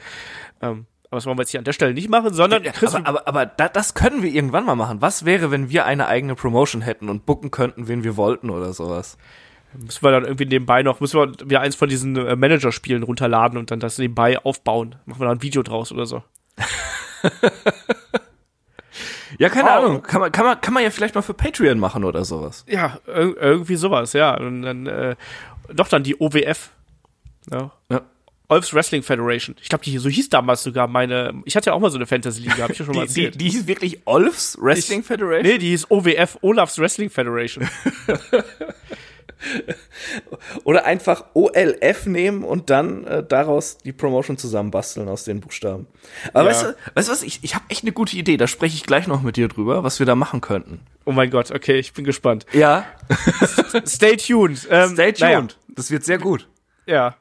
[0.61, 3.07] Ähm, aber das wollen wir jetzt hier an der Stelle nicht machen, sondern Chris, aber,
[3.07, 5.01] aber, aber da, das können wir irgendwann mal machen.
[5.01, 8.75] Was wäre, wenn wir eine eigene Promotion hätten und booken könnten, wen wir wollten oder
[8.75, 9.17] sowas?
[9.79, 13.59] Müssen wir dann irgendwie nebenbei noch, müssen wir wieder eins von diesen äh, Managerspielen runterladen
[13.59, 14.97] und dann das nebenbei aufbauen.
[15.07, 16.23] Machen wir da ein Video draus oder so.
[19.39, 19.73] ja, keine oh.
[19.73, 20.03] Ahnung.
[20.03, 22.65] Kann man, kann, man, kann man ja vielleicht mal für Patreon machen oder sowas.
[22.69, 24.37] Ja, irgendwie sowas, ja.
[24.37, 25.17] Und dann, äh,
[25.73, 26.71] doch dann die OWF.
[27.51, 27.73] Ja.
[27.91, 28.03] ja.
[28.53, 29.57] Olfs Wrestling Federation.
[29.63, 31.43] Ich glaube, die so hieß damals sogar meine.
[31.47, 33.35] Ich hatte ja auch mal so eine Fantasy-Liga, habe ich ja schon mal erzählt.
[33.35, 35.51] Die, die, die hieß wirklich Olfs Wrestling ich, Federation?
[35.51, 37.67] Nee, die hieß OWF, Olafs Wrestling Federation.
[40.65, 45.87] Oder einfach OLF nehmen und dann äh, daraus die Promotion zusammenbasteln aus den Buchstaben.
[46.33, 46.51] Aber ja.
[46.51, 48.85] weißt, du, weißt du was, ich, ich habe echt eine gute Idee, da spreche ich
[48.85, 50.81] gleich noch mit dir drüber, was wir da machen könnten.
[51.05, 52.47] Oh mein Gott, okay, ich bin gespannt.
[52.53, 52.87] Ja.
[53.87, 54.67] Stay tuned.
[54.71, 55.21] Ähm, Stay tuned.
[55.21, 55.47] Naja.
[55.69, 56.49] Das wird sehr gut.
[56.87, 57.17] Ja.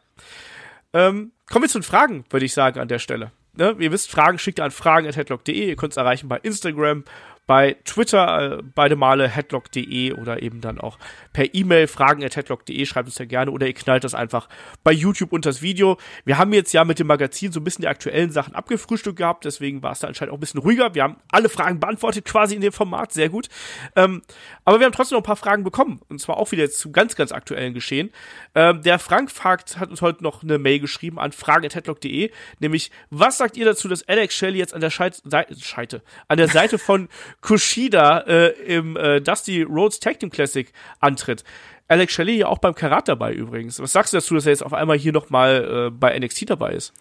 [0.94, 3.32] Ähm, kommen wir zu den Fragen, würde ich sagen, an der Stelle.
[3.54, 3.76] Ne?
[3.80, 5.70] Ihr wisst, Fragen schickt ihr an fragen.headlock.de.
[5.70, 7.04] Ihr könnt es erreichen bei Instagram,
[7.52, 10.98] bei Twitter äh, beide Male headlock.de oder eben dann auch
[11.34, 14.48] per E-Mail fragen at headlock.de, schreibt uns ja gerne oder ihr knallt das einfach
[14.86, 15.98] bei YouTube unter das Video.
[16.24, 19.44] Wir haben jetzt ja mit dem Magazin so ein bisschen die aktuellen Sachen abgefrühstückt gehabt,
[19.44, 20.96] deswegen war es da anscheinend auch ein bisschen ruhiger.
[20.96, 23.50] Wir haben alle Fragen beantwortet quasi in dem Format, sehr gut.
[23.98, 24.22] Ähm,
[24.64, 26.94] aber wir haben trotzdem noch ein paar Fragen bekommen und zwar auch wieder jetzt zu
[26.94, 28.12] ganz, ganz aktuellen Geschehen.
[28.56, 33.38] Ähm, der Frank Fakt hat uns heute noch eine Mail geschrieben an fragen.headlock.de, nämlich, was
[33.38, 35.22] sagt ihr dazu, dass Alex Shelley jetzt an der Scheit
[35.60, 37.10] Scheite, an der Seite von
[37.42, 41.44] Kushida äh, im äh, Dusty Rhodes Tag Team Classic antritt?
[41.88, 43.80] Alex Shelley ja auch beim Karat dabei übrigens.
[43.80, 46.72] Was sagst du dazu, dass er jetzt auf einmal hier nochmal äh, bei NXT dabei
[46.74, 46.94] ist?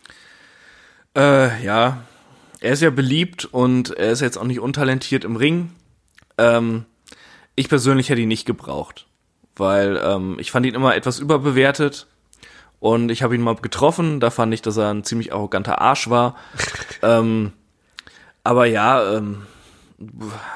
[1.16, 2.02] Äh, ja,
[2.60, 5.70] er ist ja beliebt und er ist jetzt auch nicht untalentiert im Ring.
[6.38, 6.86] Ähm,
[7.54, 9.06] ich persönlich hätte ihn nicht gebraucht,
[9.56, 12.06] weil ähm, ich fand ihn immer etwas überbewertet
[12.80, 16.10] und ich habe ihn mal getroffen, da fand ich, dass er ein ziemlich arroganter Arsch
[16.10, 16.36] war.
[17.02, 17.52] ähm,
[18.42, 19.42] aber ja, ähm,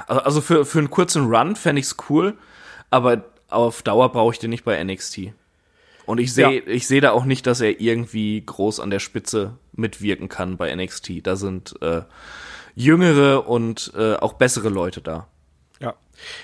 [0.07, 2.37] also für, für einen kurzen Run fände ich's cool,
[2.91, 5.33] aber auf Dauer brauche ich den nicht bei NXT.
[6.07, 6.67] Und ich sehe, ja.
[6.67, 10.75] ich sehe da auch nicht, dass er irgendwie groß an der Spitze mitwirken kann bei
[10.75, 11.27] NXT.
[11.27, 12.03] Da sind äh,
[12.75, 15.29] jüngere und äh, auch bessere Leute da.
[15.81, 15.95] Ja,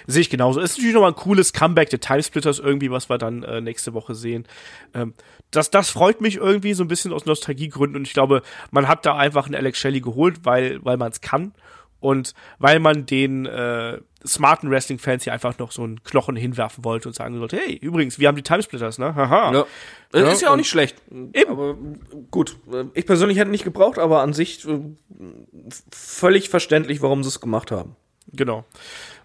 [0.07, 0.61] sehe ich genauso.
[0.61, 4.15] Ist natürlich nochmal ein cooles Comeback der Timesplitters irgendwie, was wir dann äh, nächste Woche
[4.15, 4.47] sehen.
[4.95, 5.15] Ähm,
[5.51, 9.05] das, das freut mich irgendwie so ein bisschen aus Nostalgiegründen und ich glaube, man hat
[9.05, 11.53] da einfach einen Alex Shelley geholt, weil, weil man es kann
[12.01, 17.09] und weil man den äh, smarten Wrestling-Fans hier einfach noch so einen Knochen hinwerfen wollte
[17.09, 19.15] und sagen sollte, hey, übrigens, wir haben die Timesplitters, ne?
[19.15, 19.53] Haha.
[19.53, 19.67] Ja.
[20.13, 20.97] Das ja, ist ja auch nicht schlecht.
[21.11, 21.51] Eben.
[21.51, 21.77] Aber
[22.31, 22.57] gut,
[22.95, 24.81] ich persönlich hätte nicht gebraucht, aber an sich äh,
[25.91, 27.97] völlig verständlich, warum sie es gemacht haben.
[28.33, 28.65] Genau.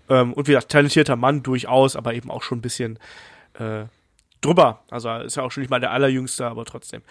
[0.09, 2.99] Ähm, und wie gesagt, talentierter Mann durchaus, aber eben auch schon ein bisschen
[3.59, 3.85] äh,
[4.45, 4.83] drüber.
[4.89, 7.01] Also ist ja auch schon nicht mal der allerjüngste, aber trotzdem.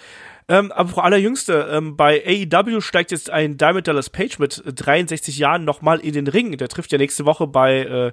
[0.49, 5.39] Ähm, aber vor allerjüngste, ähm, bei AEW steigt jetzt ein Diamond Dallas Page mit 63
[5.39, 6.57] Jahren nochmal in den Ring.
[6.57, 8.13] Der trifft ja nächste Woche bei äh,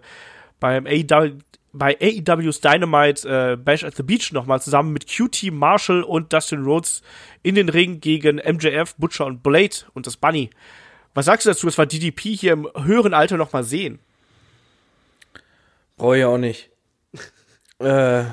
[0.59, 1.37] beim AEW
[1.73, 6.63] bei AEW's Dynamite äh, Bash at the Beach nochmal zusammen mit QT Marshall und Dustin
[6.63, 7.01] Rhodes
[7.43, 10.49] in den Ring gegen MJF, Butcher und Blade und das Bunny.
[11.13, 13.99] Was sagst du dazu, dass wir DDP hier im höheren Alter nochmal sehen?
[15.97, 16.69] Brauche ich auch nicht.
[17.79, 18.23] äh,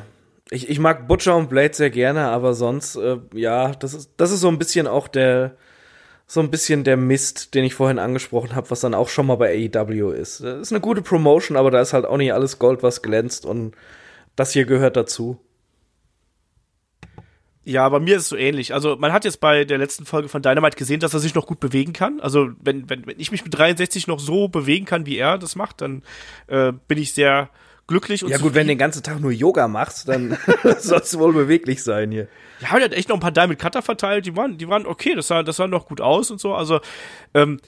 [0.50, 4.30] ich, ich mag Butcher und Blade sehr gerne, aber sonst, äh, ja, das ist, das
[4.30, 5.56] ist so ein bisschen auch der,
[6.26, 9.36] so ein bisschen der Mist, den ich vorhin angesprochen habe, was dann auch schon mal
[9.36, 10.40] bei AEW ist.
[10.42, 13.46] Das ist eine gute Promotion, aber da ist halt auch nicht alles Gold, was glänzt
[13.46, 13.74] und
[14.36, 15.38] das hier gehört dazu.
[17.64, 18.72] Ja, bei mir ist es so ähnlich.
[18.72, 21.46] Also man hat jetzt bei der letzten Folge von Dynamite gesehen, dass er sich noch
[21.46, 22.18] gut bewegen kann.
[22.20, 25.54] Also wenn, wenn, wenn ich mich mit 63 noch so bewegen kann, wie er das
[25.54, 26.02] macht, dann
[26.46, 27.50] äh, bin ich sehr
[27.88, 30.38] glücklich und Ja gut, wenn du den ganzen Tag nur Yoga machst, dann
[30.78, 32.28] sollst du wohl beweglich sein hier.
[32.60, 35.16] Ja, er hat echt noch ein paar Diamond Cutter verteilt, die waren, die waren okay,
[35.16, 36.54] das sah, das sah noch gut aus und so.
[36.54, 36.80] Also,
[37.34, 37.58] ähm,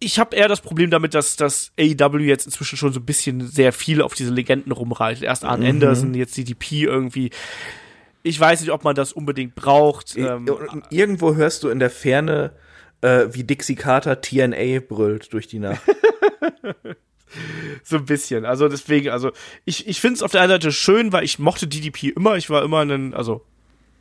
[0.00, 3.46] ich habe eher das Problem damit, dass das AEW jetzt inzwischen schon so ein bisschen
[3.46, 5.22] sehr viel auf diese Legenden rumreitet.
[5.22, 5.66] Erst Arn mhm.
[5.66, 7.30] Anderson, jetzt DDP irgendwie.
[8.22, 10.16] Ich weiß nicht, ob man das unbedingt braucht.
[10.16, 10.46] Ähm,
[10.90, 12.52] Irgendwo hörst du in der Ferne,
[13.02, 15.82] äh, wie Dixie Carter TNA brüllt durch die Nacht.
[17.82, 18.44] so ein bisschen.
[18.44, 19.32] Also deswegen, also
[19.64, 22.36] ich, ich finde es auf der einen Seite schön, weil ich mochte DDP immer.
[22.36, 23.44] Ich war immer ein, also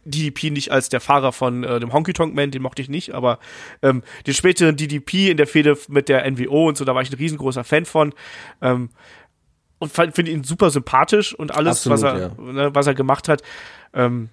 [0.06, 3.14] DDP nicht als der Fahrer von äh, dem Honky Tonk Man, den mochte ich nicht,
[3.14, 3.40] aber
[3.82, 7.10] ähm, den späteren DDP in der Fehde mit der NWO und so, da war ich
[7.10, 8.14] ein riesengroßer Fan von.
[8.62, 8.90] Ähm,
[9.80, 12.52] und finde ihn super sympathisch und alles, Absolut, was er, ja.
[12.52, 13.42] ne, was er gemacht hat.
[13.94, 14.30] Ähm,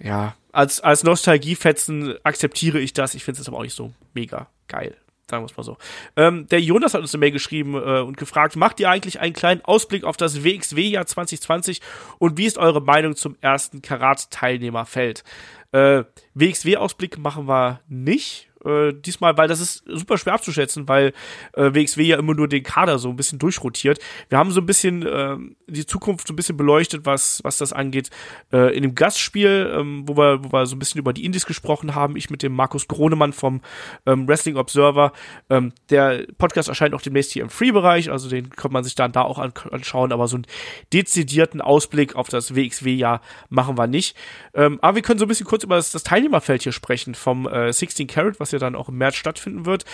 [0.00, 3.14] ja, als, als Nostalgiefetzen akzeptiere ich das.
[3.14, 4.96] Ich finde es aber auch nicht so mega geil.
[5.30, 5.76] Sagen wir es mal so.
[6.16, 9.34] Ähm, der Jonas hat uns eine Mail geschrieben äh, und gefragt, macht ihr eigentlich einen
[9.34, 11.82] kleinen Ausblick auf das WXW-Jahr 2020
[12.18, 15.24] und wie ist eure Meinung zum ersten Karat-Teilnehmerfeld?
[15.72, 16.04] Äh,
[16.34, 21.12] WXW-Ausblick machen wir nicht äh, diesmal, weil das ist super schwer abzuschätzen, weil
[21.54, 23.98] äh, WXW ja immer nur den Kader so ein bisschen durchrotiert.
[24.28, 25.36] Wir haben so ein bisschen äh,
[25.66, 28.10] die Zukunft so ein bisschen beleuchtet, was, was das angeht,
[28.52, 31.46] äh, in dem Gastspiel, ähm, wo, wir, wo wir so ein bisschen über die Indies
[31.46, 33.60] gesprochen haben, ich mit dem Markus Gronemann vom
[34.06, 35.12] ähm, Wrestling Observer.
[35.50, 39.12] Ähm, der Podcast erscheint auch demnächst hier im Free-Bereich, also den kann man sich dann
[39.12, 40.46] da auch an, anschauen, aber so einen
[40.92, 44.16] dezidierten Ausblick auf das WXW-Jahr machen wir nicht.
[44.54, 47.46] Ähm, aber wir können so ein bisschen kurz über das, das Teilnehmerfeld hier sprechen vom
[47.46, 49.84] äh, 16 Carat, was ja dann auch im März stattfinden wird.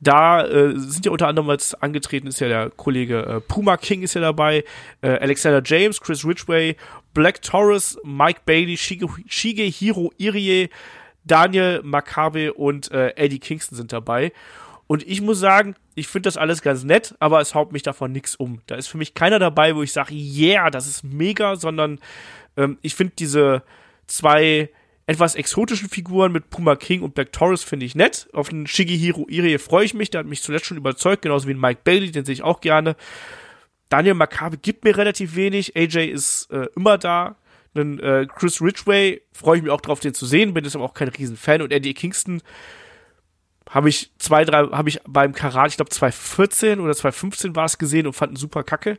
[0.00, 4.02] Da äh, sind ja unter anderem als angetreten ist ja der Kollege äh, Puma King
[4.02, 4.64] ist ja dabei,
[5.02, 6.76] äh, Alexander James, Chris Ridgway,
[7.12, 10.70] Black Taurus, Mike Bailey, Shige, Shigehiro Irie,
[11.24, 14.32] Daniel Makabe und äh, Eddie Kingston sind dabei.
[14.86, 18.12] Und ich muss sagen, ich finde das alles ganz nett, aber es haut mich davon
[18.12, 18.60] nichts um.
[18.66, 22.00] Da ist für mich keiner dabei, wo ich sage, yeah, das ist mega, sondern
[22.56, 23.62] ähm, ich finde diese
[24.06, 24.68] zwei
[25.06, 28.28] etwas exotischen Figuren mit Puma King und Black Taurus finde ich nett.
[28.32, 31.54] Auf den Shigehiro Irie freue ich mich, der hat mich zuletzt schon überzeugt, genauso wie
[31.54, 32.96] Mike Bailey, den sehe ich auch gerne.
[33.90, 37.36] Daniel Makabe gibt mir relativ wenig, AJ ist äh, immer da.
[37.74, 40.84] Dann äh, Chris Ridgway freue ich mich auch drauf, den zu sehen, bin jetzt aber
[40.84, 41.60] auch kein Riesenfan.
[41.60, 42.40] Und Eddie Kingston
[43.68, 47.76] habe ich zwei, drei, habe ich beim Karat, ich glaube 2014 oder 2015 war es
[47.76, 48.98] gesehen und fand ihn super kacke.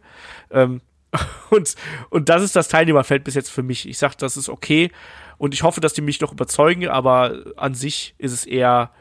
[0.52, 0.82] Ähm,
[1.50, 1.76] und,
[2.10, 3.88] und das ist das Teilnehmerfeld bis jetzt für mich.
[3.88, 4.92] Ich sag, das ist okay.
[5.38, 8.92] Und ich hoffe, dass die mich noch überzeugen, aber an sich ist es eher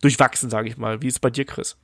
[0.00, 1.02] durchwachsen, sage ich mal.
[1.02, 1.76] Wie ist es bei dir, Chris?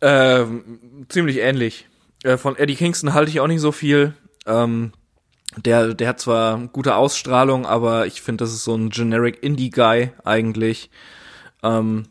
[0.00, 1.86] Ähm, ziemlich ähnlich.
[2.22, 4.14] Äh, von Eddie Kingston halte ich auch nicht so viel.
[4.46, 4.92] Ähm,
[5.56, 10.10] der, der hat zwar gute Ausstrahlung, aber ich finde, das ist so ein generic Indie-Guy
[10.24, 10.90] eigentlich.
[11.62, 12.08] Ähm,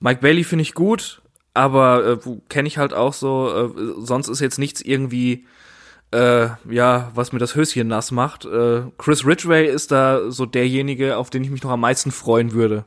[0.00, 1.20] Mike Bailey finde ich gut,
[1.58, 3.72] aber äh, kenne ich halt auch so.
[3.76, 5.46] Äh, sonst ist jetzt nichts irgendwie,
[6.12, 8.44] äh, ja, was mir das Höschen nass macht.
[8.44, 12.52] Äh, Chris Ridgway ist da so derjenige, auf den ich mich noch am meisten freuen
[12.52, 12.84] würde,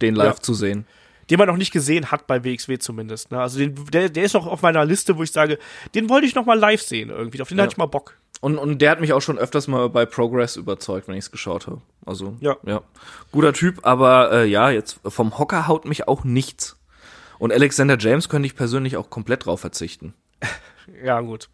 [0.00, 0.42] den live ja.
[0.42, 0.86] zu sehen
[1.28, 3.32] den man noch nicht gesehen hat bei WXW zumindest.
[3.32, 3.40] Ne?
[3.40, 5.58] Also den, der, der ist noch auf meiner Liste, wo ich sage,
[5.92, 7.42] den wollte ich noch mal live sehen irgendwie.
[7.42, 7.64] Auf den ja.
[7.64, 8.14] hatte ich mal Bock.
[8.40, 11.30] Und, und der hat mich auch schon öfters mal bei Progress überzeugt, wenn ich es
[11.30, 11.80] geschaut habe.
[12.04, 12.56] Also ja.
[12.64, 12.82] ja,
[13.32, 16.75] guter Typ, aber äh, ja, jetzt vom Hocker haut mich auch nichts.
[17.38, 20.14] Und Alexander James könnte ich persönlich auch komplett drauf verzichten.
[21.04, 21.48] ja, gut.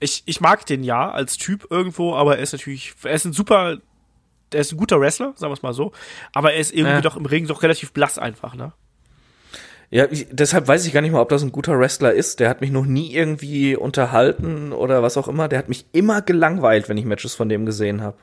[0.00, 3.32] Ich, ich mag den ja als Typ irgendwo, aber er ist natürlich, er ist ein
[3.32, 3.78] super,
[4.52, 5.92] er ist ein guter Wrestler, sagen wir es mal so,
[6.32, 7.00] aber er ist irgendwie ja.
[7.00, 8.72] doch im Ring doch relativ blass einfach, ne?
[9.88, 12.40] Ja, ich, deshalb weiß ich gar nicht mal, ob das ein guter Wrestler ist.
[12.40, 15.48] Der hat mich noch nie irgendwie unterhalten oder was auch immer.
[15.48, 18.16] Der hat mich immer gelangweilt, wenn ich Matches von dem gesehen habe.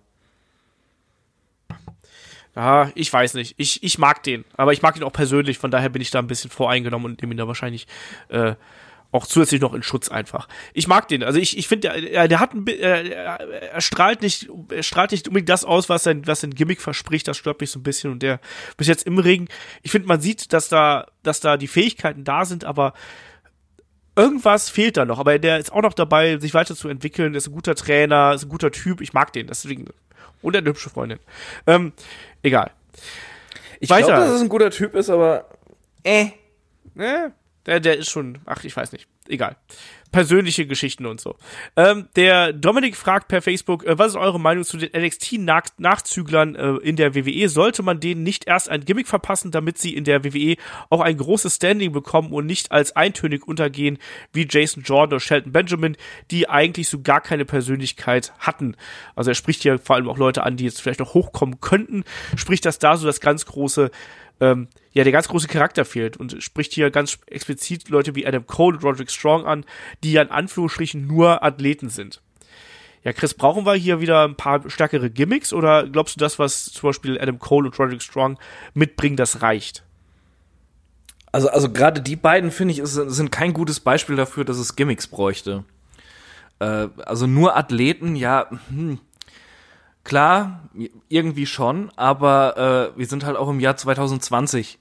[2.56, 3.56] Ja, ich weiß nicht.
[3.58, 6.20] Ich, ich mag den, aber ich mag ihn auch persönlich, von daher bin ich da
[6.20, 7.88] ein bisschen voreingenommen und nehme ihn da wahrscheinlich
[8.30, 8.54] äh,
[9.14, 10.48] auch zusätzlich noch in Schutz einfach.
[10.74, 11.24] Ich mag den.
[11.24, 15.28] Also ich, ich finde, der, der hat ein, äh, er strahlt nicht, er strahlt nicht
[15.28, 17.28] unbedingt das aus, was sein, was sein Gimmick verspricht.
[17.28, 18.12] Das stört mich so ein bisschen.
[18.12, 18.40] Und der
[18.76, 19.50] bis jetzt im Ring,
[19.84, 22.94] ich finde, man sieht, dass da, dass da die Fähigkeiten da sind, aber
[24.16, 25.20] irgendwas fehlt da noch.
[25.20, 27.36] Aber der ist auch noch dabei, sich weiterzuentwickeln.
[27.36, 29.02] Ist ein guter Trainer, ist ein guter Typ.
[29.02, 29.48] Ich mag den.
[29.48, 29.86] Deswegen
[30.44, 31.20] und eine hübsche Freundin.
[31.66, 31.94] Ähm,
[32.44, 32.72] egal.
[33.80, 35.50] Ich glaube, dass es ein guter Typ ist, aber
[36.04, 36.28] äh.
[36.96, 37.30] äh
[37.66, 39.08] der, der ist schon, ach, ich weiß nicht.
[39.28, 39.56] Egal.
[40.14, 41.36] Persönliche Geschichten und so.
[41.76, 46.76] Ähm, der Dominik fragt per Facebook, äh, was ist eure Meinung zu den NXT-Nachzüglern äh,
[46.88, 47.50] in der WWE?
[47.50, 50.56] Sollte man denen nicht erst ein Gimmick verpassen, damit sie in der WWE
[50.92, 53.98] auch ein großes Standing bekommen und nicht als eintönig untergehen
[54.32, 55.98] wie Jason Jordan oder Shelton Benjamin,
[56.30, 58.78] die eigentlich so gar keine Persönlichkeit hatten?
[59.16, 62.04] Also er spricht hier vor allem auch Leute an, die jetzt vielleicht noch hochkommen könnten.
[62.36, 63.90] Spricht das da so das ganz große
[64.40, 68.46] ähm, ja, der ganz große Charakter fehlt und spricht hier ganz explizit Leute wie Adam
[68.46, 69.66] Cole und Roderick Strong an,
[70.04, 72.22] die ja in Anführungsstrichen nur Athleten sind.
[73.04, 76.66] Ja, Chris, brauchen wir hier wieder ein paar stärkere Gimmicks oder glaubst du, das, was
[76.66, 78.38] zum Beispiel Adam Cole und Roderick Strong
[78.74, 79.84] mitbringen, das reicht?
[81.32, 85.08] Also, also gerade die beiden, finde ich, sind kein gutes Beispiel dafür, dass es Gimmicks
[85.08, 85.66] bräuchte.
[86.60, 89.00] Äh, also nur Athleten, ja, hm,
[90.04, 90.70] Klar,
[91.08, 94.80] irgendwie schon, aber äh, wir sind halt auch im Jahr 2020.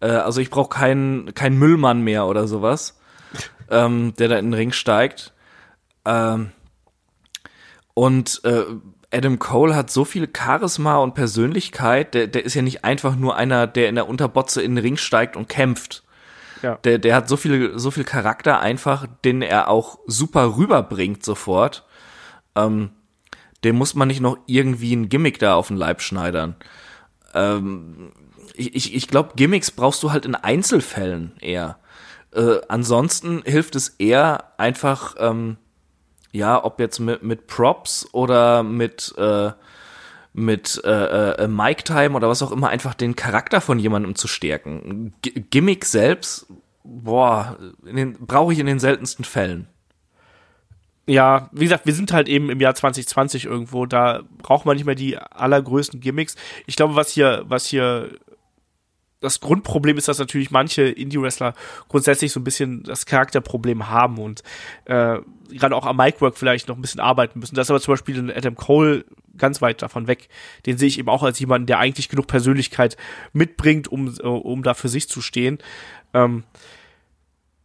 [0.00, 3.00] Äh, also ich brauche keinen kein Müllmann mehr oder sowas,
[3.70, 5.32] ähm, der da in den Ring steigt.
[6.04, 6.52] Ähm,
[7.94, 8.64] und äh,
[9.12, 13.36] Adam Cole hat so viel Charisma und Persönlichkeit, der, der ist ja nicht einfach nur
[13.36, 16.02] einer, der in der Unterbotze in den Ring steigt und kämpft.
[16.62, 16.76] Ja.
[16.84, 21.84] Der, der hat so viel, so viel Charakter einfach, den er auch super rüberbringt sofort.
[22.54, 22.90] Ähm,
[23.64, 26.56] dem muss man nicht noch irgendwie ein Gimmick da auf den Leib schneidern.
[27.34, 28.12] Ähm,
[28.54, 31.78] ich ich, ich glaube, Gimmicks brauchst du halt in Einzelfällen eher.
[32.32, 35.56] Äh, ansonsten hilft es eher einfach, ähm,
[36.32, 39.52] ja, ob jetzt mit, mit Props oder mit, äh,
[40.32, 44.28] mit äh, äh, Mic Time oder was auch immer, einfach den Charakter von jemandem zu
[44.28, 45.12] stärken.
[45.22, 46.46] G Gimmick selbst,
[46.84, 47.58] boah,
[48.20, 49.68] brauche ich in den seltensten Fällen
[51.06, 54.86] ja, wie gesagt, wir sind halt eben im Jahr 2020 irgendwo, da braucht man nicht
[54.86, 56.36] mehr die allergrößten Gimmicks.
[56.66, 58.10] Ich glaube, was hier, was hier
[59.20, 61.54] das Grundproblem ist, dass natürlich manche Indie-Wrestler
[61.88, 64.42] grundsätzlich so ein bisschen das Charakterproblem haben und
[64.84, 65.18] äh,
[65.50, 67.54] gerade auch am Micwork vielleicht noch ein bisschen arbeiten müssen.
[67.54, 69.04] Das ist aber zum Beispiel in Adam Cole
[69.36, 70.28] ganz weit davon weg.
[70.66, 72.96] Den sehe ich eben auch als jemanden, der eigentlich genug Persönlichkeit
[73.32, 75.58] mitbringt, um, um da für sich zu stehen.
[76.14, 76.44] Ähm,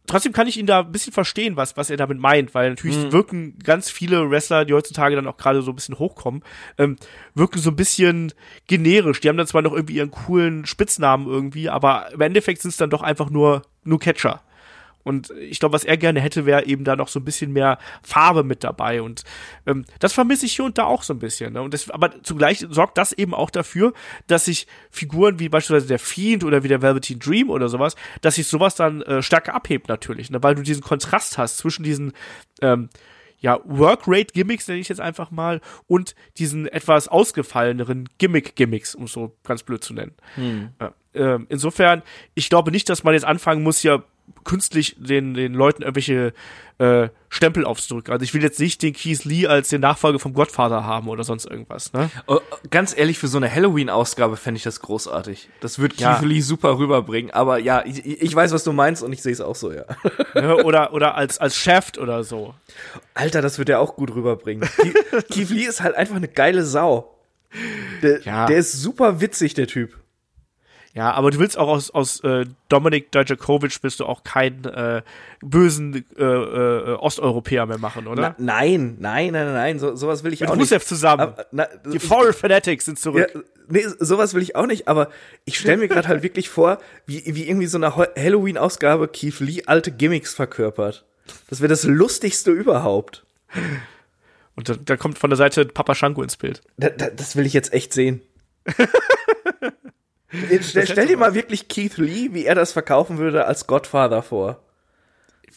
[0.08, 2.96] trotzdem kann ich ihn da ein bisschen verstehen, was, was er damit meint, weil natürlich
[2.96, 3.12] mhm.
[3.12, 6.42] wirken ganz viele Wrestler, die heutzutage dann auch gerade so ein bisschen hochkommen,
[6.78, 6.96] ähm,
[7.34, 8.32] wirken so ein bisschen
[8.66, 9.20] generisch.
[9.20, 12.76] Die haben dann zwar noch irgendwie ihren coolen Spitznamen irgendwie, aber im Endeffekt sind es
[12.76, 14.42] dann doch einfach nur, nur Catcher.
[15.08, 17.78] Und ich glaube, was er gerne hätte, wäre eben da noch so ein bisschen mehr
[18.02, 19.02] Farbe mit dabei.
[19.02, 19.24] Und
[19.66, 21.54] ähm, das vermisse ich hier und da auch so ein bisschen.
[21.54, 21.62] Ne?
[21.62, 23.92] Und das, aber zugleich sorgt das eben auch dafür,
[24.26, 28.36] dass sich Figuren wie beispielsweise der Fiend oder wie der Velveteen Dream oder sowas, dass
[28.36, 30.42] sich sowas dann äh, stärker abhebt natürlich, ne?
[30.42, 32.12] weil du diesen Kontrast hast zwischen diesen
[32.60, 32.88] ähm,
[33.40, 39.36] ja, Workrate-Gimmicks, nenne ich jetzt einfach mal, und diesen etwas ausgefalleneren Gimmick-Gimmicks, um es so
[39.44, 40.14] ganz blöd zu nennen.
[40.34, 40.70] Hm.
[41.12, 42.02] Äh, insofern,
[42.34, 44.02] ich glaube nicht, dass man jetzt anfangen muss, ja
[44.44, 46.32] künstlich den, den Leuten irgendwelche
[46.78, 48.12] äh, Stempel aufzudrücken.
[48.12, 51.24] Also ich will jetzt nicht den Keith Lee als den Nachfolger vom Godfather haben oder
[51.24, 51.92] sonst irgendwas.
[51.92, 52.10] Ne?
[52.26, 52.38] Oh,
[52.70, 55.48] ganz ehrlich, für so eine Halloween-Ausgabe fände ich das großartig.
[55.60, 56.14] Das wird ja.
[56.14, 57.30] Keith Lee super rüberbringen.
[57.32, 59.84] Aber ja, ich, ich weiß, was du meinst und ich sehe es auch so, ja.
[60.34, 60.54] ja.
[60.64, 62.54] Oder, oder als, als Shaft oder so.
[63.14, 64.68] Alter, das wird er auch gut rüberbringen.
[65.30, 67.18] Keith Lee ist halt einfach eine geile Sau.
[68.02, 68.46] Der, ja.
[68.46, 69.98] der ist super witzig, der Typ.
[70.98, 75.02] Ja, aber du willst auch aus, aus äh, Dominik Dajakovic bist du auch keinen äh,
[75.40, 78.20] bösen äh, äh, Osteuropäer mehr machen, oder?
[78.20, 80.88] Na, nein, nein, nein, nein, so, sowas will ich Mit auch Rusev nicht.
[80.88, 81.20] zusammen.
[81.20, 83.30] Aber, na, Die Foreign Fanatics sind zurück.
[83.32, 85.08] Ja, nee, sowas will ich auch nicht, aber
[85.44, 89.62] ich stelle mir gerade halt wirklich vor, wie, wie irgendwie so eine Halloween-Ausgabe Keith Lee
[89.66, 91.04] alte Gimmicks verkörpert.
[91.48, 93.24] Das wäre das Lustigste überhaupt.
[94.56, 96.60] Und da, da, kommt von der Seite Papa Shanko ins Bild.
[96.76, 98.20] Da, da, das will ich jetzt echt sehen.
[100.30, 104.62] Stell, stell dir mal wirklich Keith Lee, wie er das verkaufen würde, als Godfather vor.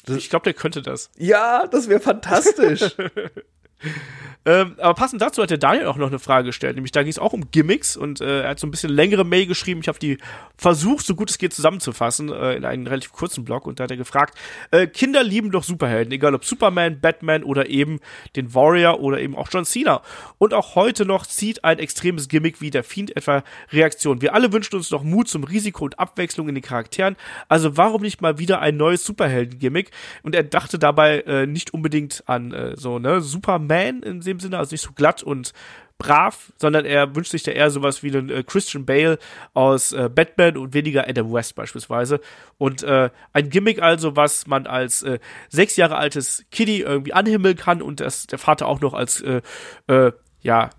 [0.07, 1.10] Ich glaube, der könnte das.
[1.18, 2.81] Ja, das wäre fantastisch.
[4.43, 7.11] Ähm, aber passend dazu hat der Daniel auch noch eine Frage gestellt, nämlich da ging
[7.11, 9.81] es auch um Gimmicks und äh, er hat so ein bisschen längere Mail geschrieben.
[9.81, 10.18] Ich habe die
[10.57, 13.91] versucht, so gut es geht zusammenzufassen äh, in einen relativ kurzen Blog und da hat
[13.91, 14.35] er gefragt,
[14.72, 17.99] äh, Kinder lieben doch Superhelden, egal ob Superman, Batman oder eben
[18.35, 20.01] den Warrior oder eben auch John Cena.
[20.39, 24.23] Und auch heute noch zieht ein extremes Gimmick wie der Fiend etwa Reaktion.
[24.23, 27.15] Wir alle wünschen uns noch Mut zum Risiko und Abwechslung in den Charakteren,
[27.47, 29.91] also warum nicht mal wieder ein neues Superhelden-Gimmick?
[30.23, 34.58] Und er dachte dabei äh, nicht unbedingt an äh, so, ne, Superman in dem Sinne,
[34.58, 35.53] also nicht so glatt und
[35.98, 39.20] brav, sondern er wünscht sich da eher sowas wie einen äh, Christian Bale
[39.53, 42.20] aus äh, Batman und weniger Adam West beispielsweise.
[42.58, 47.56] Und äh, ein Gimmick also, was man als äh, sechs Jahre altes Kiddie irgendwie anhimmeln
[47.56, 49.41] kann und das der Vater auch noch als äh,
[49.88, 50.72] äh, ja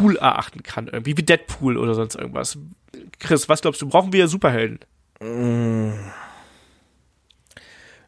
[0.00, 2.58] cool erachten kann, irgendwie wie Deadpool oder sonst irgendwas.
[3.18, 4.80] Chris, was glaubst du, brauchen wir Superhelden?
[5.20, 5.92] Mm.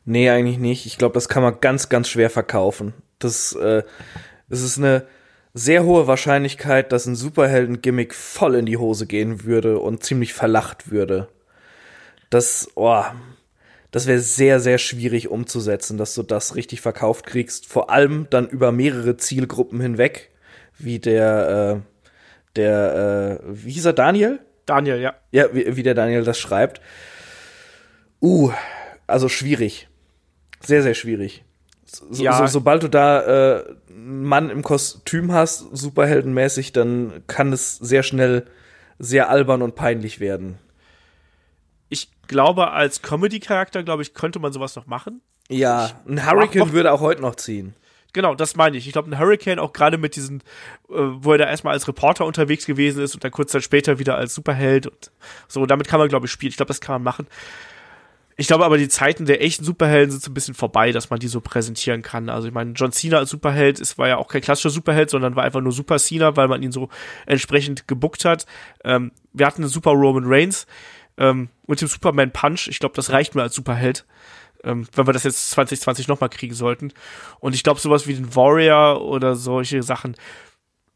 [0.07, 0.86] Nee, eigentlich nicht.
[0.86, 2.93] Ich glaube, das kann man ganz, ganz schwer verkaufen.
[3.19, 3.82] Das, äh,
[4.48, 5.06] es ist eine
[5.54, 10.90] sehr hohe Wahrscheinlichkeit, dass ein Superhelden-Gimmick voll in die Hose gehen würde und ziemlich verlacht
[10.90, 11.28] würde.
[12.28, 13.04] Das, oh,
[13.92, 17.66] das wäre sehr, sehr schwierig umzusetzen, dass du das richtig verkauft kriegst.
[17.66, 20.30] Vor allem dann über mehrere Zielgruppen hinweg,
[20.76, 21.80] wie der, äh,
[22.56, 24.40] der, äh, wie hieß er, Daniel?
[24.66, 25.14] Daniel, ja.
[25.30, 26.80] Ja, wie, wie der Daniel das schreibt.
[28.20, 28.50] Uh,
[29.06, 29.88] also schwierig.
[30.60, 31.43] Sehr, sehr schwierig.
[31.94, 32.38] So, ja.
[32.38, 38.02] so, sobald du da äh, einen Mann im Kostüm hast, superheldenmäßig, dann kann es sehr
[38.02, 38.46] schnell
[38.98, 40.58] sehr albern und peinlich werden.
[41.88, 45.20] Ich glaube, als Comedy-Charakter, glaube ich, könnte man sowas noch machen.
[45.48, 47.74] Ja, ein Hurricane würde auch heute noch ziehen.
[48.14, 48.86] Genau, das meine ich.
[48.86, 50.40] Ich glaube, ein Hurricane auch gerade mit diesen,
[50.88, 53.98] äh, wo er da erstmal als Reporter unterwegs gewesen ist und dann kurz Zeit später
[53.98, 55.10] wieder als Superheld und
[55.48, 56.50] so, damit kann man, glaube ich, spielen.
[56.50, 57.26] Ich glaube, das kann man machen.
[58.36, 61.20] Ich glaube aber, die Zeiten der echten Superhelden sind so ein bisschen vorbei, dass man
[61.20, 62.28] die so präsentieren kann.
[62.28, 65.36] Also ich meine, John Cena als Superheld, es war ja auch kein klassischer Superheld, sondern
[65.36, 66.89] war einfach nur Super Cena, weil man ihn so
[67.27, 68.47] entsprechend gebuckt hat.
[68.82, 70.66] Ähm, wir hatten einen Super Roman Reigns
[71.16, 72.66] ähm, mit dem Superman Punch.
[72.69, 74.05] Ich glaube, das reicht mir als Superheld.
[74.65, 76.93] Ähm, wenn wir das jetzt 2020 nochmal kriegen sollten.
[77.39, 80.16] Und ich glaube, sowas wie den Warrior oder solche Sachen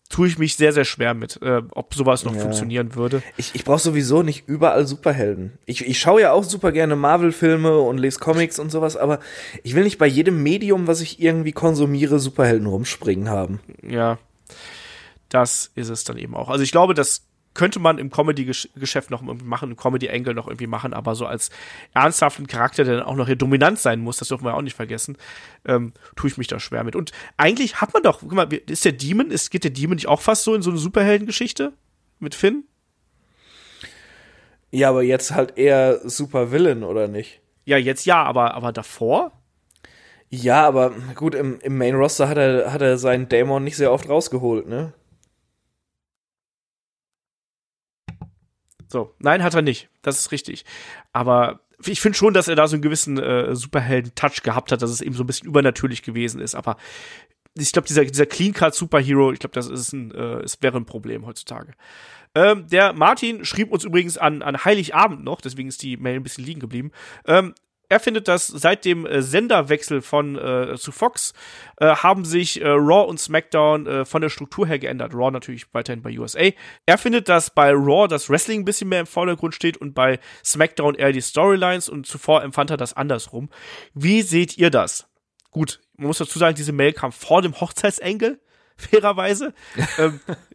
[0.09, 2.41] tue ich mich sehr, sehr schwer mit, äh, ob sowas noch ja.
[2.41, 3.23] funktionieren würde.
[3.37, 5.59] Ich, ich brauche sowieso nicht überall Superhelden.
[5.67, 9.21] Ich, ich schaue ja auch super gerne Marvel-Filme und lese Comics und sowas, aber
[9.63, 13.61] ich will nicht bei jedem Medium, was ich irgendwie konsumiere, Superhelden rumspringen haben.
[13.83, 14.19] Ja,
[15.29, 16.49] das ist es dann eben auch.
[16.49, 17.28] Also ich glaube, das
[17.59, 21.51] könnte man im Comedy-Geschäft noch irgendwie machen, im Comedy-Angle noch irgendwie machen, aber so als
[21.93, 24.77] ernsthaften Charakter, der dann auch noch hier dominant sein muss, das dürfen wir auch nicht
[24.77, 25.17] vergessen,
[25.67, 26.95] ähm, tue ich mich da schwer mit.
[26.95, 30.07] Und eigentlich hat man doch, guck mal, ist der Demon, ist, geht der Demon nicht
[30.07, 31.73] auch fast so in so eine Superheldengeschichte
[32.21, 32.63] mit Finn?
[34.71, 37.41] Ja, aber jetzt halt eher Supervillain, oder nicht?
[37.65, 39.33] Ja, jetzt ja, aber, aber davor?
[40.31, 43.91] Ja, aber gut, im, im Main Roster hat er, hat er seinen Dämon nicht sehr
[43.91, 44.93] oft rausgeholt, ne?
[48.89, 49.89] So, nein, hat er nicht.
[50.03, 50.65] Das ist richtig.
[51.13, 54.91] Aber ich finde schon, dass er da so einen gewissen äh, Superhelden-Touch gehabt hat, dass
[54.91, 56.55] es eben so ein bisschen übernatürlich gewesen ist.
[56.55, 56.77] Aber
[57.55, 61.27] ich glaube, dieser, dieser Clean-Cut-Superhero, ich glaube, das ist ein, äh, es wäre ein Problem
[61.27, 61.73] heutzutage.
[62.35, 66.23] Ähm, der Martin schrieb uns übrigens an, an Heiligabend noch, deswegen ist die Mail ein
[66.23, 66.93] bisschen liegen geblieben.
[67.27, 67.55] Ähm,
[67.89, 71.33] er findet, dass seit dem äh, Senderwechsel von äh, zu Fox
[71.79, 75.15] äh, haben sich äh, Raw und SmackDown äh, von der Struktur her geändert.
[75.15, 76.51] Raw natürlich weiterhin bei USA.
[76.87, 80.19] Er findet, dass bei Raw das Wrestling ein bisschen mehr im Vordergrund steht und bei
[80.45, 83.49] SmackDown eher die Storylines und zuvor empfand er das andersrum.
[83.95, 85.09] Wie seht ihr das?
[85.51, 88.39] Gut, man muss dazu sagen, diese Mail kam vor dem Hochzeitsengel,
[88.77, 89.55] fairerweise.
[89.99, 90.21] ähm,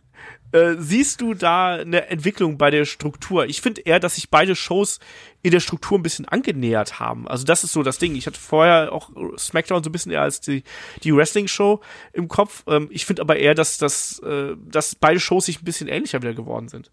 [0.53, 3.45] äh, siehst du da eine Entwicklung bei der Struktur?
[3.45, 4.99] Ich finde eher, dass sich beide Shows
[5.41, 7.27] in der Struktur ein bisschen angenähert haben.
[7.27, 8.15] Also das ist so das Ding.
[8.15, 10.63] Ich hatte vorher auch SmackDown so ein bisschen eher als die,
[11.03, 11.81] die Wrestling-Show
[12.13, 12.63] im Kopf.
[12.67, 16.21] Ähm, ich finde aber eher, dass, dass, äh, dass beide Shows sich ein bisschen ähnlicher
[16.21, 16.91] wieder geworden sind.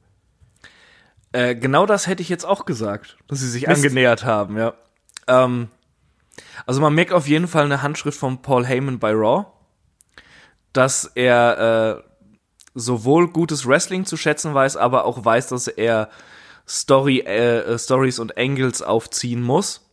[1.33, 3.85] Äh, genau das hätte ich jetzt auch gesagt, dass sie sich Mist.
[3.85, 4.73] angenähert haben, ja.
[5.27, 5.69] Ähm,
[6.67, 9.47] also man merkt auf jeden Fall eine Handschrift von Paul Heyman bei Raw,
[10.73, 12.10] dass er äh,
[12.75, 16.09] sowohl gutes Wrestling zu schätzen weiß, aber auch weiß, dass er
[16.69, 19.87] Story, äh, Stories und Angles aufziehen muss.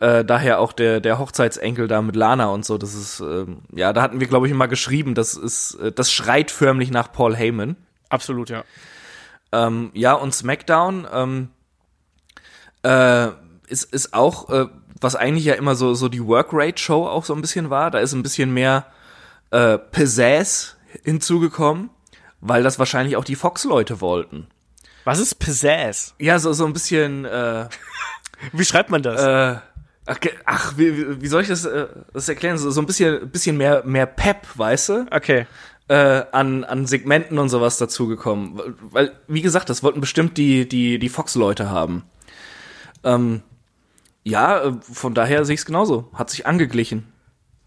[0.00, 3.92] Äh, daher auch der, der Hochzeitsenkel da mit Lana und so, das ist, äh, ja,
[3.92, 7.34] da hatten wir, glaube ich, immer geschrieben, das ist, äh, das schreit förmlich nach Paul
[7.36, 7.76] Heyman.
[8.08, 8.64] Absolut, ja.
[9.52, 11.48] Ähm, ja, und SmackDown ähm,
[12.82, 13.28] äh,
[13.68, 14.66] ist, ist auch, äh,
[15.00, 18.12] was eigentlich ja immer so, so die Workrate-Show auch so ein bisschen war, da ist
[18.14, 18.86] ein bisschen mehr
[19.50, 21.90] äh, Pizzazz hinzugekommen
[22.44, 24.46] weil das wahrscheinlich auch die Fox-Leute wollten.
[25.04, 26.14] Was ist Pizzazz?
[26.18, 27.68] Ja, so, so ein bisschen, äh,
[28.52, 29.20] Wie schreibt man das?
[29.20, 29.60] Äh,
[30.06, 32.58] ach, ach wie, wie soll ich das, äh, das erklären?
[32.58, 35.06] So, so ein bisschen, bisschen mehr, mehr Pep, weißt du?
[35.10, 35.46] Okay.
[35.88, 38.60] Äh, an, an Segmenten und sowas dazugekommen.
[38.90, 42.04] Weil, wie gesagt, das wollten bestimmt die, die, die Fox-Leute haben.
[43.02, 43.42] Ähm,
[44.22, 46.08] ja, äh, von daher sehe ich es genauso.
[46.14, 47.12] Hat sich angeglichen.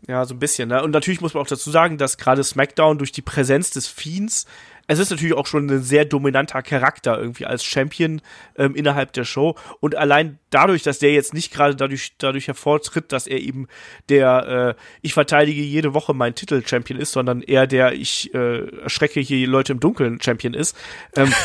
[0.07, 0.69] Ja, so ein bisschen.
[0.69, 0.81] Ne?
[0.81, 4.45] Und natürlich muss man auch dazu sagen, dass gerade SmackDown durch die Präsenz des Fiends,
[4.87, 8.21] es ist natürlich auch schon ein sehr dominanter Charakter irgendwie als Champion
[8.57, 9.55] ähm, innerhalb der Show.
[9.81, 13.67] Und allein dadurch, dass der jetzt nicht gerade dadurch, dadurch hervortritt, dass er eben
[14.07, 18.65] der äh, ich verteidige jede Woche meinen Titel Champion ist, sondern eher der ich äh,
[18.79, 20.77] erschrecke hier Leute im Dunkeln Champion ist.
[21.17, 21.33] Ähm,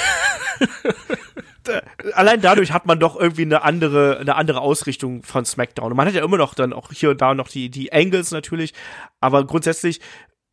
[2.14, 5.90] allein dadurch hat man doch irgendwie eine andere, eine andere Ausrichtung von SmackDown.
[5.90, 8.30] Und man hat ja immer noch dann auch hier und da noch die, die Angles
[8.30, 8.74] natürlich.
[9.20, 10.00] Aber grundsätzlich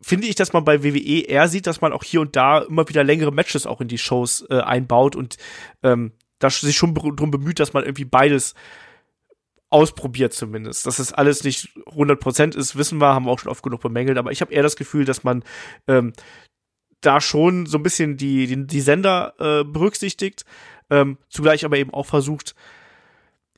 [0.00, 2.88] finde ich, dass man bei WWE eher sieht, dass man auch hier und da immer
[2.88, 5.36] wieder längere Matches auch in die Shows äh, einbaut und
[5.82, 8.54] ähm, da sich schon drum bemüht, dass man irgendwie beides
[9.68, 10.86] ausprobiert zumindest.
[10.86, 14.18] Dass es alles nicht 100% ist, wissen wir, haben wir auch schon oft genug bemängelt,
[14.18, 15.44] aber ich habe eher das Gefühl, dass man
[15.86, 16.12] ähm,
[17.00, 20.44] da schon so ein bisschen die, die, die Sender äh, berücksichtigt,
[20.90, 22.54] ähm, zugleich aber eben auch versucht,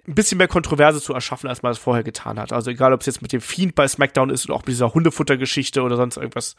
[0.06, 2.52] ein bisschen mehr Kontroverse zu erschaffen, als man es vorher getan hat.
[2.52, 4.92] Also egal, ob es jetzt mit dem Fiend bei SmackDown ist oder auch mit dieser
[4.94, 6.56] Hundefuttergeschichte oder sonst irgendwas.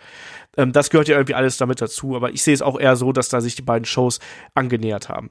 [0.56, 2.16] Ähm, das gehört ja irgendwie alles damit dazu.
[2.16, 4.20] Aber ich sehe es auch eher so, dass da sich die beiden Shows
[4.54, 5.30] angenähert haben.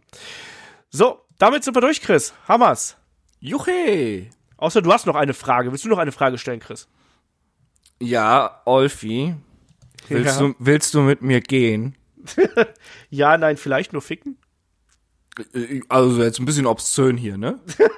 [0.91, 2.35] So, damit sind wir durch, Chris.
[2.47, 2.99] Hammers.
[3.41, 4.29] Juche!
[4.59, 5.73] Außer du hast noch eine Frage.
[5.73, 6.89] Willst du noch eine Frage stellen, Chris?
[7.99, 9.35] Ja, Olfi.
[10.09, 10.49] Willst, ja.
[10.49, 11.97] Du, willst du mit mir gehen?
[13.11, 14.37] ja, nein, vielleicht nur ficken?
[15.89, 17.59] Also jetzt ein bisschen obszön hier, ne?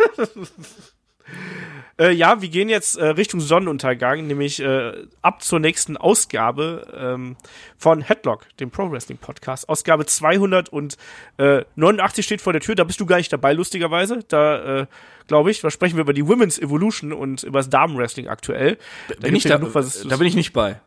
[1.98, 4.92] äh, ja, wir gehen jetzt äh, Richtung Sonnenuntergang, nämlich äh,
[5.22, 7.36] ab zur nächsten Ausgabe ähm,
[7.76, 9.68] von Headlock, dem Pro Wrestling Podcast.
[9.68, 12.76] Ausgabe 289 steht vor der Tür.
[12.76, 14.20] Da bist du gar nicht dabei, lustigerweise.
[14.28, 14.86] Da äh,
[15.26, 18.78] glaube ich, da sprechen wir über die Women's Evolution und über das Damenwrestling aktuell.
[19.08, 20.80] Da, bin ich da, genug, da bin ich nicht bei.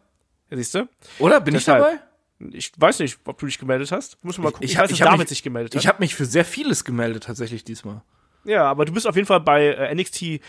[0.49, 0.87] Ja, siehst du?
[1.19, 1.83] Oder bin Deshalb.
[1.83, 2.03] ich dabei?
[2.39, 4.23] Ich weiß nicht, ob du dich gemeldet hast.
[4.23, 4.63] Muss mal gucken.
[4.63, 5.81] Ich, ich, weiß, ich dass David mich, sich gemeldet hat.
[5.81, 8.01] Ich habe mich für sehr vieles gemeldet tatsächlich diesmal.
[8.43, 10.39] Ja, aber du bist auf jeden Fall bei äh, NXT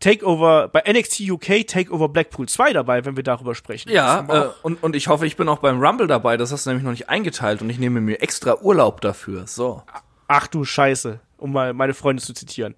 [0.00, 3.90] Takeover, bei NXT UK Takeover Blackpool 2 dabei, wenn wir darüber sprechen.
[3.90, 6.36] Ja, äh, und, und ich hoffe, ich bin auch beim Rumble dabei.
[6.36, 9.46] Das hast du nämlich noch nicht eingeteilt und ich nehme mir extra Urlaub dafür.
[9.46, 9.82] So.
[10.28, 12.74] Ach du Scheiße, um mal meine Freunde zu zitieren.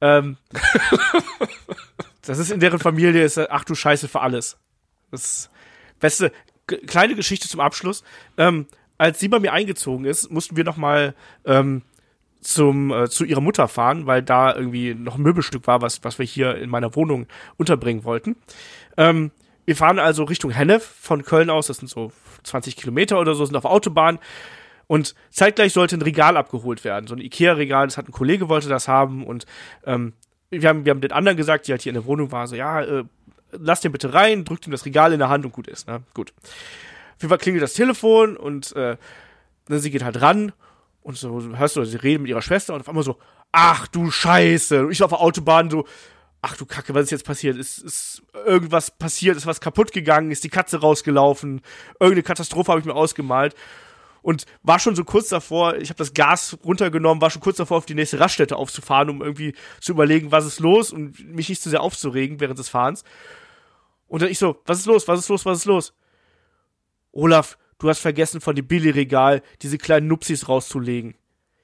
[0.00, 0.36] Ähm,
[2.22, 4.58] das ist in deren Familie, ist, ach du Scheiße für alles.
[5.10, 5.50] Das
[5.98, 6.32] Beste,
[6.86, 8.02] kleine Geschichte zum Abschluss.
[8.36, 8.66] Ähm,
[8.98, 11.14] als sie bei mir eingezogen ist, mussten wir noch mal
[11.44, 11.82] ähm,
[12.40, 16.18] zum äh, zu ihrer Mutter fahren, weil da irgendwie noch ein Möbelstück war, was was
[16.18, 17.26] wir hier in meiner Wohnung
[17.56, 18.36] unterbringen wollten.
[18.96, 19.30] Ähm,
[19.64, 23.44] wir fahren also Richtung Hennef von Köln aus, das sind so 20 Kilometer oder so,
[23.44, 24.18] sind auf Autobahn.
[24.86, 27.86] Und zeitgleich sollte ein Regal abgeholt werden, so ein Ikea-Regal.
[27.86, 29.46] Das hat ein Kollege wollte das haben und
[29.84, 30.14] ähm,
[30.50, 32.56] wir haben wir haben den anderen gesagt, die halt hier in der Wohnung war, so
[32.56, 33.04] ja, äh,
[33.52, 36.02] lass den bitte rein, drückt ihm das Regal in der Hand und gut ist, ne?
[36.14, 36.32] Gut.
[36.40, 38.96] Auf jeden Fall klingelt das Telefon und äh,
[39.68, 40.52] ne, sie geht halt ran
[41.02, 43.18] und so hörst du, sie redet mit ihrer Schwester und auf einmal so,
[43.52, 44.86] ach du Scheiße.
[44.86, 45.86] Und ich auf der Autobahn so,
[46.42, 47.56] ach du Kacke, was ist jetzt passiert?
[47.56, 49.36] Ist, ist irgendwas passiert?
[49.36, 50.30] Ist was kaputt gegangen?
[50.30, 51.60] Ist die Katze rausgelaufen?
[51.98, 53.54] Irgendeine Katastrophe habe ich mir ausgemalt.
[54.22, 57.78] und war schon so kurz davor, ich habe das Gas runtergenommen, war schon kurz davor,
[57.78, 61.62] auf die nächste Raststätte aufzufahren, um irgendwie zu überlegen, was ist los und mich nicht
[61.62, 63.04] zu sehr aufzuregen während des Fahrens.
[64.10, 65.94] Und dann ich so, was ist los, was ist los, was ist los?
[67.12, 71.14] Olaf, du hast vergessen, von dem Billy-Regal diese kleinen Nupsis rauszulegen.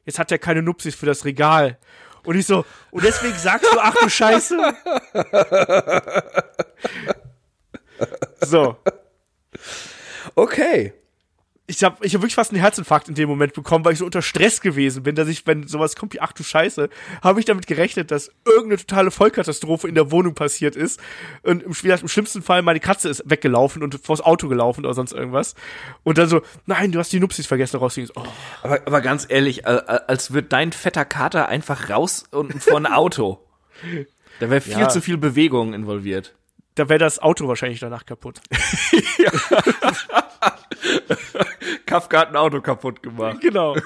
[0.05, 1.77] Jetzt hat er keine Nupsis für das Regal.
[2.23, 4.57] Und ich so, und deswegen sagst du, ach du Scheiße.
[8.47, 8.77] so.
[10.37, 10.93] Okay.
[11.69, 14.05] Ich habe ich hab wirklich fast einen Herzinfarkt in dem Moment bekommen, weil ich so
[14.05, 16.89] unter Stress gewesen bin, dass ich, wenn sowas kommt wie, ach du Scheiße,
[17.23, 21.01] habe ich damit gerechnet, dass irgendeine totale Vollkatastrophe in der Wohnung passiert ist.
[21.43, 25.13] Und im, im schlimmsten Fall meine Katze ist weggelaufen und vors Auto gelaufen oder sonst
[25.13, 25.57] irgendwas.
[26.05, 28.13] Und dann so, nein, du hast die Nupsis vergessen rauszugehen.
[28.15, 28.23] Oh.
[28.63, 33.41] Aber, aber ganz ehrlich, als wird dein fetter Kater einfach raus und vor ein Auto.
[34.39, 34.89] Da wäre viel Ja.
[34.89, 36.35] zu viel Bewegung involviert.
[36.77, 38.41] Da wäre das Auto wahrscheinlich danach kaputt.
[41.87, 43.41] Kafka hat ein Auto kaputt gemacht.
[43.41, 43.77] Genau.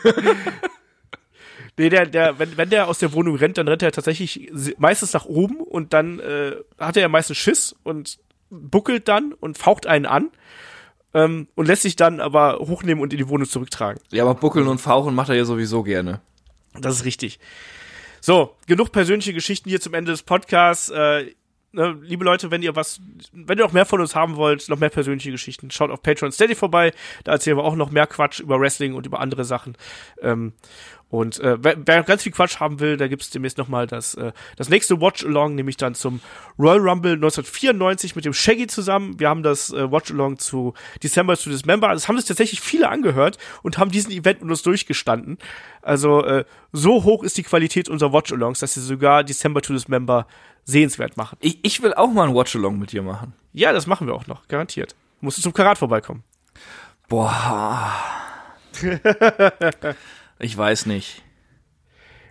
[1.79, 5.15] Nee, der, der, wenn, wenn der aus der Wohnung rennt, dann rennt er tatsächlich meistens
[5.15, 8.19] nach oben und dann äh, hat er ja meistens Schiss und
[8.51, 10.31] buckelt dann und faucht einen an
[11.15, 14.03] ähm, und lässt sich dann aber hochnehmen und in die Wohnung zurücktragen.
[14.11, 16.21] Ja, aber Buckeln und Fauchen macht er ja sowieso gerne.
[16.75, 17.39] Das ist richtig.
[18.21, 20.91] So, genug persönliche Geschichten hier zum Ende des Podcasts.
[20.91, 21.33] Äh,
[21.73, 23.01] liebe Leute, wenn ihr was,
[23.33, 26.33] wenn ihr noch mehr von uns haben wollt, noch mehr persönliche Geschichten, schaut auf Patreon
[26.33, 26.93] Steady vorbei.
[27.25, 29.77] Da erzählen wir auch noch mehr Quatsch über Wrestling und über andere Sachen.
[30.21, 30.53] Ähm,
[31.11, 34.15] und äh, wer, wer ganz viel Quatsch haben will, da gibt's demnächst noch mal das,
[34.15, 36.21] äh, das nächste Watch-Along, nämlich dann zum
[36.57, 39.19] Royal Rumble 1994 mit dem Shaggy zusammen.
[39.19, 40.73] Wir haben das äh, Watch-Along zu
[41.03, 41.89] December to Dismember.
[41.89, 45.39] Das haben sich tatsächlich viele angehört und haben diesen Event mit uns durchgestanden.
[45.83, 50.29] Also äh, so hoch ist die Qualität unserer Watch-Alongs, dass sie sogar December to Dismember
[50.65, 51.39] sehenswert machen.
[51.41, 53.33] Ich, ich will auch mal ein Watch-Along mit dir machen.
[53.53, 54.95] Ja, das machen wir auch noch, garantiert.
[55.21, 56.23] Musst du zum Karat vorbeikommen.
[57.09, 57.93] Boah.
[60.41, 61.23] ich weiß nicht.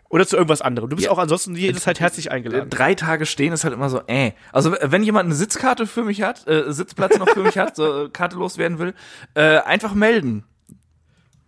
[0.09, 0.89] Oder zu irgendwas anderem.
[0.89, 1.11] Du bist Ja.
[1.11, 2.69] auch ansonsten jederzeit herzlich eingeladen.
[2.71, 4.31] Drei Tage stehen ist halt immer so, äh.
[4.51, 8.05] Also wenn jemand eine Sitzkarte für mich hat, äh, Sitzplatz noch für mich hat, so
[8.05, 8.95] äh, Karte loswerden will,
[9.35, 10.45] äh, einfach melden.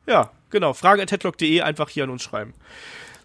[0.06, 0.74] Ja, genau.
[0.74, 2.54] Frage at headlock.de einfach hier an uns schreiben.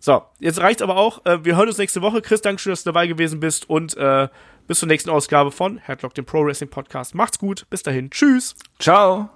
[0.01, 1.25] So, jetzt reicht's aber auch.
[1.27, 2.23] Äh, wir hören uns nächste Woche.
[2.23, 4.29] Chris, danke schön, dass du dabei gewesen bist und äh,
[4.67, 7.15] bis zur nächsten Ausgabe von Headlock, dem Pro Wrestling Podcast.
[7.15, 7.67] Macht's gut.
[7.69, 8.09] Bis dahin.
[8.11, 8.55] Tschüss.
[8.79, 9.36] Ciao.